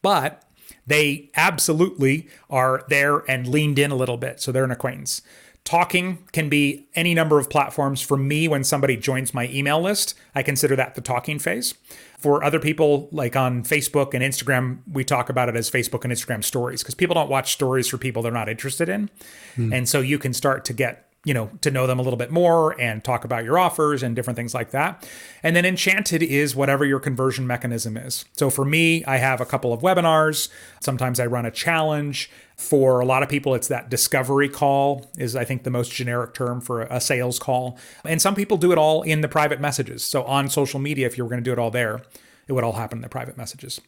but 0.01 0.43
they 0.87 1.29
absolutely 1.35 2.29
are 2.49 2.83
there 2.87 3.19
and 3.29 3.47
leaned 3.47 3.79
in 3.79 3.91
a 3.91 3.95
little 3.95 4.17
bit. 4.17 4.41
So 4.41 4.51
they're 4.51 4.63
an 4.63 4.71
acquaintance. 4.71 5.21
Talking 5.63 6.27
can 6.31 6.49
be 6.49 6.87
any 6.95 7.13
number 7.13 7.39
of 7.39 7.49
platforms. 7.49 8.01
For 8.01 8.17
me, 8.17 8.47
when 8.47 8.63
somebody 8.63 8.97
joins 8.97 9.33
my 9.33 9.47
email 9.49 9.79
list, 9.79 10.15
I 10.33 10.41
consider 10.41 10.75
that 10.75 10.95
the 10.95 11.01
talking 11.01 11.37
phase. 11.37 11.75
For 12.17 12.43
other 12.43 12.59
people, 12.59 13.09
like 13.11 13.35
on 13.35 13.63
Facebook 13.63 14.13
and 14.13 14.23
Instagram, 14.23 14.79
we 14.91 15.03
talk 15.03 15.29
about 15.29 15.49
it 15.49 15.55
as 15.55 15.69
Facebook 15.69 16.03
and 16.03 16.11
Instagram 16.11 16.43
stories 16.43 16.81
because 16.81 16.95
people 16.95 17.13
don't 17.13 17.29
watch 17.29 17.53
stories 17.53 17.87
for 17.87 17.97
people 17.97 18.21
they're 18.21 18.31
not 18.31 18.49
interested 18.49 18.89
in. 18.89 19.09
Mm. 19.55 19.75
And 19.75 19.89
so 19.89 20.01
you 20.01 20.17
can 20.17 20.33
start 20.33 20.65
to 20.65 20.73
get 20.73 21.10
you 21.23 21.35
know, 21.35 21.51
to 21.61 21.69
know 21.69 21.85
them 21.85 21.99
a 21.99 22.01
little 22.01 22.17
bit 22.17 22.31
more 22.31 22.79
and 22.81 23.03
talk 23.03 23.23
about 23.23 23.43
your 23.43 23.59
offers 23.59 24.01
and 24.01 24.15
different 24.15 24.37
things 24.37 24.55
like 24.55 24.71
that. 24.71 25.07
And 25.43 25.55
then 25.55 25.65
Enchanted 25.65 26.23
is 26.23 26.55
whatever 26.55 26.83
your 26.83 26.99
conversion 26.99 27.45
mechanism 27.45 27.95
is. 27.95 28.25
So 28.33 28.49
for 28.49 28.65
me, 28.65 29.05
I 29.05 29.17
have 29.17 29.39
a 29.39 29.45
couple 29.45 29.71
of 29.71 29.81
webinars. 29.81 30.49
Sometimes 30.79 31.19
I 31.19 31.27
run 31.27 31.45
a 31.45 31.51
challenge. 31.51 32.29
For 32.57 32.99
a 32.99 33.05
lot 33.05 33.23
of 33.23 33.29
people, 33.29 33.55
it's 33.55 33.67
that 33.69 33.89
discovery 33.89 34.49
call, 34.49 35.09
is 35.17 35.35
I 35.35 35.43
think 35.43 35.63
the 35.63 35.71
most 35.71 35.91
generic 35.91 36.33
term 36.33 36.61
for 36.61 36.81
a 36.83 37.01
sales 37.01 37.39
call. 37.39 37.77
And 38.05 38.21
some 38.21 38.35
people 38.35 38.57
do 38.57 38.71
it 38.71 38.77
all 38.77 39.01
in 39.01 39.21
the 39.21 39.27
private 39.27 39.59
messages. 39.59 40.03
So 40.03 40.23
on 40.23 40.49
social 40.49 40.79
media, 40.79 41.07
if 41.07 41.17
you 41.17 41.23
were 41.23 41.29
going 41.29 41.43
to 41.43 41.47
do 41.47 41.53
it 41.53 41.59
all 41.59 41.71
there, 41.71 42.03
it 42.47 42.53
would 42.53 42.63
all 42.63 42.73
happen 42.73 42.99
in 42.99 43.01
the 43.01 43.09
private 43.09 43.37
messages. 43.37 43.79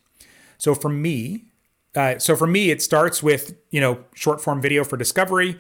So 0.58 0.74
for 0.74 0.90
me, 0.90 1.46
uh, 1.96 2.18
so 2.18 2.36
for 2.36 2.48
me, 2.48 2.72
it 2.72 2.82
starts 2.82 3.22
with 3.22 3.56
you 3.70 3.80
know 3.80 4.04
short 4.16 4.42
form 4.42 4.62
video 4.62 4.84
for 4.84 4.98
discovery 4.98 5.58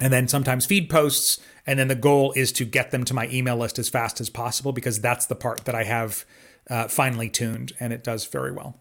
and 0.00 0.12
then 0.12 0.28
sometimes 0.28 0.66
feed 0.66 0.88
posts. 0.88 1.40
And 1.66 1.78
then 1.78 1.88
the 1.88 1.94
goal 1.94 2.32
is 2.36 2.52
to 2.52 2.64
get 2.64 2.90
them 2.90 3.04
to 3.04 3.14
my 3.14 3.28
email 3.28 3.56
list 3.56 3.78
as 3.78 3.88
fast 3.88 4.20
as 4.20 4.28
possible 4.28 4.72
because 4.72 5.00
that's 5.00 5.26
the 5.26 5.34
part 5.34 5.64
that 5.64 5.74
I 5.74 5.84
have 5.84 6.24
uh, 6.68 6.88
finely 6.88 7.30
tuned 7.30 7.72
and 7.80 7.92
it 7.92 8.04
does 8.04 8.26
very 8.26 8.52
well. 8.52 8.80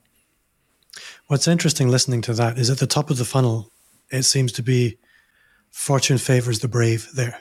What's 1.28 1.48
interesting 1.48 1.90
listening 1.90 2.22
to 2.24 2.34
that 2.34 2.58
is 2.58 2.70
at 2.70 2.80
the 2.80 2.88
top 2.88 3.10
of 3.10 3.18
the 3.18 3.26
funnel, 3.26 3.72
it 4.12 4.24
seems 4.24 4.52
to 4.54 4.64
be 4.64 4.98
fortune 5.72 6.18
favors 6.18 6.60
the 6.60 6.68
brave 6.68 7.08
there. 7.16 7.40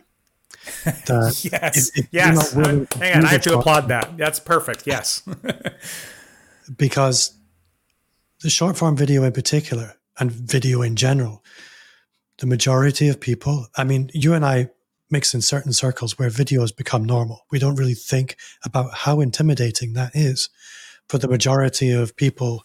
yes. 0.87 1.45
If, 1.45 1.99
if 1.99 2.09
yes. 2.13 2.53
Hang 2.53 2.67
on. 2.67 3.25
I 3.25 3.29
have 3.29 3.43
to 3.43 3.59
applaud 3.59 3.89
that. 3.89 4.17
That's 4.17 4.39
perfect. 4.39 4.87
Yes. 4.87 5.23
because 6.77 7.35
the 8.43 8.51
short 8.51 8.77
form 8.77 8.97
video 8.97 9.25
in 9.25 9.33
particular 9.33 9.97
and 10.19 10.31
video 10.31 10.83
in 10.83 10.97
general 10.97 11.43
the 12.43 12.47
majority 12.49 13.07
of 13.07 13.21
people, 13.21 13.69
I 13.77 13.85
mean, 13.85 14.11
you 14.13 14.35
and 14.35 14.45
I 14.45 14.69
mix 15.13 15.33
in 15.33 15.41
certain 15.43 15.73
circles 15.73 16.19
where 16.19 16.29
videos 16.29 16.77
become 16.77 17.05
normal. 17.05 17.47
We 17.53 17.61
don't 17.61 17.77
really 17.77 17.95
think 17.95 18.37
about 18.65 18.93
how 18.93 19.21
intimidating 19.21 19.93
that 19.93 20.11
is. 20.13 20.51
For 21.09 21.19
the 21.19 21.29
majority 21.29 21.93
of 21.93 22.17
people, 22.17 22.65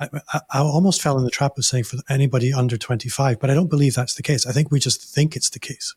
I, 0.00 0.08
I, 0.32 0.40
I, 0.54 0.58
almost 0.58 1.00
fell 1.00 1.16
in 1.18 1.22
the 1.22 1.30
trap 1.30 1.56
of 1.56 1.64
saying 1.64 1.84
for 1.84 1.98
anybody 2.08 2.52
under 2.52 2.76
25, 2.76 3.38
but 3.38 3.48
I 3.48 3.54
don't 3.54 3.70
believe 3.70 3.94
that's 3.94 4.16
the 4.16 4.24
case. 4.24 4.44
I 4.44 4.50
think 4.50 4.72
we 4.72 4.80
just 4.80 5.14
think 5.14 5.36
it's 5.36 5.50
the 5.50 5.60
case. 5.60 5.94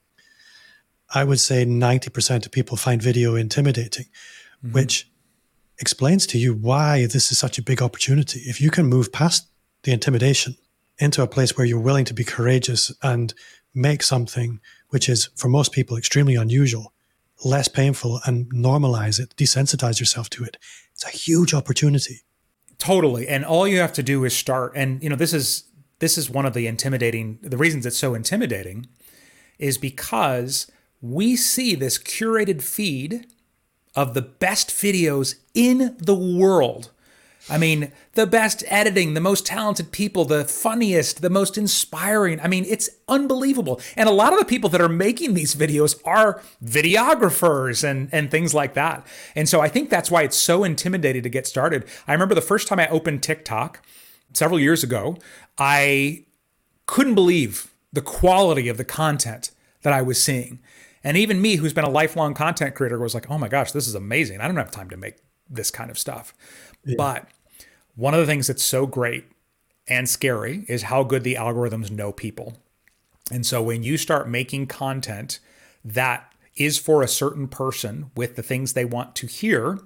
I 1.15 1.23
would 1.23 1.39
say 1.39 1.65
90% 1.65 2.45
of 2.45 2.51
people 2.51 2.77
find 2.77 3.01
video 3.01 3.34
intimidating, 3.34 4.06
mm-hmm. 4.63 4.73
which 4.73 5.10
explains 5.79 6.27
to 6.27 6.38
you 6.38 6.53
why 6.53 7.08
this 7.08 7.32
is 7.32 7.39
such 7.39 7.58
a 7.58 7.63
big 7.63 7.82
opportunity. 7.82 8.41
If 8.41 8.62
you 8.62 8.69
can 8.69 8.86
move 8.86 9.12
past 9.12 9.47
the 9.82 9.91
intimidation 9.93 10.58
into 10.99 11.21
a 11.21 11.27
place 11.27 11.58
where 11.58 11.65
you're 11.65 11.79
willing 11.79 12.06
to 12.06 12.13
be 12.13 12.23
courageous 12.23 12.91
and 13.01 13.34
make 13.73 14.03
something 14.03 14.60
which 14.89 15.10
is 15.10 15.29
for 15.36 15.47
most 15.47 15.71
people 15.71 15.97
extremely 15.97 16.36
unusual 16.36 16.93
less 17.45 17.67
painful 17.67 18.19
and 18.25 18.51
normalize 18.53 19.19
it 19.19 19.36
desensitize 19.36 19.99
yourself 19.99 20.29
to 20.29 20.43
it. 20.43 20.58
It's 20.93 21.06
a 21.06 21.10
huge 21.10 21.53
opportunity. 21.53 22.21
Totally. 22.77 23.27
And 23.27 23.45
all 23.45 23.67
you 23.67 23.79
have 23.79 23.93
to 23.93 24.03
do 24.03 24.23
is 24.25 24.36
start. 24.36 24.73
And 24.75 25.01
you 25.03 25.10
know 25.10 25.15
this 25.15 25.34
is 25.34 25.65
this 25.99 26.17
is 26.17 26.29
one 26.29 26.45
of 26.45 26.53
the 26.53 26.67
intimidating 26.67 27.39
the 27.41 27.58
reasons 27.58 27.86
it's 27.86 27.97
so 27.97 28.13
intimidating 28.13 28.88
is 29.60 29.77
because 29.77 30.71
we 31.01 31.36
see 31.36 31.75
this 31.75 31.97
curated 31.97 32.62
feed 32.62 33.27
of 33.95 34.13
the 34.13 34.21
best 34.21 34.69
videos 34.69 35.36
in 35.53 35.95
the 35.99 36.15
world 36.15 36.91
I 37.49 37.58
mean, 37.58 37.91
the 38.13 38.25
best 38.25 38.63
editing, 38.67 39.13
the 39.13 39.21
most 39.21 39.45
talented 39.45 39.91
people, 39.91 40.23
the 40.23 40.45
funniest, 40.45 41.21
the 41.21 41.29
most 41.29 41.58
inspiring. 41.58 42.39
I 42.39 42.47
mean, 42.47 42.63
it's 42.65 42.89
unbelievable. 43.08 43.82
And 43.97 44.08
a 44.08 44.13
lot 44.13 44.32
of 44.32 44.39
the 44.39 44.45
people 44.45 44.69
that 44.69 44.79
are 44.79 44.89
making 44.89 45.34
these 45.34 45.53
videos 45.53 45.99
are 46.06 46.41
videographers 46.63 47.84
and, 47.84 48.07
and 48.13 48.32
things 48.32 48.53
like 48.53 48.76
that. 48.76 49.05
And 49.36 49.49
so 49.49 49.59
I 49.59 49.67
think 49.67 49.89
that's 49.89 50.09
why 50.09 50.24
it's 50.24 50.38
so 50.38 50.63
intimidating 50.63 51.24
to 51.24 51.30
get 51.30 51.45
started. 51.45 51.86
I 52.07 52.13
remember 52.13 52.34
the 52.34 52.41
first 52.41 52.67
time 52.67 52.80
I 52.80 52.88
opened 52.88 53.24
TikTok 53.24 53.86
several 54.32 54.59
years 54.59 54.84
ago, 54.84 55.17
I 55.57 56.26
couldn't 56.86 57.15
believe 57.15 57.74
the 57.91 58.01
quality 58.01 58.70
of 58.70 58.78
the 58.78 58.86
content 58.86 59.51
that 59.82 59.91
I 59.91 60.01
was 60.01 60.22
seeing. 60.22 60.59
And 61.03 61.17
even 61.17 61.41
me, 61.41 61.57
who's 61.57 61.74
been 61.74 61.84
a 61.84 61.89
lifelong 61.89 62.34
content 62.34 62.74
creator, 62.74 62.97
was 62.97 63.13
like, 63.13 63.30
oh 63.30 63.38
my 63.38 63.49
gosh, 63.49 63.74
this 63.74 63.88
is 63.88 63.95
amazing. 63.95 64.39
I 64.39 64.47
don't 64.47 64.55
have 64.55 64.72
time 64.72 64.89
to 64.89 64.97
make 64.97 65.15
this 65.49 65.70
kind 65.70 65.91
of 65.91 65.99
stuff. 65.99 66.34
Yeah. 66.86 66.95
But 66.97 67.28
one 67.95 68.13
of 68.13 68.19
the 68.19 68.25
things 68.25 68.47
that's 68.47 68.63
so 68.63 68.85
great 68.85 69.25
and 69.87 70.09
scary 70.09 70.65
is 70.67 70.83
how 70.83 71.03
good 71.03 71.23
the 71.23 71.35
algorithms 71.35 71.91
know 71.91 72.11
people. 72.11 72.57
And 73.31 73.45
so 73.45 73.61
when 73.61 73.83
you 73.83 73.97
start 73.97 74.29
making 74.29 74.67
content 74.67 75.39
that 75.83 76.33
is 76.55 76.77
for 76.77 77.01
a 77.01 77.07
certain 77.07 77.47
person 77.47 78.11
with 78.15 78.35
the 78.35 78.43
things 78.43 78.73
they 78.73 78.85
want 78.85 79.15
to 79.15 79.27
hear, 79.27 79.79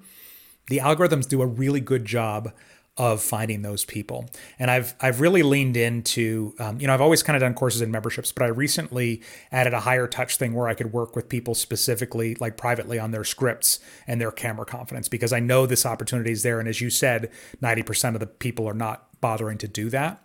the 0.68 0.78
algorithms 0.78 1.28
do 1.28 1.42
a 1.42 1.46
really 1.46 1.80
good 1.80 2.04
job 2.04 2.52
of 2.98 3.22
finding 3.22 3.62
those 3.62 3.84
people. 3.84 4.28
And 4.58 4.70
I've 4.70 4.94
I've 5.00 5.20
really 5.20 5.42
leaned 5.42 5.76
into 5.76 6.54
um, 6.58 6.80
you 6.80 6.86
know 6.86 6.94
I've 6.94 7.00
always 7.00 7.22
kind 7.22 7.36
of 7.36 7.40
done 7.40 7.54
courses 7.54 7.80
and 7.80 7.92
memberships, 7.92 8.32
but 8.32 8.42
I 8.42 8.48
recently 8.48 9.22
added 9.52 9.72
a 9.72 9.80
higher 9.80 10.06
touch 10.06 10.36
thing 10.36 10.52
where 10.52 10.68
I 10.68 10.74
could 10.74 10.92
work 10.92 11.14
with 11.14 11.28
people 11.28 11.54
specifically 11.54 12.34
like 12.34 12.56
privately 12.56 12.98
on 12.98 13.12
their 13.12 13.24
scripts 13.24 13.78
and 14.06 14.20
their 14.20 14.32
camera 14.32 14.66
confidence 14.66 15.08
because 15.08 15.32
I 15.32 15.40
know 15.40 15.64
this 15.64 15.86
opportunity 15.86 16.32
is 16.32 16.42
there. 16.42 16.58
And 16.58 16.68
as 16.68 16.80
you 16.80 16.90
said, 16.90 17.30
ninety 17.60 17.82
percent 17.82 18.16
of 18.16 18.20
the 18.20 18.26
people 18.26 18.68
are 18.68 18.74
not 18.74 19.08
bothering 19.20 19.58
to 19.58 19.68
do 19.68 19.88
that. 19.90 20.22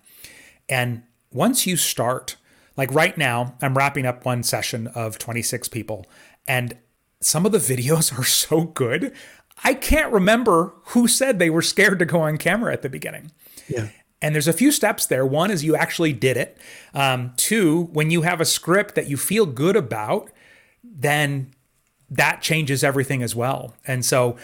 And 0.68 1.04
once 1.32 1.68
you 1.68 1.78
start, 1.78 2.38
like 2.76 2.94
right 2.94 3.18
now, 3.18 3.56
I'm 3.62 3.78
wrapping 3.78 4.06
up 4.06 4.26
one 4.26 4.44
session 4.44 4.88
of 4.88 5.18
26 5.18 5.68
people, 5.68 6.06
and 6.48 6.78
some 7.22 7.46
of 7.46 7.52
the 7.52 7.58
videos 7.76 8.18
are 8.18 8.24
so 8.24 8.62
good. 8.62 9.14
I 9.64 9.74
can't 9.74 10.12
remember 10.12 10.74
who 10.88 11.08
said 11.08 11.40
they 11.40 11.50
were 11.50 11.62
scared 11.62 12.00
to 12.00 12.06
go 12.06 12.22
on 12.22 12.38
camera 12.38 12.74
at 12.74 12.82
the 12.82 12.90
beginning. 12.90 13.32
Yeah. 13.68 13.90
And 14.22 14.34
there's 14.34 14.48
a 14.48 14.54
few 14.54 14.72
steps 14.72 15.06
there. 15.06 15.26
One 15.26 15.52
is 15.52 15.64
you 15.66 15.76
actually 15.76 16.14
did 16.14 16.38
it. 16.38 16.58
Um, 16.94 17.34
two, 17.36 17.90
when 17.92 18.10
you 18.10 18.22
have 18.22 18.40
a 18.40 18.46
script 18.46 18.96
that 18.96 19.10
you 19.10 19.18
feel 19.18 19.46
good 19.46 19.76
about, 19.76 20.30
then 20.82 21.52
that 22.10 22.42
changes 22.42 22.84
everything 22.84 23.22
as 23.22 23.36
well. 23.36 23.76
And 23.86 24.06
so 24.06 24.38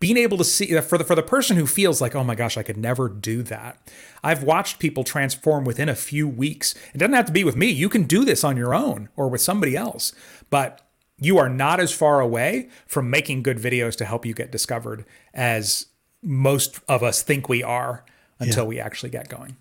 being 0.00 0.16
able 0.16 0.36
to 0.36 0.44
see 0.44 0.78
for 0.80 0.98
the 0.98 1.04
for 1.04 1.14
the 1.14 1.22
person 1.22 1.56
who 1.56 1.66
feels 1.66 2.00
like 2.00 2.14
oh 2.14 2.24
my 2.24 2.34
gosh 2.34 2.58
I 2.58 2.62
could 2.62 2.76
never 2.76 3.08
do 3.08 3.42
that. 3.44 3.78
I've 4.22 4.42
watched 4.42 4.78
people 4.78 5.04
transform 5.04 5.64
within 5.64 5.88
a 5.88 5.94
few 5.94 6.26
weeks. 6.26 6.74
It 6.92 6.98
doesn't 6.98 7.14
have 7.14 7.26
to 7.26 7.32
be 7.32 7.44
with 7.44 7.56
me. 7.56 7.68
You 7.70 7.88
can 7.88 8.02
do 8.02 8.24
this 8.24 8.42
on 8.42 8.56
your 8.56 8.74
own 8.74 9.08
or 9.16 9.28
with 9.28 9.40
somebody 9.40 9.76
else. 9.76 10.12
But 10.50 10.85
you 11.18 11.38
are 11.38 11.48
not 11.48 11.80
as 11.80 11.92
far 11.92 12.20
away 12.20 12.68
from 12.86 13.10
making 13.10 13.42
good 13.42 13.58
videos 13.58 13.96
to 13.96 14.04
help 14.04 14.26
you 14.26 14.34
get 14.34 14.52
discovered 14.52 15.04
as 15.32 15.86
most 16.22 16.80
of 16.88 17.02
us 17.02 17.22
think 17.22 17.48
we 17.48 17.62
are 17.62 18.04
until 18.38 18.64
yeah. 18.64 18.68
we 18.68 18.80
actually 18.80 19.10
get 19.10 19.28
going. 19.28 19.56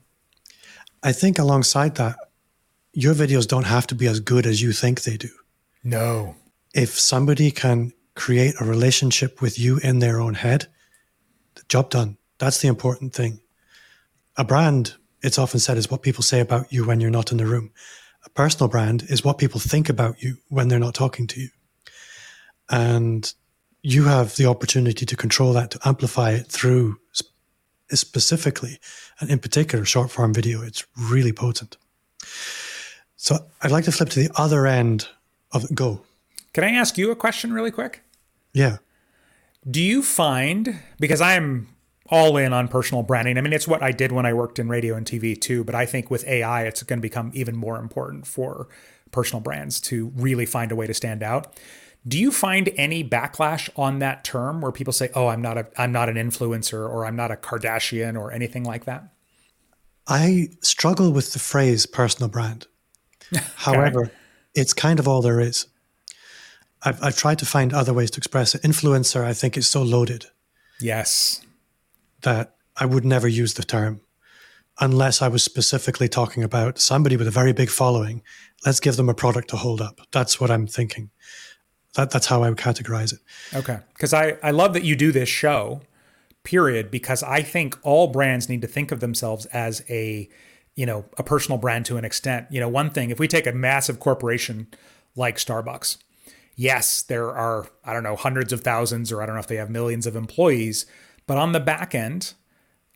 I 1.03 1.11
think 1.11 1.39
alongside 1.39 1.95
that, 1.95 2.17
your 2.93 3.13
videos 3.13 3.47
don't 3.47 3.65
have 3.65 3.87
to 3.87 3.95
be 3.95 4.07
as 4.07 4.19
good 4.19 4.45
as 4.45 4.61
you 4.61 4.71
think 4.71 5.03
they 5.03 5.17
do. 5.17 5.29
No. 5.83 6.35
If 6.73 6.99
somebody 6.99 7.51
can 7.51 7.93
create 8.15 8.55
a 8.59 8.65
relationship 8.65 9.41
with 9.41 9.59
you 9.59 9.77
in 9.77 9.99
their 9.99 10.19
own 10.19 10.33
head, 10.33 10.67
the 11.55 11.63
job 11.69 11.89
done. 11.89 12.17
That's 12.37 12.59
the 12.61 12.67
important 12.67 13.13
thing. 13.13 13.41
A 14.37 14.43
brand, 14.43 14.95
it's 15.21 15.37
often 15.37 15.59
said, 15.59 15.77
is 15.77 15.91
what 15.91 16.01
people 16.01 16.23
say 16.23 16.39
about 16.39 16.71
you 16.71 16.85
when 16.85 16.99
you're 16.99 17.11
not 17.11 17.31
in 17.31 17.37
the 17.37 17.45
room. 17.45 17.71
A 18.25 18.29
personal 18.29 18.67
brand 18.67 19.03
is 19.03 19.23
what 19.23 19.37
people 19.37 19.59
think 19.59 19.89
about 19.89 20.21
you 20.21 20.37
when 20.49 20.67
they're 20.67 20.79
not 20.79 20.95
talking 20.95 21.27
to 21.27 21.39
you. 21.39 21.49
And 22.69 23.31
you 23.81 24.05
have 24.05 24.35
the 24.35 24.47
opportunity 24.47 25.05
to 25.05 25.15
control 25.15 25.53
that, 25.53 25.71
to 25.71 25.79
amplify 25.85 26.31
it 26.31 26.47
through 26.47 26.99
specifically, 27.91 28.79
and 29.19 29.29
in 29.29 29.37
particular, 29.37 29.85
short 29.85 30.09
form 30.09 30.33
video. 30.33 30.63
It's 30.63 30.85
really 30.97 31.31
potent. 31.31 31.77
So 33.15 33.37
I'd 33.61 33.71
like 33.71 33.85
to 33.85 33.91
flip 33.91 34.09
to 34.09 34.19
the 34.19 34.31
other 34.35 34.65
end 34.65 35.07
of 35.51 35.73
go. 35.75 36.01
Can 36.53 36.63
I 36.63 36.71
ask 36.71 36.97
you 36.97 37.11
a 37.11 37.15
question 37.15 37.53
really 37.53 37.71
quick? 37.71 38.01
Yeah. 38.53 38.77
Do 39.69 39.81
you 39.81 40.01
find, 40.01 40.79
because 40.99 41.21
I'm 41.21 41.67
all 42.09 42.37
in 42.37 42.53
on 42.53 42.67
personal 42.67 43.03
branding. 43.03 43.37
I 43.37 43.41
mean, 43.41 43.53
it's 43.53 43.67
what 43.67 43.81
I 43.81 43.91
did 43.91 44.11
when 44.11 44.25
I 44.25 44.33
worked 44.33 44.59
in 44.59 44.67
radio 44.67 44.95
and 44.95 45.05
TV 45.05 45.39
too, 45.39 45.63
but 45.63 45.73
I 45.73 45.85
think 45.85 46.11
with 46.11 46.25
AI, 46.27 46.63
it's 46.63 46.83
going 46.83 46.99
to 46.99 47.01
become 47.01 47.31
even 47.33 47.55
more 47.55 47.79
important 47.79 48.27
for 48.27 48.67
personal 49.11 49.41
brands 49.41 49.79
to 49.81 50.11
really 50.15 50.45
find 50.45 50.71
a 50.71 50.75
way 50.75 50.87
to 50.87 50.93
stand 50.93 51.23
out. 51.23 51.55
Do 52.07 52.19
you 52.19 52.31
find 52.31 52.69
any 52.77 53.03
backlash 53.03 53.69
on 53.75 53.99
that 53.99 54.23
term 54.23 54.61
where 54.61 54.71
people 54.71 54.93
say, 54.93 55.09
"Oh, 55.15 55.27
I'm 55.27 55.41
not 55.41 55.57
a 55.57 55.67
I'm 55.75 55.91
not 55.91 56.07
an 56.07 56.15
influencer 56.15 56.87
or 56.87 57.05
I'm 57.05 57.15
not 57.15 57.31
a 57.31 57.35
Kardashian 57.35 58.19
or 58.19 58.31
anything 58.31 58.63
like 58.63 58.85
that?" 58.85 59.11
I 60.05 60.49
struggle 60.61 61.11
with 61.11 61.33
the 61.33 61.39
phrase 61.39 61.87
personal 61.87 62.29
brand. 62.29 62.67
However, 63.55 64.11
it's 64.53 64.73
kind 64.73 64.99
of 64.99 65.07
all 65.07 65.23
there 65.23 65.39
is. 65.39 65.65
I've, 66.83 67.01
I've 67.03 67.17
tried 67.17 67.39
to 67.39 67.47
find 67.47 67.73
other 67.73 67.91
ways 67.91 68.11
to 68.11 68.19
express 68.19 68.53
it. 68.53 68.61
Influencer, 68.61 69.23
I 69.23 69.33
think, 69.33 69.57
is 69.57 69.67
so 69.67 69.81
loaded. 69.81 70.27
Yes 70.79 71.41
that 72.25 72.55
I 72.75 72.85
would 72.85 73.05
never 73.05 73.27
use 73.27 73.53
the 73.53 73.63
term 73.63 74.01
unless 74.81 75.21
I 75.21 75.29
was 75.29 75.41
specifically 75.41 76.09
talking 76.09 76.43
about 76.43 76.77
somebody 76.77 77.15
with 77.15 77.27
a 77.27 77.31
very 77.31 77.53
big 77.53 77.69
following. 77.69 78.21
Let's 78.65 78.81
give 78.81 78.97
them 78.97 79.07
a 79.07 79.13
product 79.13 79.49
to 79.51 79.55
hold 79.55 79.79
up. 79.81 80.01
That's 80.11 80.39
what 80.39 80.51
I'm 80.51 80.67
thinking. 80.67 81.09
That, 81.95 82.11
that's 82.11 82.25
how 82.25 82.43
I 82.43 82.49
would 82.49 82.57
categorize 82.57 83.13
it. 83.13 83.19
Okay. 83.55 83.79
Because 83.93 84.13
I, 84.13 84.37
I 84.43 84.51
love 84.51 84.73
that 84.73 84.83
you 84.83 84.97
do 84.97 85.13
this 85.13 85.29
show, 85.29 85.81
period, 86.43 86.91
because 86.91 87.23
I 87.23 87.41
think 87.41 87.77
all 87.83 88.07
brands 88.07 88.49
need 88.49 88.61
to 88.63 88.67
think 88.67 88.91
of 88.91 88.99
themselves 88.99 89.45
as 89.47 89.81
a, 89.89 90.29
you 90.75 90.85
know, 90.85 91.05
a 91.17 91.23
personal 91.23 91.57
brand 91.57 91.85
to 91.85 91.95
an 91.95 92.03
extent. 92.03 92.47
You 92.51 92.59
know, 92.59 92.67
one 92.67 92.89
thing, 92.89 93.11
if 93.11 93.19
we 93.19 93.29
take 93.29 93.47
a 93.47 93.53
massive 93.53 94.01
corporation 94.01 94.67
like 95.15 95.37
Starbucks, 95.37 95.97
yes, 96.57 97.01
there 97.01 97.31
are, 97.31 97.67
I 97.85 97.93
don't 97.93 98.03
know, 98.03 98.17
hundreds 98.17 98.51
of 98.51 98.59
thousands, 98.59 99.09
or 99.09 99.21
I 99.21 99.25
don't 99.25 99.35
know 99.35 99.41
if 99.41 99.47
they 99.47 99.55
have 99.55 99.69
millions 99.69 100.05
of 100.05 100.17
employees, 100.17 100.85
but 101.27 101.37
on 101.37 101.51
the 101.51 101.59
back 101.59 101.95
end, 101.95 102.33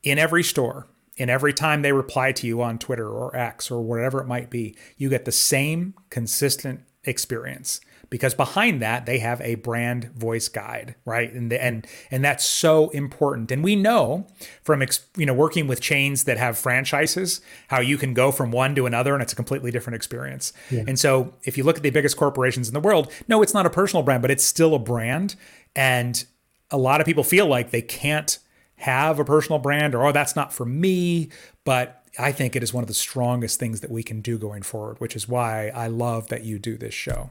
in 0.03 0.17
every 0.17 0.43
store, 0.43 0.87
in 1.17 1.29
every 1.29 1.53
time 1.53 1.81
they 1.81 1.91
reply 1.91 2.31
to 2.31 2.47
you 2.47 2.61
on 2.61 2.79
Twitter 2.79 3.09
or 3.09 3.35
X 3.35 3.69
or 3.69 3.81
whatever 3.81 4.21
it 4.21 4.27
might 4.27 4.49
be, 4.49 4.75
you 4.97 5.09
get 5.09 5.25
the 5.25 5.31
same 5.31 5.93
consistent 6.09 6.81
experience. 7.03 7.81
Because 8.09 8.33
behind 8.33 8.81
that 8.81 9.05
they 9.05 9.19
have 9.19 9.39
a 9.41 9.53
brand 9.55 10.05
voice 10.15 10.47
guide 10.47 10.95
right? 11.05 11.31
And 11.31 11.51
the, 11.51 11.63
and 11.63 11.85
and 12.09 12.25
that's 12.25 12.43
so 12.43 12.89
important. 12.89 13.51
And 13.51 13.63
we 13.63 13.75
know 13.75 14.25
from 14.63 14.83
you 15.15 15.27
know 15.27 15.33
working 15.33 15.67
with 15.67 15.79
chains 15.79 16.23
that 16.23 16.37
have 16.37 16.57
franchises 16.57 17.39
how 17.67 17.81
you 17.81 17.97
can 17.97 18.15
go 18.15 18.31
from 18.31 18.49
one 18.49 18.73
to 18.75 18.87
another 18.87 19.13
and 19.13 19.21
it's 19.21 19.33
a 19.33 19.35
completely 19.35 19.69
different 19.69 19.95
experience. 19.95 20.53
Yeah. 20.71 20.85
and 20.87 20.97
so 20.97 21.35
if 21.43 21.55
you 21.55 21.63
look 21.63 21.77
at 21.77 21.83
the 21.83 21.91
biggest 21.91 22.17
corporations 22.17 22.67
in 22.67 22.73
the 22.73 22.79
world 22.79 23.11
no 23.27 23.43
it's 23.43 23.53
not 23.53 23.67
a 23.67 23.69
personal 23.69 24.01
brand 24.01 24.23
but 24.23 24.31
it's 24.31 24.45
still 24.45 24.73
a 24.73 24.79
brand. 24.79 25.35
And 25.75 26.25
a 26.71 26.77
lot 26.77 27.01
of 27.01 27.05
people 27.05 27.23
feel 27.23 27.47
like 27.47 27.71
they 27.71 27.81
can't 27.81 28.37
have 28.75 29.19
a 29.19 29.25
personal 29.25 29.59
brand 29.59 29.93
or, 29.93 30.05
oh, 30.05 30.11
that's 30.11 30.35
not 30.35 30.53
for 30.53 30.65
me. 30.65 31.29
But 31.65 32.03
I 32.17 32.31
think 32.31 32.55
it 32.55 32.63
is 32.63 32.73
one 32.73 32.83
of 32.83 32.87
the 32.87 32.93
strongest 32.93 33.59
things 33.59 33.81
that 33.81 33.91
we 33.91 34.03
can 34.03 34.21
do 34.21 34.37
going 34.37 34.61
forward, 34.61 34.99
which 34.99 35.15
is 35.15 35.27
why 35.27 35.69
I 35.69 35.87
love 35.87 36.29
that 36.29 36.43
you 36.43 36.59
do 36.59 36.77
this 36.77 36.93
show. 36.93 37.29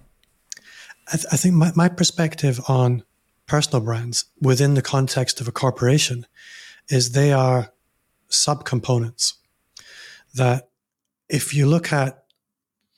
I, 1.12 1.16
th- 1.16 1.26
I 1.32 1.36
think 1.36 1.54
my, 1.54 1.72
my 1.74 1.88
perspective 1.88 2.60
on 2.68 3.02
personal 3.46 3.80
brands 3.80 4.26
within 4.40 4.74
the 4.74 4.82
context 4.82 5.40
of 5.40 5.48
a 5.48 5.52
corporation 5.52 6.26
is 6.90 7.12
they 7.12 7.32
are 7.32 7.72
subcomponents 8.30 9.34
that 10.34 10.68
if 11.28 11.54
you 11.54 11.66
look 11.66 11.92
at 11.92 12.24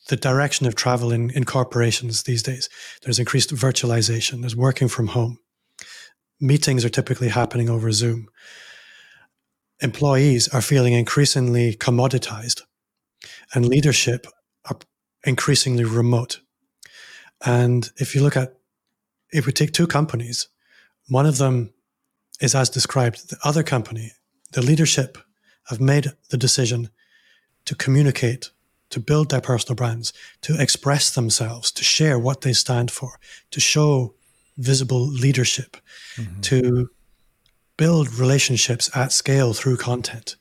the 0.09 0.17
direction 0.17 0.67
of 0.67 0.75
travel 0.75 1.13
in, 1.13 1.31
in 1.31 1.45
corporations 1.45 2.25
these 2.25 2.43
days, 2.43 2.69
there's 3.03 3.21
increased 3.21 3.55
virtualization, 3.55 4.41
there's 4.41 4.57
working 4.57 4.89
from 4.89 5.09
home, 5.09 5.39
meetings 6.41 6.85
are 6.85 6.91
typically 6.91 7.29
happening 7.29 7.69
over 7.69 7.93
Zoom. 7.93 8.29
Employees 9.81 10.49
are 10.49 10.63
feeling 10.63 10.93
increasingly 10.93 11.75
commoditized, 11.75 12.63
and 13.55 13.69
leadership 13.69 14.27
are 14.69 14.77
increasingly 15.25 15.85
remote. 15.85 16.41
And 17.45 17.91
if 17.97 18.15
you 18.15 18.23
look 18.23 18.37
at, 18.37 18.55
if 19.33 19.47
we 19.47 19.53
take 19.53 19.73
two 19.73 19.87
companies, 19.87 20.49
one 21.09 21.27
of 21.27 21.39
them 21.39 21.73
is 22.41 22.55
as 22.55 22.71
described, 22.71 23.31
the 23.31 23.39
other 23.45 23.63
company, 23.63 24.13
the 24.53 24.63
leadership 24.63 25.19
have 25.69 25.81
made 25.81 26.13
the 26.31 26.37
decision 26.37 26.91
to 27.65 27.75
communicate, 27.75 28.51
to 28.91 29.01
build 29.01 29.31
their 29.31 29.41
personal 29.41 29.77
brands, 29.77 30.13
to 30.43 30.61
express 30.61 31.15
themselves, 31.15 31.71
to 31.73 31.85
share 31.85 32.19
what 32.19 32.41
they 32.41 32.53
stand 32.53 32.91
for, 32.91 33.19
to 33.51 33.61
show 33.61 34.15
visible 34.61 35.07
leadership, 35.07 35.77
mm-hmm. 36.17 36.41
to 36.43 36.91
build 37.77 38.15
relationships 38.15 38.91
at 38.95 39.11
scale 39.11 39.55
through 39.55 39.77
content. 39.77 40.37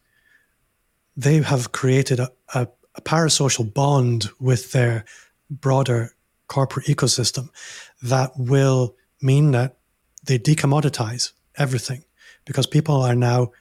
They 1.15 1.41
have 1.41 1.71
created 1.71 2.19
a, 2.19 2.29
a, 2.53 2.67
a 2.95 3.01
parasocial 3.01 3.73
bond 3.73 4.29
with 4.39 4.73
their 4.73 5.05
broader 5.49 6.13
corporate 6.47 6.87
ecosystem 6.87 7.49
that 8.01 8.31
will 8.37 8.95
mean 9.21 9.51
that 9.51 9.77
they 10.25 10.37
decommoditize 10.37 11.31
everything 11.57 12.03
because 12.45 12.67
people 12.67 13.01
are 13.01 13.15
now 13.15 13.51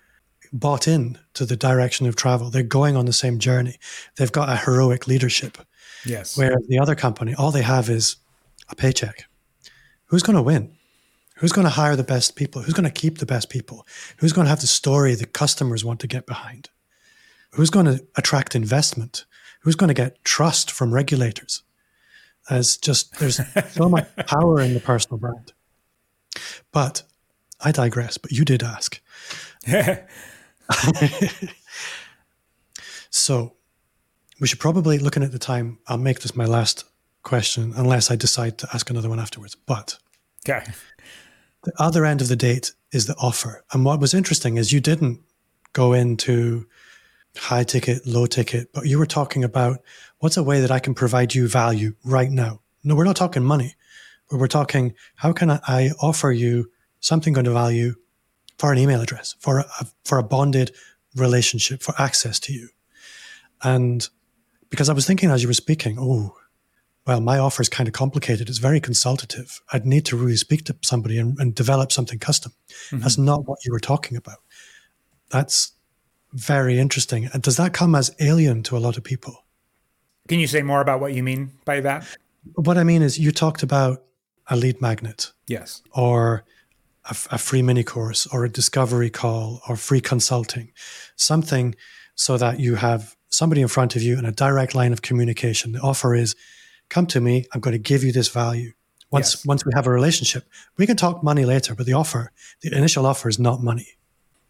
bought 0.52 0.88
in 0.88 1.18
to 1.34 1.44
the 1.44 1.56
direction 1.56 2.06
of 2.06 2.16
travel. 2.16 2.50
They're 2.50 2.62
going 2.62 2.96
on 2.96 3.06
the 3.06 3.12
same 3.12 3.38
journey. 3.38 3.76
They've 4.16 4.32
got 4.32 4.48
a 4.48 4.56
heroic 4.56 5.06
leadership. 5.06 5.58
Yes. 6.04 6.36
Where 6.36 6.56
the 6.68 6.78
other 6.78 6.94
company, 6.94 7.34
all 7.34 7.50
they 7.52 7.62
have 7.62 7.90
is 7.90 8.16
a 8.68 8.74
paycheck 8.74 9.24
who's 10.08 10.22
going 10.22 10.36
to 10.36 10.42
win? 10.42 10.74
Who's 11.36 11.52
going 11.52 11.66
to 11.66 11.70
hire 11.70 11.96
the 11.96 12.04
best 12.04 12.34
people? 12.34 12.62
Who's 12.62 12.74
going 12.74 12.84
to 12.84 13.00
keep 13.00 13.18
the 13.18 13.26
best 13.26 13.48
people? 13.48 13.86
Who's 14.18 14.32
going 14.32 14.46
to 14.46 14.50
have 14.50 14.60
the 14.60 14.66
story 14.66 15.14
the 15.14 15.24
customers 15.24 15.84
want 15.84 16.00
to 16.00 16.08
get 16.08 16.26
behind? 16.26 16.68
who's 17.52 17.70
going 17.70 17.86
to 17.86 18.04
attract 18.16 18.54
investment? 18.54 19.24
Who's 19.60 19.74
going 19.74 19.88
to 19.88 19.94
get 19.94 20.24
trust 20.24 20.70
from 20.70 20.92
regulators? 20.92 21.62
As 22.50 22.76
just 22.76 23.18
there's 23.18 23.40
so 23.72 23.88
much 23.88 24.08
power 24.26 24.60
in 24.60 24.74
the 24.74 24.80
personal 24.80 25.18
brand. 25.18 25.52
But 26.72 27.02
I 27.60 27.72
digress, 27.72 28.18
but 28.18 28.30
you 28.32 28.44
did 28.44 28.62
ask. 28.62 29.00
so 33.10 33.54
we 34.40 34.46
should 34.46 34.60
probably, 34.60 34.98
looking 34.98 35.22
at 35.22 35.32
the 35.32 35.38
time, 35.38 35.78
I'll 35.86 35.98
make 35.98 36.20
this 36.20 36.36
my 36.36 36.46
last 36.46 36.84
question 37.28 37.74
unless 37.76 38.10
I 38.10 38.16
decide 38.16 38.58
to 38.58 38.68
ask 38.72 38.88
another 38.90 39.08
one 39.08 39.20
afterwards. 39.20 39.54
But 39.54 39.98
okay. 40.48 40.64
the 41.64 41.72
other 41.78 42.04
end 42.04 42.20
of 42.20 42.28
the 42.28 42.36
date 42.36 42.72
is 42.90 43.06
the 43.06 43.14
offer. 43.16 43.64
And 43.72 43.84
what 43.84 44.00
was 44.00 44.14
interesting 44.14 44.56
is 44.56 44.72
you 44.72 44.80
didn't 44.80 45.20
go 45.74 45.92
into 45.92 46.66
high 47.36 47.64
ticket, 47.64 48.06
low 48.06 48.26
ticket, 48.26 48.72
but 48.72 48.86
you 48.86 48.98
were 48.98 49.06
talking 49.06 49.44
about 49.44 49.80
what's 50.18 50.36
a 50.36 50.42
way 50.42 50.60
that 50.60 50.70
I 50.70 50.78
can 50.78 50.94
provide 50.94 51.34
you 51.34 51.46
value 51.46 51.94
right 52.02 52.30
now. 52.30 52.60
No, 52.82 52.94
we're 52.94 53.04
not 53.04 53.16
talking 53.16 53.44
money, 53.44 53.74
but 54.30 54.38
we're 54.38 54.48
talking 54.48 54.94
how 55.16 55.32
can 55.32 55.50
I 55.50 55.90
offer 56.00 56.32
you 56.32 56.70
something 57.00 57.34
going 57.34 57.44
to 57.44 57.52
value 57.52 57.94
for 58.58 58.72
an 58.72 58.78
email 58.78 59.00
address, 59.00 59.36
for 59.38 59.60
a, 59.60 59.66
for 60.04 60.18
a 60.18 60.22
bonded 60.22 60.74
relationship, 61.14 61.82
for 61.82 61.94
access 61.98 62.40
to 62.40 62.52
you. 62.52 62.70
And 63.62 64.08
because 64.70 64.88
I 64.88 64.94
was 64.94 65.06
thinking 65.06 65.30
as 65.30 65.42
you 65.42 65.48
were 65.48 65.54
speaking, 65.54 65.98
oh, 66.00 66.37
well, 67.08 67.22
my 67.22 67.38
offer 67.38 67.62
is 67.62 67.70
kind 67.70 67.88
of 67.88 67.94
complicated. 67.94 68.50
It's 68.50 68.58
very 68.58 68.80
consultative. 68.80 69.62
I'd 69.72 69.86
need 69.86 70.04
to 70.06 70.16
really 70.16 70.36
speak 70.36 70.64
to 70.66 70.76
somebody 70.82 71.18
and, 71.18 71.38
and 71.40 71.54
develop 71.54 71.90
something 71.90 72.18
custom. 72.18 72.52
Mm-hmm. 72.90 72.98
That's 72.98 73.16
not 73.16 73.48
what 73.48 73.64
you 73.64 73.72
were 73.72 73.80
talking 73.80 74.18
about. 74.18 74.36
That's 75.30 75.72
very 76.34 76.78
interesting. 76.78 77.30
And 77.32 77.42
does 77.42 77.56
that 77.56 77.72
come 77.72 77.94
as 77.94 78.14
alien 78.20 78.62
to 78.64 78.76
a 78.76 78.78
lot 78.78 78.98
of 78.98 79.04
people? 79.04 79.42
Can 80.28 80.38
you 80.38 80.46
say 80.46 80.60
more 80.60 80.82
about 80.82 81.00
what 81.00 81.14
you 81.14 81.22
mean 81.22 81.52
by 81.64 81.80
that? 81.80 82.04
What 82.56 82.76
I 82.76 82.84
mean 82.84 83.00
is, 83.00 83.18
you 83.18 83.32
talked 83.32 83.62
about 83.62 84.04
a 84.46 84.56
lead 84.56 84.82
magnet. 84.82 85.32
Yes. 85.46 85.82
Or 85.92 86.44
a, 87.06 87.16
a 87.30 87.38
free 87.38 87.62
mini 87.62 87.84
course 87.84 88.26
or 88.26 88.44
a 88.44 88.50
discovery 88.50 89.08
call 89.08 89.62
or 89.66 89.76
free 89.76 90.02
consulting, 90.02 90.72
something 91.16 91.74
so 92.16 92.36
that 92.36 92.60
you 92.60 92.74
have 92.74 93.16
somebody 93.30 93.62
in 93.62 93.68
front 93.68 93.96
of 93.96 94.02
you 94.02 94.18
and 94.18 94.26
a 94.26 94.32
direct 94.32 94.74
line 94.74 94.92
of 94.92 95.00
communication. 95.00 95.72
The 95.72 95.80
offer 95.80 96.14
is 96.14 96.36
come 96.88 97.06
to 97.06 97.20
me, 97.20 97.46
I'm 97.52 97.60
going 97.60 97.72
to 97.72 97.78
give 97.78 98.02
you 98.04 98.12
this 98.12 98.28
value. 98.28 98.72
Once 99.10 99.36
yes. 99.36 99.46
once 99.46 99.64
we 99.64 99.72
have 99.74 99.86
a 99.86 99.90
relationship, 99.90 100.44
we 100.76 100.86
can 100.86 100.96
talk 100.96 101.22
money 101.22 101.44
later, 101.44 101.74
but 101.74 101.86
the 101.86 101.94
offer, 101.94 102.30
the 102.60 102.76
initial 102.76 103.06
offer 103.06 103.28
is 103.28 103.38
not 103.38 103.62
money. 103.62 103.88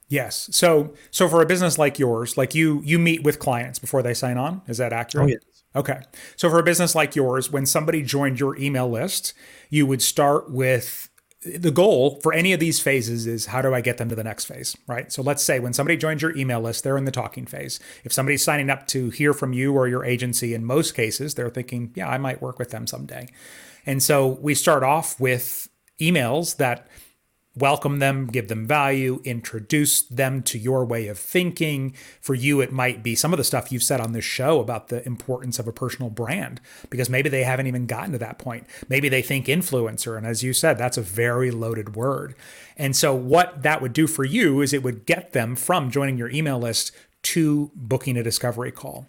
Yes. 0.09 0.49
So 0.53 0.95
so 1.11 1.28
for 1.28 1.43
a 1.43 1.47
business 1.47 1.78
like 1.78 1.99
yours, 1.99 2.36
like 2.36 2.55
you 2.55 2.80
you 2.84 2.99
meet 2.99 3.22
with 3.22 3.39
clients 3.39 3.78
before 3.78 4.03
they 4.03 4.14
sign 4.14 4.36
on, 4.36 4.62
is 4.66 4.78
that 4.78 4.93
accurate? 4.93 5.26
Oh, 5.26 5.28
yes. 5.28 5.62
Okay. 5.76 6.01
So 6.36 6.49
for 6.51 6.59
a 6.59 6.62
business 6.62 6.95
like 6.95 7.14
yours, 7.14 7.53
when 7.53 7.66
somebody 7.66 8.03
joined 8.03 8.41
your 8.41 8.57
email 8.57 8.89
list, 8.89 9.32
you 9.70 9.86
would 9.86 10.03
start 10.03 10.51
with 10.51 11.09
the 11.43 11.70
goal 11.70 12.18
for 12.20 12.32
any 12.32 12.53
of 12.53 12.59
these 12.59 12.80
phases 12.80 13.26
is 13.26 13.47
how 13.47 13.62
do 13.62 13.72
I 13.72 13.80
get 13.80 13.99
them 13.99 14.09
to 14.09 14.16
the 14.16 14.24
next 14.24 14.47
phase, 14.47 14.76
right? 14.89 15.12
So 15.12 15.22
let's 15.22 15.43
say 15.43 15.61
when 15.61 15.72
somebody 15.72 15.97
joins 15.97 16.20
your 16.20 16.36
email 16.36 16.61
list, 16.61 16.82
they're 16.82 16.99
in 16.99 17.05
the 17.05 17.12
talking 17.12 17.47
phase. 17.47 17.78
If 18.03 18.12
somebody's 18.12 18.43
signing 18.43 18.70
up 18.70 18.89
to 18.89 19.11
hear 19.11 19.32
from 19.32 19.53
you 19.53 19.74
or 19.74 19.86
your 19.86 20.05
agency, 20.05 20.53
in 20.53 20.64
most 20.64 20.97
cases, 20.97 21.34
they're 21.34 21.51
thinking, 21.51 21.93
yeah, 21.95 22.09
I 22.09 22.18
might 22.18 22.43
work 22.43 22.59
with 22.59 22.70
them 22.70 22.89
someday. 22.89 23.28
And 23.86 24.03
so 24.03 24.39
we 24.41 24.55
start 24.55 24.82
off 24.82 25.18
with 25.20 25.68
emails 26.01 26.57
that 26.57 26.89
welcome 27.61 27.99
them, 27.99 28.27
give 28.27 28.49
them 28.49 28.67
value, 28.67 29.21
introduce 29.25 30.03
them 30.03 30.43
to 30.43 30.59
your 30.59 30.85
way 30.85 31.09
of 31.09 31.19
thinking. 31.19 31.95
For 32.21 32.35
you, 32.35 32.61
it 32.61 32.73
might 32.73 33.03
be 33.03 33.15
some 33.15 33.33
of 33.33 33.37
the 33.39 33.45
stuff 33.45 33.73
you've 33.73 33.83
said 33.83 34.01
on 34.01 34.13
this 34.13 34.25
show 34.25 34.61
about 34.61 34.89
the 34.89 35.05
importance 35.07 35.59
of 35.59 35.69
a 35.69 35.73
personal 35.73 36.11
brand, 36.11 36.61
because 36.91 37.11
maybe 37.11 37.29
they 37.29 37.45
haven't 37.45 37.67
even 37.67 37.87
gotten 37.87 38.13
to 38.13 38.19
that 38.19 38.39
point. 38.39 38.67
Maybe 38.89 39.09
they 39.09 39.23
think 39.23 39.47
influencer. 39.47 40.17
And 40.17 40.27
as 40.27 40.43
you 40.43 40.53
said, 40.53 40.79
that's 40.79 40.99
a 40.99 41.03
very 41.03 41.51
loaded 41.51 41.97
word. 41.97 42.35
And 42.77 42.95
so, 42.95 43.15
what 43.15 43.63
that 43.63 43.83
would 43.83 43.93
do 43.93 44.07
for 44.07 44.25
you 44.25 44.61
is 44.61 44.73
it 44.73 44.83
would 44.83 45.07
get 45.07 45.33
them 45.33 45.57
from 45.57 45.91
joining 45.91 46.17
your 46.17 46.31
email 46.31 46.59
list 46.59 46.93
to 47.21 47.71
booking 47.75 48.17
a 48.17 48.23
discovery 48.23 48.71
call. 48.71 49.07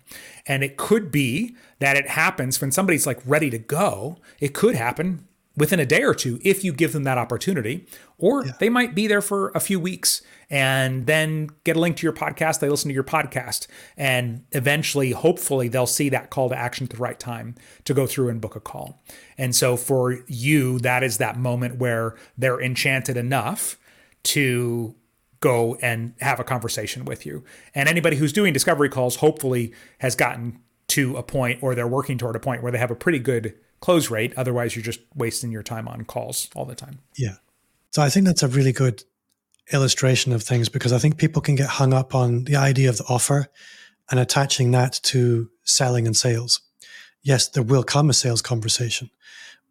And 0.48 0.64
it 0.64 0.78
could 0.78 1.12
be 1.12 1.56
that 1.80 1.96
it 1.96 2.10
happens 2.10 2.60
when 2.60 2.72
somebody's 2.72 3.06
like 3.06 3.20
ready 3.26 3.50
to 3.50 3.60
go. 3.60 4.18
It 4.40 4.54
could 4.54 4.76
happen 4.76 5.28
within 5.56 5.80
a 5.80 5.86
day 5.86 6.04
or 6.04 6.14
two 6.14 6.40
if 6.44 6.64
you 6.64 6.72
give 6.72 6.94
them 6.94 7.04
that 7.04 7.18
opportunity. 7.18 7.86
Or 8.18 8.46
yeah. 8.46 8.54
they 8.60 8.70
might 8.70 8.96
be 8.96 9.08
there 9.08 9.22
for 9.22 9.50
a 9.50 9.60
few 9.60 9.80
weeks 9.80 10.22
and 10.50 11.06
then 11.06 11.50
get 11.64 11.76
a 11.76 11.80
link 11.80 11.98
to 11.98 12.04
your 12.04 12.14
podcast. 12.14 12.60
They 12.60 12.70
listen 12.70 12.90
to 12.90 12.94
your 12.94 13.04
podcast 13.04 13.68
and 13.98 14.46
eventually, 14.52 15.12
hopefully, 15.12 15.68
they'll 15.68 15.86
see 15.86 16.10
that 16.10 16.30
call 16.30 16.50
to 16.50 16.56
action 16.56 16.86
at 16.86 16.92
the 16.92 16.98
right 16.98 17.20
time 17.20 17.56
to 17.86 17.94
go 17.94 18.08
through 18.08 18.30
and 18.30 18.42
book 18.42 18.56
a 18.56 18.60
call. 18.60 19.02
And 19.38 19.56
so 19.56 19.78
for 19.78 20.20
you, 20.28 20.80
that 20.80 21.04
is 21.04 21.18
that 21.18 21.38
moment 21.38 21.78
where 21.78 22.16
they're 22.38 22.62
enchanted 22.62 23.18
enough 23.18 23.78
to 24.24 24.96
go 25.40 25.76
and 25.82 26.14
have 26.20 26.40
a 26.40 26.44
conversation 26.44 27.06
with 27.06 27.26
you. 27.26 27.44
And 27.74 27.88
anybody 27.88 28.18
who's 28.18 28.34
doing 28.34 28.54
discovery 28.54 28.90
calls 28.90 29.18
hopefully 29.18 29.74
has 30.00 30.16
gotten 30.16 30.60
to 30.88 31.16
a 31.18 31.24
point 31.24 31.62
or 31.62 31.76
they're 31.76 31.88
working 31.88 32.18
toward 32.18 32.36
a 32.36 32.40
point 32.40 32.64
where 32.64 32.72
they 32.72 32.78
have 32.78 32.92
a 32.92 32.96
pretty 32.96 33.20
good 33.20 33.56
close 33.80 34.10
rate. 34.10 34.34
Otherwise, 34.38 34.76
you're 34.76 34.84
just 34.84 35.02
wasting 35.16 35.52
your 35.52 35.64
time 35.64 35.88
on 35.88 36.06
calls 36.06 36.50
all 36.56 36.66
the 36.66 36.76
time. 36.76 37.00
Yeah. 37.18 37.36
So 37.92 38.02
I 38.02 38.10
think 38.10 38.26
that's 38.26 38.44
a 38.44 38.48
really 38.48 38.72
good 38.72 39.04
illustration 39.72 40.34
of 40.34 40.44
things 40.44 40.70
because 40.70 40.94
I 40.94 40.98
think 40.98 41.18
people 41.18 41.42
can 41.42 41.56
get 41.56 41.70
hung 41.70 41.94
up 41.94 42.16
on 42.16 42.46
the 42.46 42.56
idea 42.56 42.90
of 42.90 42.98
the 42.98 43.06
offer 43.06 43.48
and 44.10 44.20
attaching 44.20 44.72
that 44.72 45.00
to 45.04 45.50
selling 45.64 46.08
and 46.08 46.16
sales. 46.16 46.62
Yes, 47.22 47.48
there 47.48 47.64
will 47.64 47.84
come 47.84 48.10
a 48.10 48.14
sales 48.14 48.42
conversation, 48.42 49.10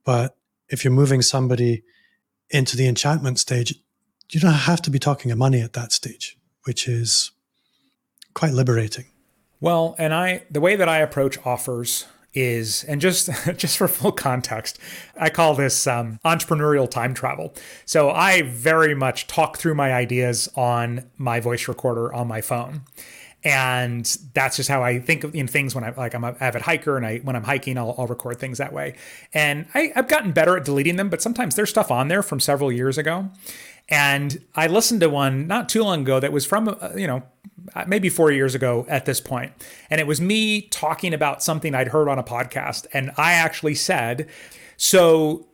but 0.05 0.37
if 0.69 0.85
you're 0.85 0.93
moving 0.93 1.23
somebody 1.23 1.83
into 2.51 2.77
the 2.77 2.87
enchantment 2.87 3.39
stage, 3.39 3.75
you 4.31 4.41
don't 4.41 4.53
have 4.53 4.83
to 4.83 4.91
be 4.91 4.99
talking 4.99 5.31
of 5.31 5.39
money 5.39 5.61
at 5.61 5.73
that 5.73 5.93
stage, 5.93 6.39
which 6.65 6.87
is 6.87 7.33
quite 8.35 8.53
liberating. 8.53 9.07
Well, 9.61 9.97
and 9.99 10.15
I 10.15 10.45
the 10.51 10.61
way 10.61 10.77
that 10.77 10.89
I 10.89 10.99
approach 10.99 11.39
offers 11.45 12.07
is 12.35 12.85
and 12.85 13.01
just 13.01 13.31
just 13.57 13.77
for 13.79 13.89
full 13.89 14.13
context 14.13 14.79
i 15.19 15.31
call 15.31 15.55
this 15.55 15.87
um, 15.87 16.19
entrepreneurial 16.25 16.91
time 16.91 17.15
travel. 17.15 17.55
So 17.85 18.11
i 18.11 18.43
very 18.43 18.95
much 18.95 19.27
talk 19.27 19.59
through 19.59 19.75
my 19.75 19.93
ideas 19.93 20.49
on 20.55 21.11
my 21.17 21.41
voice 21.41 21.69
recorder 21.69 22.13
on 22.13 22.29
my 22.29 22.41
phone. 22.41 22.83
And 23.45 24.05
that's 24.35 24.57
just 24.57 24.69
how 24.69 24.83
I 24.83 24.99
think 24.99 25.23
of 25.23 25.33
in 25.33 25.47
things 25.47 25.73
when 25.73 25.85
I 25.85 25.91
like 25.91 26.13
I'm 26.13 26.25
an 26.25 26.37
avid 26.41 26.63
hiker 26.63 26.97
and 26.97 27.07
I 27.07 27.19
when 27.19 27.37
I'm 27.37 27.45
hiking 27.45 27.79
I'll, 27.79 27.95
I'll 27.97 28.09
record 28.09 28.41
things 28.41 28.59
that 28.59 28.73
way. 28.73 28.97
And 29.33 29.67
I, 29.75 29.93
I've 29.95 30.09
gotten 30.09 30.33
better 30.33 30.57
at 30.57 30.65
deleting 30.65 30.97
them 30.97 31.09
but 31.09 31.23
sometimes 31.23 31.55
there's 31.55 31.71
stuff 31.71 31.91
on 31.91 32.09
there 32.09 32.23
from 32.23 32.41
several 32.41 32.73
years 32.73 32.99
ago 32.99 33.31
and 33.89 34.45
I 34.55 34.67
listened 34.67 35.01
to 35.01 35.09
one 35.09 35.47
not 35.47 35.69
too 35.69 35.83
long 35.83 36.03
ago 36.03 36.21
that 36.21 36.33
was 36.33 36.45
from, 36.45 36.69
uh, 36.69 36.91
you 36.97 37.07
know, 37.07 37.23
uh, 37.75 37.85
maybe 37.87 38.09
four 38.09 38.31
years 38.31 38.55
ago 38.55 38.87
at 38.89 39.07
this 39.07 39.21
point. 39.21 39.53
And 39.91 40.01
it 40.01 40.07
was 40.07 40.21
me 40.21 40.63
talking 40.63 41.15
about 41.15 41.43
something 41.43 41.75
I'd 41.75 41.89
heard 41.89 42.09
on 42.09 42.19
a 42.19 42.23
podcast. 42.23 42.87
And 42.93 43.13
I 43.17 43.33
actually 43.33 43.75
said, 43.75 44.29
so 44.77 45.49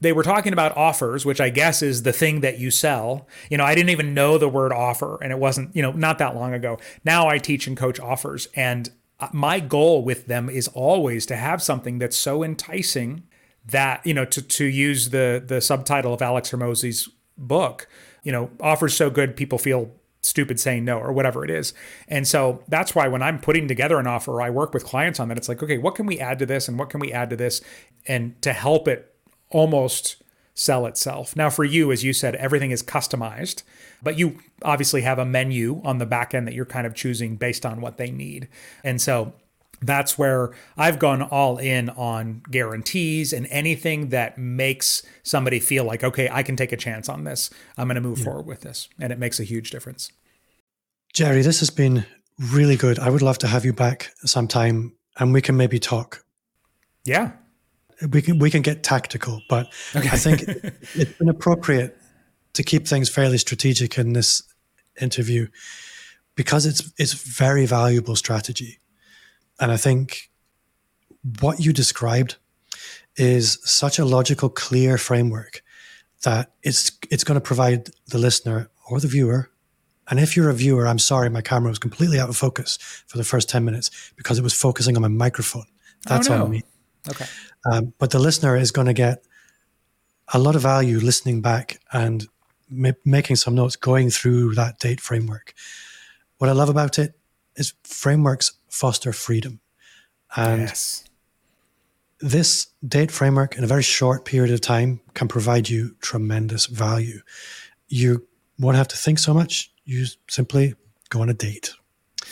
they 0.00 0.12
were 0.12 0.22
talking 0.22 0.52
about 0.52 0.76
offers, 0.76 1.24
which 1.24 1.40
I 1.40 1.50
guess 1.50 1.82
is 1.82 2.02
the 2.02 2.12
thing 2.12 2.40
that 2.40 2.58
you 2.58 2.70
sell. 2.70 3.26
You 3.50 3.58
know, 3.58 3.64
I 3.64 3.74
didn't 3.74 3.90
even 3.90 4.14
know 4.14 4.38
the 4.38 4.48
word 4.48 4.72
offer, 4.72 5.18
and 5.22 5.32
it 5.32 5.38
wasn't, 5.38 5.74
you 5.74 5.82
know, 5.82 5.92
not 5.92 6.18
that 6.18 6.36
long 6.36 6.54
ago. 6.54 6.78
Now 7.04 7.28
I 7.28 7.38
teach 7.38 7.66
and 7.66 7.76
coach 7.76 7.98
offers. 7.98 8.48
And 8.54 8.90
uh, 9.18 9.28
my 9.32 9.60
goal 9.60 10.04
with 10.04 10.26
them 10.26 10.48
is 10.48 10.68
always 10.68 11.26
to 11.26 11.36
have 11.36 11.62
something 11.62 11.98
that's 11.98 12.16
so 12.16 12.44
enticing 12.44 13.24
that, 13.66 14.06
you 14.06 14.14
know, 14.14 14.24
to, 14.26 14.40
to 14.40 14.64
use 14.64 15.10
the, 15.10 15.42
the 15.44 15.60
subtitle 15.60 16.14
of 16.14 16.22
Alex 16.22 16.50
Hormozi's 16.50 17.08
book, 17.38 17.88
you 18.22 18.32
know, 18.32 18.50
offers 18.60 18.96
so 18.96 19.08
good 19.08 19.36
people 19.36 19.58
feel 19.58 19.90
stupid 20.20 20.58
saying 20.60 20.84
no 20.84 20.98
or 20.98 21.12
whatever 21.12 21.44
it 21.44 21.50
is. 21.50 21.72
And 22.08 22.26
so 22.26 22.62
that's 22.68 22.94
why 22.94 23.08
when 23.08 23.22
I'm 23.22 23.38
putting 23.38 23.68
together 23.68 23.98
an 23.98 24.06
offer, 24.06 24.42
I 24.42 24.50
work 24.50 24.74
with 24.74 24.84
clients 24.84 25.20
on 25.20 25.28
that. 25.28 25.38
It's 25.38 25.48
like, 25.48 25.62
okay, 25.62 25.78
what 25.78 25.94
can 25.94 26.06
we 26.06 26.18
add 26.18 26.38
to 26.40 26.46
this 26.46 26.68
and 26.68 26.78
what 26.78 26.90
can 26.90 27.00
we 27.00 27.12
add 27.12 27.30
to 27.30 27.36
this 27.36 27.60
and 28.06 28.40
to 28.42 28.52
help 28.52 28.88
it 28.88 29.14
almost 29.50 30.16
sell 30.58 30.86
itself. 30.86 31.36
Now 31.36 31.50
for 31.50 31.64
you 31.64 31.92
as 31.92 32.02
you 32.02 32.12
said 32.12 32.34
everything 32.34 32.72
is 32.72 32.82
customized, 32.82 33.62
but 34.02 34.18
you 34.18 34.40
obviously 34.62 35.02
have 35.02 35.18
a 35.18 35.24
menu 35.24 35.80
on 35.84 35.98
the 35.98 36.06
back 36.06 36.34
end 36.34 36.48
that 36.48 36.54
you're 36.54 36.64
kind 36.64 36.86
of 36.86 36.94
choosing 36.94 37.36
based 37.36 37.64
on 37.64 37.80
what 37.80 37.96
they 37.96 38.10
need. 38.10 38.48
And 38.82 39.00
so 39.00 39.34
that's 39.80 40.18
where 40.18 40.50
I've 40.76 40.98
gone 40.98 41.22
all 41.22 41.58
in 41.58 41.90
on 41.90 42.42
guarantees 42.50 43.32
and 43.32 43.46
anything 43.50 44.08
that 44.08 44.38
makes 44.38 45.02
somebody 45.22 45.60
feel 45.60 45.84
like, 45.84 46.02
okay, 46.02 46.28
I 46.30 46.42
can 46.42 46.56
take 46.56 46.72
a 46.72 46.76
chance 46.76 47.08
on 47.08 47.24
this. 47.24 47.50
I'm 47.76 47.86
going 47.86 47.94
to 47.94 48.00
move 48.00 48.18
yeah. 48.18 48.24
forward 48.24 48.46
with 48.46 48.62
this. 48.62 48.88
And 48.98 49.12
it 49.12 49.18
makes 49.18 49.38
a 49.38 49.44
huge 49.44 49.70
difference. 49.70 50.10
Jerry, 51.12 51.42
this 51.42 51.60
has 51.60 51.70
been 51.70 52.06
really 52.38 52.76
good. 52.76 52.98
I 52.98 53.10
would 53.10 53.22
love 53.22 53.38
to 53.38 53.46
have 53.46 53.64
you 53.64 53.72
back 53.72 54.12
sometime 54.24 54.92
and 55.18 55.32
we 55.32 55.42
can 55.42 55.56
maybe 55.56 55.78
talk. 55.78 56.24
Yeah. 57.04 57.32
We 58.12 58.22
can 58.22 58.38
we 58.38 58.50
can 58.50 58.62
get 58.62 58.84
tactical, 58.84 59.42
but 59.48 59.72
okay. 59.96 60.08
I 60.08 60.16
think 60.16 60.42
it's 60.94 61.18
been 61.18 61.28
appropriate 61.28 61.98
to 62.52 62.62
keep 62.62 62.86
things 62.86 63.08
fairly 63.08 63.38
strategic 63.38 63.98
in 63.98 64.12
this 64.12 64.42
interview 65.00 65.48
because 66.36 66.64
it's 66.64 66.92
it's 66.96 67.14
very 67.14 67.66
valuable 67.66 68.14
strategy. 68.14 68.78
And 69.60 69.72
I 69.72 69.76
think 69.76 70.30
what 71.40 71.60
you 71.60 71.72
described 71.72 72.36
is 73.16 73.58
such 73.64 73.98
a 73.98 74.04
logical, 74.04 74.48
clear 74.48 74.96
framework 74.98 75.62
that 76.22 76.52
it's 76.62 76.92
it's 77.10 77.24
going 77.24 77.36
to 77.36 77.40
provide 77.40 77.90
the 78.08 78.18
listener 78.18 78.70
or 78.88 79.00
the 79.00 79.08
viewer. 79.08 79.50
And 80.10 80.18
if 80.18 80.36
you're 80.36 80.48
a 80.48 80.54
viewer, 80.54 80.86
I'm 80.86 80.98
sorry, 80.98 81.28
my 81.28 81.42
camera 81.42 81.68
was 81.68 81.78
completely 81.78 82.18
out 82.18 82.28
of 82.28 82.36
focus 82.36 82.78
for 83.06 83.18
the 83.18 83.24
first 83.24 83.48
10 83.50 83.64
minutes 83.64 84.12
because 84.16 84.38
it 84.38 84.42
was 84.42 84.54
focusing 84.54 84.96
on 84.96 85.02
my 85.02 85.08
microphone. 85.08 85.66
That's 86.06 86.30
oh, 86.30 86.38
no. 86.38 86.44
on 86.44 86.50
me. 86.50 86.62
Okay. 87.10 87.26
Um, 87.70 87.92
but 87.98 88.10
the 88.10 88.18
listener 88.18 88.56
is 88.56 88.70
going 88.70 88.86
to 88.86 88.94
get 88.94 89.22
a 90.32 90.38
lot 90.38 90.56
of 90.56 90.62
value 90.62 90.98
listening 90.98 91.42
back 91.42 91.80
and 91.92 92.26
ma- 92.70 92.92
making 93.04 93.36
some 93.36 93.54
notes, 93.54 93.76
going 93.76 94.10
through 94.10 94.54
that 94.54 94.78
date 94.78 95.00
framework. 95.00 95.52
What 96.38 96.48
I 96.48 96.52
love 96.52 96.68
about 96.68 96.98
it 96.98 97.18
is 97.56 97.74
frameworks 97.84 98.52
foster 98.68 99.12
freedom. 99.12 99.60
And 100.36 100.62
yes. 100.62 101.04
this 102.20 102.66
date 102.86 103.10
framework 103.10 103.56
in 103.56 103.64
a 103.64 103.66
very 103.66 103.82
short 103.82 104.24
period 104.24 104.52
of 104.52 104.60
time 104.60 105.00
can 105.14 105.28
provide 105.28 105.68
you 105.68 105.96
tremendous 106.00 106.66
value. 106.66 107.20
You 107.88 108.26
won't 108.58 108.76
have 108.76 108.88
to 108.88 108.96
think 108.96 109.18
so 109.18 109.32
much. 109.32 109.72
You 109.84 110.06
simply 110.28 110.74
go 111.08 111.22
on 111.22 111.28
a 111.28 111.34
date. 111.34 111.74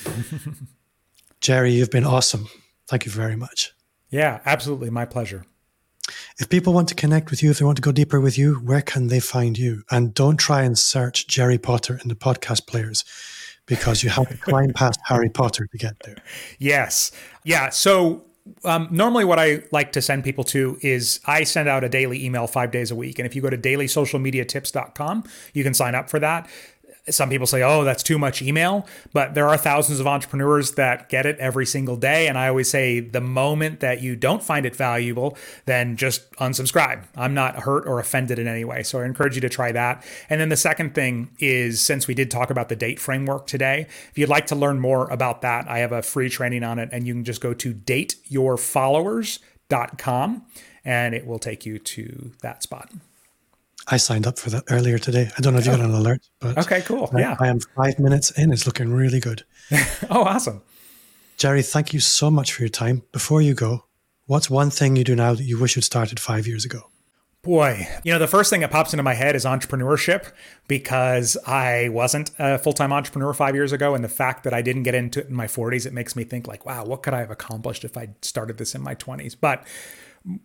Jerry, 1.40 1.72
you've 1.72 1.90
been 1.90 2.04
awesome. 2.04 2.48
Thank 2.86 3.06
you 3.06 3.12
very 3.12 3.36
much. 3.36 3.72
Yeah, 4.10 4.40
absolutely. 4.44 4.90
My 4.90 5.04
pleasure. 5.04 5.44
If 6.38 6.48
people 6.48 6.72
want 6.72 6.88
to 6.88 6.94
connect 6.94 7.30
with 7.30 7.42
you, 7.42 7.50
if 7.50 7.58
they 7.58 7.64
want 7.64 7.76
to 7.76 7.82
go 7.82 7.92
deeper 7.92 8.20
with 8.20 8.38
you, 8.38 8.54
where 8.56 8.82
can 8.82 9.08
they 9.08 9.20
find 9.20 9.58
you? 9.58 9.82
And 9.90 10.14
don't 10.14 10.36
try 10.36 10.62
and 10.62 10.78
search 10.78 11.26
Jerry 11.26 11.58
Potter 11.58 11.98
in 12.02 12.08
the 12.08 12.14
podcast 12.14 12.66
players 12.66 13.04
because 13.66 14.02
you 14.02 14.10
have 14.10 14.28
to 14.28 14.36
climb 14.36 14.72
past 14.72 15.00
Harry 15.04 15.28
Potter 15.28 15.66
to 15.66 15.78
get 15.78 15.98
there. 16.04 16.16
Yes. 16.58 17.12
Yeah. 17.44 17.70
So 17.70 18.22
um, 18.64 18.88
normally 18.90 19.24
what 19.24 19.38
I 19.38 19.62
like 19.72 19.92
to 19.92 20.02
send 20.02 20.24
people 20.24 20.44
to 20.44 20.78
is 20.80 21.20
I 21.26 21.44
send 21.44 21.68
out 21.68 21.84
a 21.84 21.88
daily 21.88 22.24
email 22.24 22.46
five 22.46 22.70
days 22.70 22.90
a 22.90 22.94
week. 22.94 23.18
And 23.18 23.26
if 23.26 23.34
you 23.34 23.42
go 23.42 23.50
to 23.50 23.58
dailysocialmediatips.com, 23.58 25.24
you 25.52 25.64
can 25.64 25.74
sign 25.74 25.94
up 25.94 26.08
for 26.08 26.20
that 26.20 26.48
some 27.08 27.30
people 27.30 27.46
say, 27.46 27.62
oh, 27.62 27.84
that's 27.84 28.02
too 28.02 28.18
much 28.18 28.42
email, 28.42 28.84
but 29.12 29.34
there 29.34 29.46
are 29.48 29.56
thousands 29.56 30.00
of 30.00 30.06
entrepreneurs 30.06 30.72
that 30.72 31.08
get 31.08 31.24
it 31.24 31.38
every 31.38 31.64
single 31.66 31.96
day. 31.96 32.26
And 32.26 32.36
I 32.36 32.48
always 32.48 32.68
say 32.68 32.98
the 33.00 33.20
moment 33.20 33.78
that 33.80 34.02
you 34.02 34.16
don't 34.16 34.42
find 34.42 34.66
it 34.66 34.74
valuable, 34.74 35.38
then 35.66 35.96
just 35.96 36.28
unsubscribe. 36.32 37.04
I'm 37.14 37.34
not 37.34 37.60
hurt 37.60 37.86
or 37.86 38.00
offended 38.00 38.40
in 38.40 38.48
any 38.48 38.64
way. 38.64 38.82
So 38.82 39.00
I 39.00 39.04
encourage 39.04 39.36
you 39.36 39.40
to 39.42 39.48
try 39.48 39.70
that. 39.72 40.04
And 40.28 40.40
then 40.40 40.48
the 40.48 40.56
second 40.56 40.94
thing 40.94 41.30
is 41.38 41.80
since 41.80 42.08
we 42.08 42.14
did 42.14 42.30
talk 42.30 42.50
about 42.50 42.68
the 42.68 42.76
date 42.76 42.98
framework 42.98 43.46
today, 43.46 43.86
if 44.10 44.18
you'd 44.18 44.28
like 44.28 44.48
to 44.48 44.56
learn 44.56 44.80
more 44.80 45.08
about 45.08 45.42
that, 45.42 45.68
I 45.68 45.78
have 45.78 45.92
a 45.92 46.02
free 46.02 46.28
training 46.28 46.64
on 46.64 46.78
it. 46.78 46.90
And 46.92 47.06
you 47.06 47.14
can 47.14 47.24
just 47.24 47.40
go 47.40 47.54
to 47.54 47.72
dateyourfollowers.com 47.72 50.46
and 50.84 51.14
it 51.14 51.26
will 51.26 51.38
take 51.38 51.64
you 51.66 51.78
to 51.78 52.32
that 52.42 52.62
spot. 52.62 52.90
I 53.88 53.98
signed 53.98 54.26
up 54.26 54.38
for 54.38 54.50
that 54.50 54.64
earlier 54.68 54.98
today. 54.98 55.30
I 55.36 55.40
don't 55.40 55.52
know 55.52 55.60
if 55.60 55.66
you 55.66 55.70
got 55.70 55.80
oh. 55.80 55.84
an 55.84 55.92
alert, 55.92 56.28
but 56.40 56.58
okay, 56.58 56.82
cool. 56.82 57.10
I, 57.14 57.20
yeah, 57.20 57.36
I 57.38 57.48
am 57.48 57.60
five 57.60 57.98
minutes 57.98 58.32
in. 58.32 58.52
It's 58.52 58.66
looking 58.66 58.92
really 58.92 59.20
good. 59.20 59.44
oh, 60.10 60.24
awesome. 60.24 60.62
Jerry, 61.36 61.62
thank 61.62 61.92
you 61.92 62.00
so 62.00 62.30
much 62.30 62.52
for 62.52 62.62
your 62.62 62.68
time. 62.68 63.02
Before 63.12 63.40
you 63.40 63.54
go, 63.54 63.84
what's 64.26 64.50
one 64.50 64.70
thing 64.70 64.96
you 64.96 65.04
do 65.04 65.14
now 65.14 65.34
that 65.34 65.44
you 65.44 65.58
wish 65.58 65.76
you'd 65.76 65.82
started 65.82 66.18
five 66.18 66.46
years 66.46 66.64
ago? 66.64 66.90
Boy, 67.42 67.86
you 68.02 68.12
know, 68.12 68.18
the 68.18 68.26
first 68.26 68.50
thing 68.50 68.62
that 68.62 68.72
pops 68.72 68.92
into 68.92 69.04
my 69.04 69.14
head 69.14 69.36
is 69.36 69.44
entrepreneurship 69.44 70.32
because 70.66 71.36
I 71.46 71.90
wasn't 71.90 72.32
a 72.40 72.58
full 72.58 72.72
time 72.72 72.92
entrepreneur 72.92 73.32
five 73.34 73.54
years 73.54 73.70
ago. 73.70 73.94
And 73.94 74.02
the 74.02 74.08
fact 74.08 74.42
that 74.42 74.52
I 74.52 74.62
didn't 74.62 74.82
get 74.82 74.96
into 74.96 75.20
it 75.20 75.28
in 75.28 75.34
my 75.34 75.46
40s, 75.46 75.86
it 75.86 75.92
makes 75.92 76.16
me 76.16 76.24
think, 76.24 76.48
like, 76.48 76.66
wow, 76.66 76.84
what 76.84 77.04
could 77.04 77.14
I 77.14 77.20
have 77.20 77.30
accomplished 77.30 77.84
if 77.84 77.96
I 77.96 78.08
started 78.20 78.58
this 78.58 78.74
in 78.74 78.82
my 78.82 78.96
20s? 78.96 79.36
But 79.40 79.64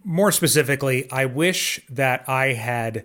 more 0.04 0.32
specifically, 0.32 1.10
I 1.10 1.26
wish 1.26 1.82
that 1.90 2.28
I 2.30 2.54
had 2.54 3.04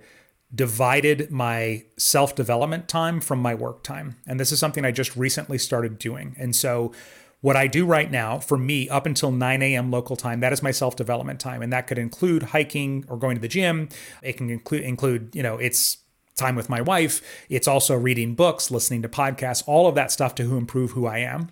divided 0.55 1.31
my 1.31 1.85
self 1.99 2.35
development 2.35 2.89
time 2.89 3.21
from 3.21 3.41
my 3.41 3.55
work 3.55 3.83
time. 3.83 4.17
And 4.27 4.39
this 4.39 4.53
is 4.53 4.59
something 4.59 4.85
I 4.85 4.91
just 4.91 5.17
recently 5.17 5.59
started 5.59 5.99
doing. 5.99 6.37
And 6.39 6.55
so, 6.55 6.93
what 7.41 7.57
I 7.57 7.67
do 7.67 7.85
right 7.85 8.11
now 8.11 8.39
for 8.39 8.57
me 8.57 8.89
up 8.89 9.07
until 9.07 9.31
9 9.31 9.63
a.m. 9.63 9.91
local 9.91 10.17
time, 10.17 10.41
that 10.41 10.53
is 10.53 10.63
my 10.63 10.71
self 10.71 10.97
development 10.97 11.41
time. 11.41 11.63
And 11.63 11.73
that 11.73 11.87
could 11.87 11.99
include 11.99 12.45
hiking 12.45 13.05
or 13.09 13.17
going 13.17 13.37
to 13.37 13.41
the 13.41 13.49
gym. 13.49 13.89
It 14.23 14.37
can 14.37 14.51
include, 14.51 14.83
include, 14.83 15.35
you 15.35 15.43
know, 15.43 15.57
it's 15.59 15.99
time 16.37 16.55
with 16.55 16.69
my 16.69 16.81
wife. 16.81 17.23
It's 17.49 17.67
also 17.67 17.97
reading 17.97 18.35
books, 18.35 18.71
listening 18.71 19.03
to 19.03 19.09
podcasts, 19.09 19.63
all 19.67 19.87
of 19.87 19.95
that 19.95 20.11
stuff 20.11 20.35
to 20.37 20.57
improve 20.57 20.93
who 20.93 21.07
I 21.07 21.19
am. 21.19 21.51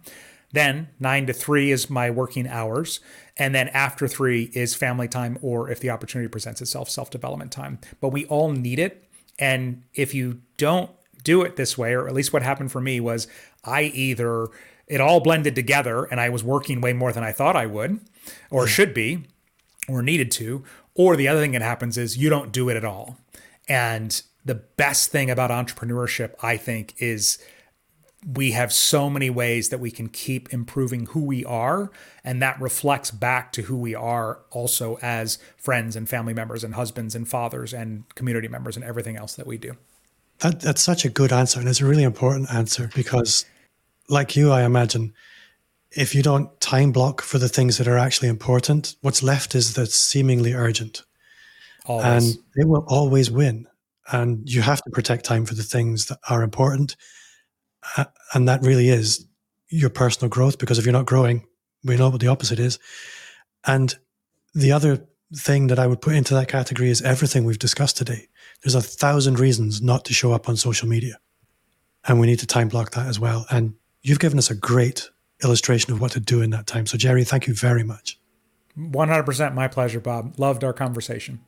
Then 0.54 0.88
nine 1.00 1.26
to 1.26 1.32
three 1.32 1.72
is 1.72 1.90
my 1.90 2.10
working 2.10 2.46
hours. 2.46 3.00
And 3.36 3.52
then 3.52 3.68
after 3.70 4.06
three 4.06 4.52
is 4.54 4.72
family 4.72 5.08
time, 5.08 5.36
or 5.42 5.68
if 5.68 5.80
the 5.80 5.90
opportunity 5.90 6.28
presents 6.28 6.62
itself, 6.62 6.88
self 6.88 7.10
development 7.10 7.50
time. 7.50 7.80
But 8.00 8.10
we 8.10 8.24
all 8.26 8.52
need 8.52 8.78
it. 8.78 9.04
And 9.36 9.82
if 9.94 10.14
you 10.14 10.42
don't 10.56 10.92
do 11.24 11.42
it 11.42 11.56
this 11.56 11.76
way, 11.76 11.92
or 11.92 12.06
at 12.06 12.14
least 12.14 12.32
what 12.32 12.42
happened 12.42 12.70
for 12.70 12.80
me 12.80 13.00
was 13.00 13.26
I 13.64 13.82
either, 13.82 14.46
it 14.86 15.00
all 15.00 15.18
blended 15.18 15.56
together 15.56 16.04
and 16.04 16.20
I 16.20 16.28
was 16.28 16.44
working 16.44 16.80
way 16.80 16.92
more 16.92 17.12
than 17.12 17.24
I 17.24 17.32
thought 17.32 17.56
I 17.56 17.66
would, 17.66 17.98
or 18.48 18.62
hmm. 18.62 18.68
should 18.68 18.94
be, 18.94 19.24
or 19.88 20.02
needed 20.02 20.30
to. 20.32 20.62
Or 20.94 21.16
the 21.16 21.26
other 21.26 21.40
thing 21.40 21.52
that 21.52 21.62
happens 21.62 21.98
is 21.98 22.16
you 22.16 22.30
don't 22.30 22.52
do 22.52 22.68
it 22.68 22.76
at 22.76 22.84
all. 22.84 23.18
And 23.68 24.22
the 24.44 24.54
best 24.54 25.10
thing 25.10 25.30
about 25.30 25.50
entrepreneurship, 25.50 26.34
I 26.40 26.56
think, 26.58 26.94
is 26.98 27.38
we 28.26 28.52
have 28.52 28.72
so 28.72 29.10
many 29.10 29.28
ways 29.28 29.68
that 29.68 29.78
we 29.78 29.90
can 29.90 30.08
keep 30.08 30.52
improving 30.52 31.06
who 31.06 31.22
we 31.24 31.44
are 31.44 31.90
and 32.22 32.40
that 32.40 32.58
reflects 32.60 33.10
back 33.10 33.52
to 33.52 33.62
who 33.62 33.76
we 33.76 33.94
are 33.94 34.40
also 34.50 34.98
as 35.02 35.38
friends 35.56 35.94
and 35.94 36.08
family 36.08 36.32
members 36.32 36.64
and 36.64 36.74
husbands 36.74 37.14
and 37.14 37.28
fathers 37.28 37.74
and 37.74 38.04
community 38.14 38.48
members 38.48 38.76
and 38.76 38.84
everything 38.84 39.16
else 39.16 39.34
that 39.34 39.46
we 39.46 39.58
do. 39.58 39.76
That, 40.38 40.60
that's 40.60 40.82
such 40.82 41.04
a 41.04 41.10
good 41.10 41.32
answer 41.32 41.60
and 41.60 41.68
it's 41.68 41.80
a 41.80 41.86
really 41.86 42.02
important 42.02 42.52
answer 42.52 42.90
because 42.94 43.44
like 44.08 44.34
you 44.34 44.50
i 44.50 44.64
imagine 44.64 45.14
if 45.92 46.14
you 46.14 46.22
don't 46.22 46.60
time 46.60 46.92
block 46.92 47.22
for 47.22 47.38
the 47.38 47.48
things 47.48 47.78
that 47.78 47.86
are 47.86 47.98
actually 47.98 48.28
important 48.28 48.96
what's 49.02 49.22
left 49.22 49.54
is 49.54 49.74
the 49.74 49.86
seemingly 49.86 50.52
urgent. 50.52 51.02
Always. 51.86 52.34
and 52.34 52.44
it 52.56 52.66
will 52.66 52.84
always 52.88 53.30
win. 53.30 53.66
And 54.10 54.48
you 54.48 54.62
have 54.62 54.80
to 54.82 54.90
protect 54.90 55.24
time 55.24 55.44
for 55.44 55.54
the 55.54 55.62
things 55.62 56.06
that 56.06 56.18
are 56.30 56.42
important 56.42 56.96
and 58.32 58.48
that 58.48 58.62
really 58.62 58.88
is 58.88 59.26
your 59.68 59.90
personal 59.90 60.28
growth 60.28 60.58
because 60.58 60.78
if 60.78 60.84
you're 60.84 60.92
not 60.92 61.06
growing, 61.06 61.46
we 61.82 61.96
know 61.96 62.08
what 62.08 62.20
the 62.20 62.28
opposite 62.28 62.58
is. 62.58 62.78
And 63.66 63.94
the 64.54 64.72
other 64.72 65.06
thing 65.34 65.66
that 65.68 65.78
I 65.78 65.86
would 65.86 66.00
put 66.00 66.14
into 66.14 66.34
that 66.34 66.48
category 66.48 66.90
is 66.90 67.02
everything 67.02 67.44
we've 67.44 67.58
discussed 67.58 67.96
today. 67.96 68.28
There's 68.62 68.74
a 68.74 68.82
thousand 68.82 69.38
reasons 69.38 69.82
not 69.82 70.04
to 70.06 70.14
show 70.14 70.32
up 70.32 70.48
on 70.48 70.56
social 70.56 70.88
media. 70.88 71.18
And 72.06 72.20
we 72.20 72.26
need 72.26 72.38
to 72.40 72.46
time 72.46 72.68
block 72.68 72.92
that 72.92 73.06
as 73.06 73.18
well. 73.18 73.46
And 73.50 73.74
you've 74.02 74.20
given 74.20 74.38
us 74.38 74.50
a 74.50 74.54
great 74.54 75.10
illustration 75.42 75.92
of 75.92 76.00
what 76.00 76.12
to 76.12 76.20
do 76.20 76.42
in 76.42 76.50
that 76.50 76.66
time. 76.66 76.86
So, 76.86 76.98
Jerry, 76.98 77.24
thank 77.24 77.46
you 77.46 77.54
very 77.54 77.82
much. 77.82 78.18
100% 78.78 79.54
my 79.54 79.68
pleasure, 79.68 80.00
Bob. 80.00 80.38
Loved 80.38 80.64
our 80.64 80.72
conversation. 80.72 81.40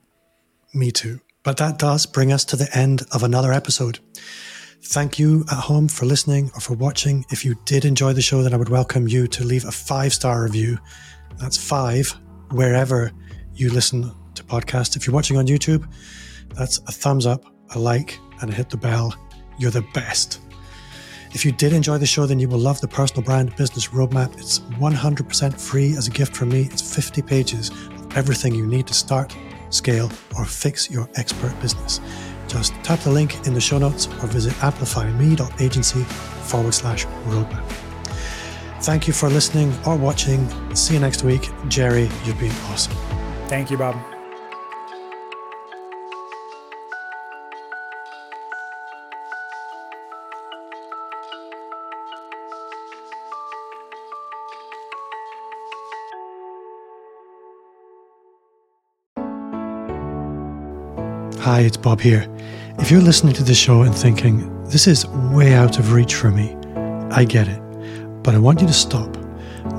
Me 0.73 0.91
too. 0.91 1.21
But 1.43 1.59
that 1.59 1.79
does 1.79 2.07
bring 2.07 2.33
us 2.33 2.45
to 2.47 2.57
the 2.57 2.69
end 2.77 3.03
of 3.13 3.23
another 3.23 3.53
episode. 3.53 3.99
Thank 4.83 5.19
you 5.19 5.45
at 5.51 5.59
home 5.59 5.89
for 5.89 6.07
listening 6.07 6.51
or 6.55 6.61
for 6.61 6.75
watching. 6.75 7.25
If 7.31 7.45
you 7.45 7.57
did 7.65 7.85
enjoy 7.85 8.13
the 8.13 8.23
show, 8.23 8.43
then 8.43 8.55
I 8.55 8.57
would 8.57 8.69
welcome 8.69 9.09
you 9.09 9.27
to 9.27 9.45
leave 9.45 9.65
a 9.65 9.73
five 9.73 10.13
star 10.13 10.43
review. 10.45 10.79
That's 11.39 11.57
five 11.57 12.09
wherever 12.53 13.11
you 13.55 13.71
listen 13.71 14.13
to 14.35 14.45
podcasts. 14.45 14.97
If 14.97 15.07
you're 15.07 15.15
watching 15.15 15.37
on 15.37 15.47
YouTube, 15.47 15.87
that's 16.55 16.79
a 16.79 16.93
thumbs 16.93 17.27
up, 17.27 17.45
a 17.75 17.79
like, 17.79 18.19
and 18.41 18.51
a 18.51 18.55
hit 18.55 18.71
the 18.71 18.77
bell. 18.77 19.15
You're 19.59 19.71
the 19.71 19.87
best. 19.95 20.41
If 21.33 21.45
you 21.45 21.53
did 21.53 21.73
enjoy 21.73 21.99
the 21.99 22.07
show, 22.07 22.25
then 22.25 22.39
you 22.39 22.49
will 22.49 22.59
love 22.59 22.81
the 22.81 22.89
personal 22.89 23.23
brand 23.23 23.55
business 23.57 23.89
roadmap. 23.89 24.39
It's 24.39 24.61
100% 24.61 25.61
free 25.61 25.91
as 25.97 26.07
a 26.07 26.11
gift 26.11 26.35
from 26.35 26.51
me. 26.51 26.63
It's 26.71 26.95
50 26.95 27.23
pages 27.23 27.71
of 27.71 28.17
everything 28.17 28.55
you 28.55 28.67
need 28.67 28.87
to 28.87 28.95
start, 28.95 29.37
scale, 29.71 30.11
or 30.39 30.45
fix 30.45 30.91
your 30.91 31.09
expert 31.17 31.59
business. 31.61 32.01
Just 32.57 32.73
tap 32.83 33.01
the 33.01 33.11
link 33.11 33.47
in 33.47 33.53
the 33.53 33.61
show 33.61 33.77
notes 33.77 34.07
or 34.23 34.29
visit 34.29 34.55
amplifyme.agency 34.63 36.05
forward 36.49 36.73
slash 36.73 37.05
roadmap. 37.27 37.63
Thank 38.81 39.07
you 39.07 39.13
for 39.13 39.29
listening 39.29 39.75
or 39.87 39.95
watching. 39.95 40.49
See 40.75 40.95
you 40.95 41.01
next 41.01 41.23
week. 41.23 41.51
Jerry, 41.69 42.09
you've 42.25 42.41
been 42.41 42.53
awesome. 42.71 42.95
Thank 43.49 43.71
you, 43.71 43.77
Bob. 43.77 43.95
Hi, 61.41 61.61
it's 61.61 61.77
Bob 61.77 62.01
here. 62.01 62.27
If 62.79 62.91
you're 62.91 63.01
listening 63.01 63.33
to 63.35 63.43
this 63.43 63.57
show 63.57 63.83
and 63.83 63.95
thinking, 63.95 64.63
this 64.65 64.87
is 64.87 65.07
way 65.33 65.55
out 65.55 65.79
of 65.79 65.93
reach 65.93 66.15
for 66.15 66.31
me, 66.31 66.55
I 67.11 67.25
get 67.25 67.49
it. 67.49 67.61
But 68.23 68.35
I 68.35 68.39
want 68.39 68.61
you 68.61 68.67
to 68.67 68.73
stop. 68.73 69.17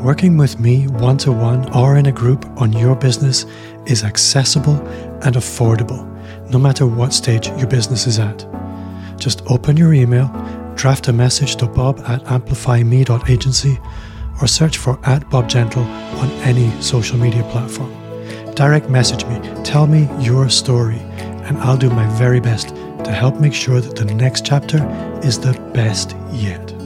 Working 0.03 0.35
with 0.35 0.59
me 0.59 0.87
one 0.87 1.17
to 1.19 1.31
one 1.31 1.71
or 1.73 1.95
in 1.97 2.07
a 2.07 2.11
group 2.11 2.45
on 2.59 2.73
your 2.73 2.95
business 2.95 3.45
is 3.85 4.03
accessible 4.03 4.75
and 5.21 5.35
affordable, 5.35 6.05
no 6.49 6.57
matter 6.57 6.87
what 6.87 7.13
stage 7.13 7.47
your 7.49 7.67
business 7.67 8.07
is 8.07 8.17
at. 8.19 8.45
Just 9.17 9.43
open 9.45 9.77
your 9.77 9.93
email, 9.93 10.27
draft 10.75 11.07
a 11.07 11.13
message 11.13 11.55
to 11.57 11.67
bob 11.67 12.01
at 12.07 12.23
amplifyme.agency, 12.25 13.77
or 14.41 14.47
search 14.47 14.77
for 14.77 14.99
at 15.07 15.29
Bob 15.29 15.47
Gentle 15.47 15.83
on 15.83 16.29
any 16.41 16.69
social 16.81 17.17
media 17.17 17.43
platform. 17.51 17.93
Direct 18.55 18.89
message 18.89 19.23
me, 19.27 19.39
tell 19.63 19.85
me 19.85 20.09
your 20.19 20.49
story, 20.49 20.99
and 21.47 21.57
I'll 21.59 21.77
do 21.77 21.89
my 21.89 22.07
very 22.17 22.39
best 22.39 22.73
to 23.03 23.11
help 23.11 23.39
make 23.39 23.53
sure 23.53 23.81
that 23.81 23.95
the 23.95 24.05
next 24.05 24.45
chapter 24.45 24.77
is 25.23 25.39
the 25.39 25.53
best 25.73 26.15
yet. 26.31 26.76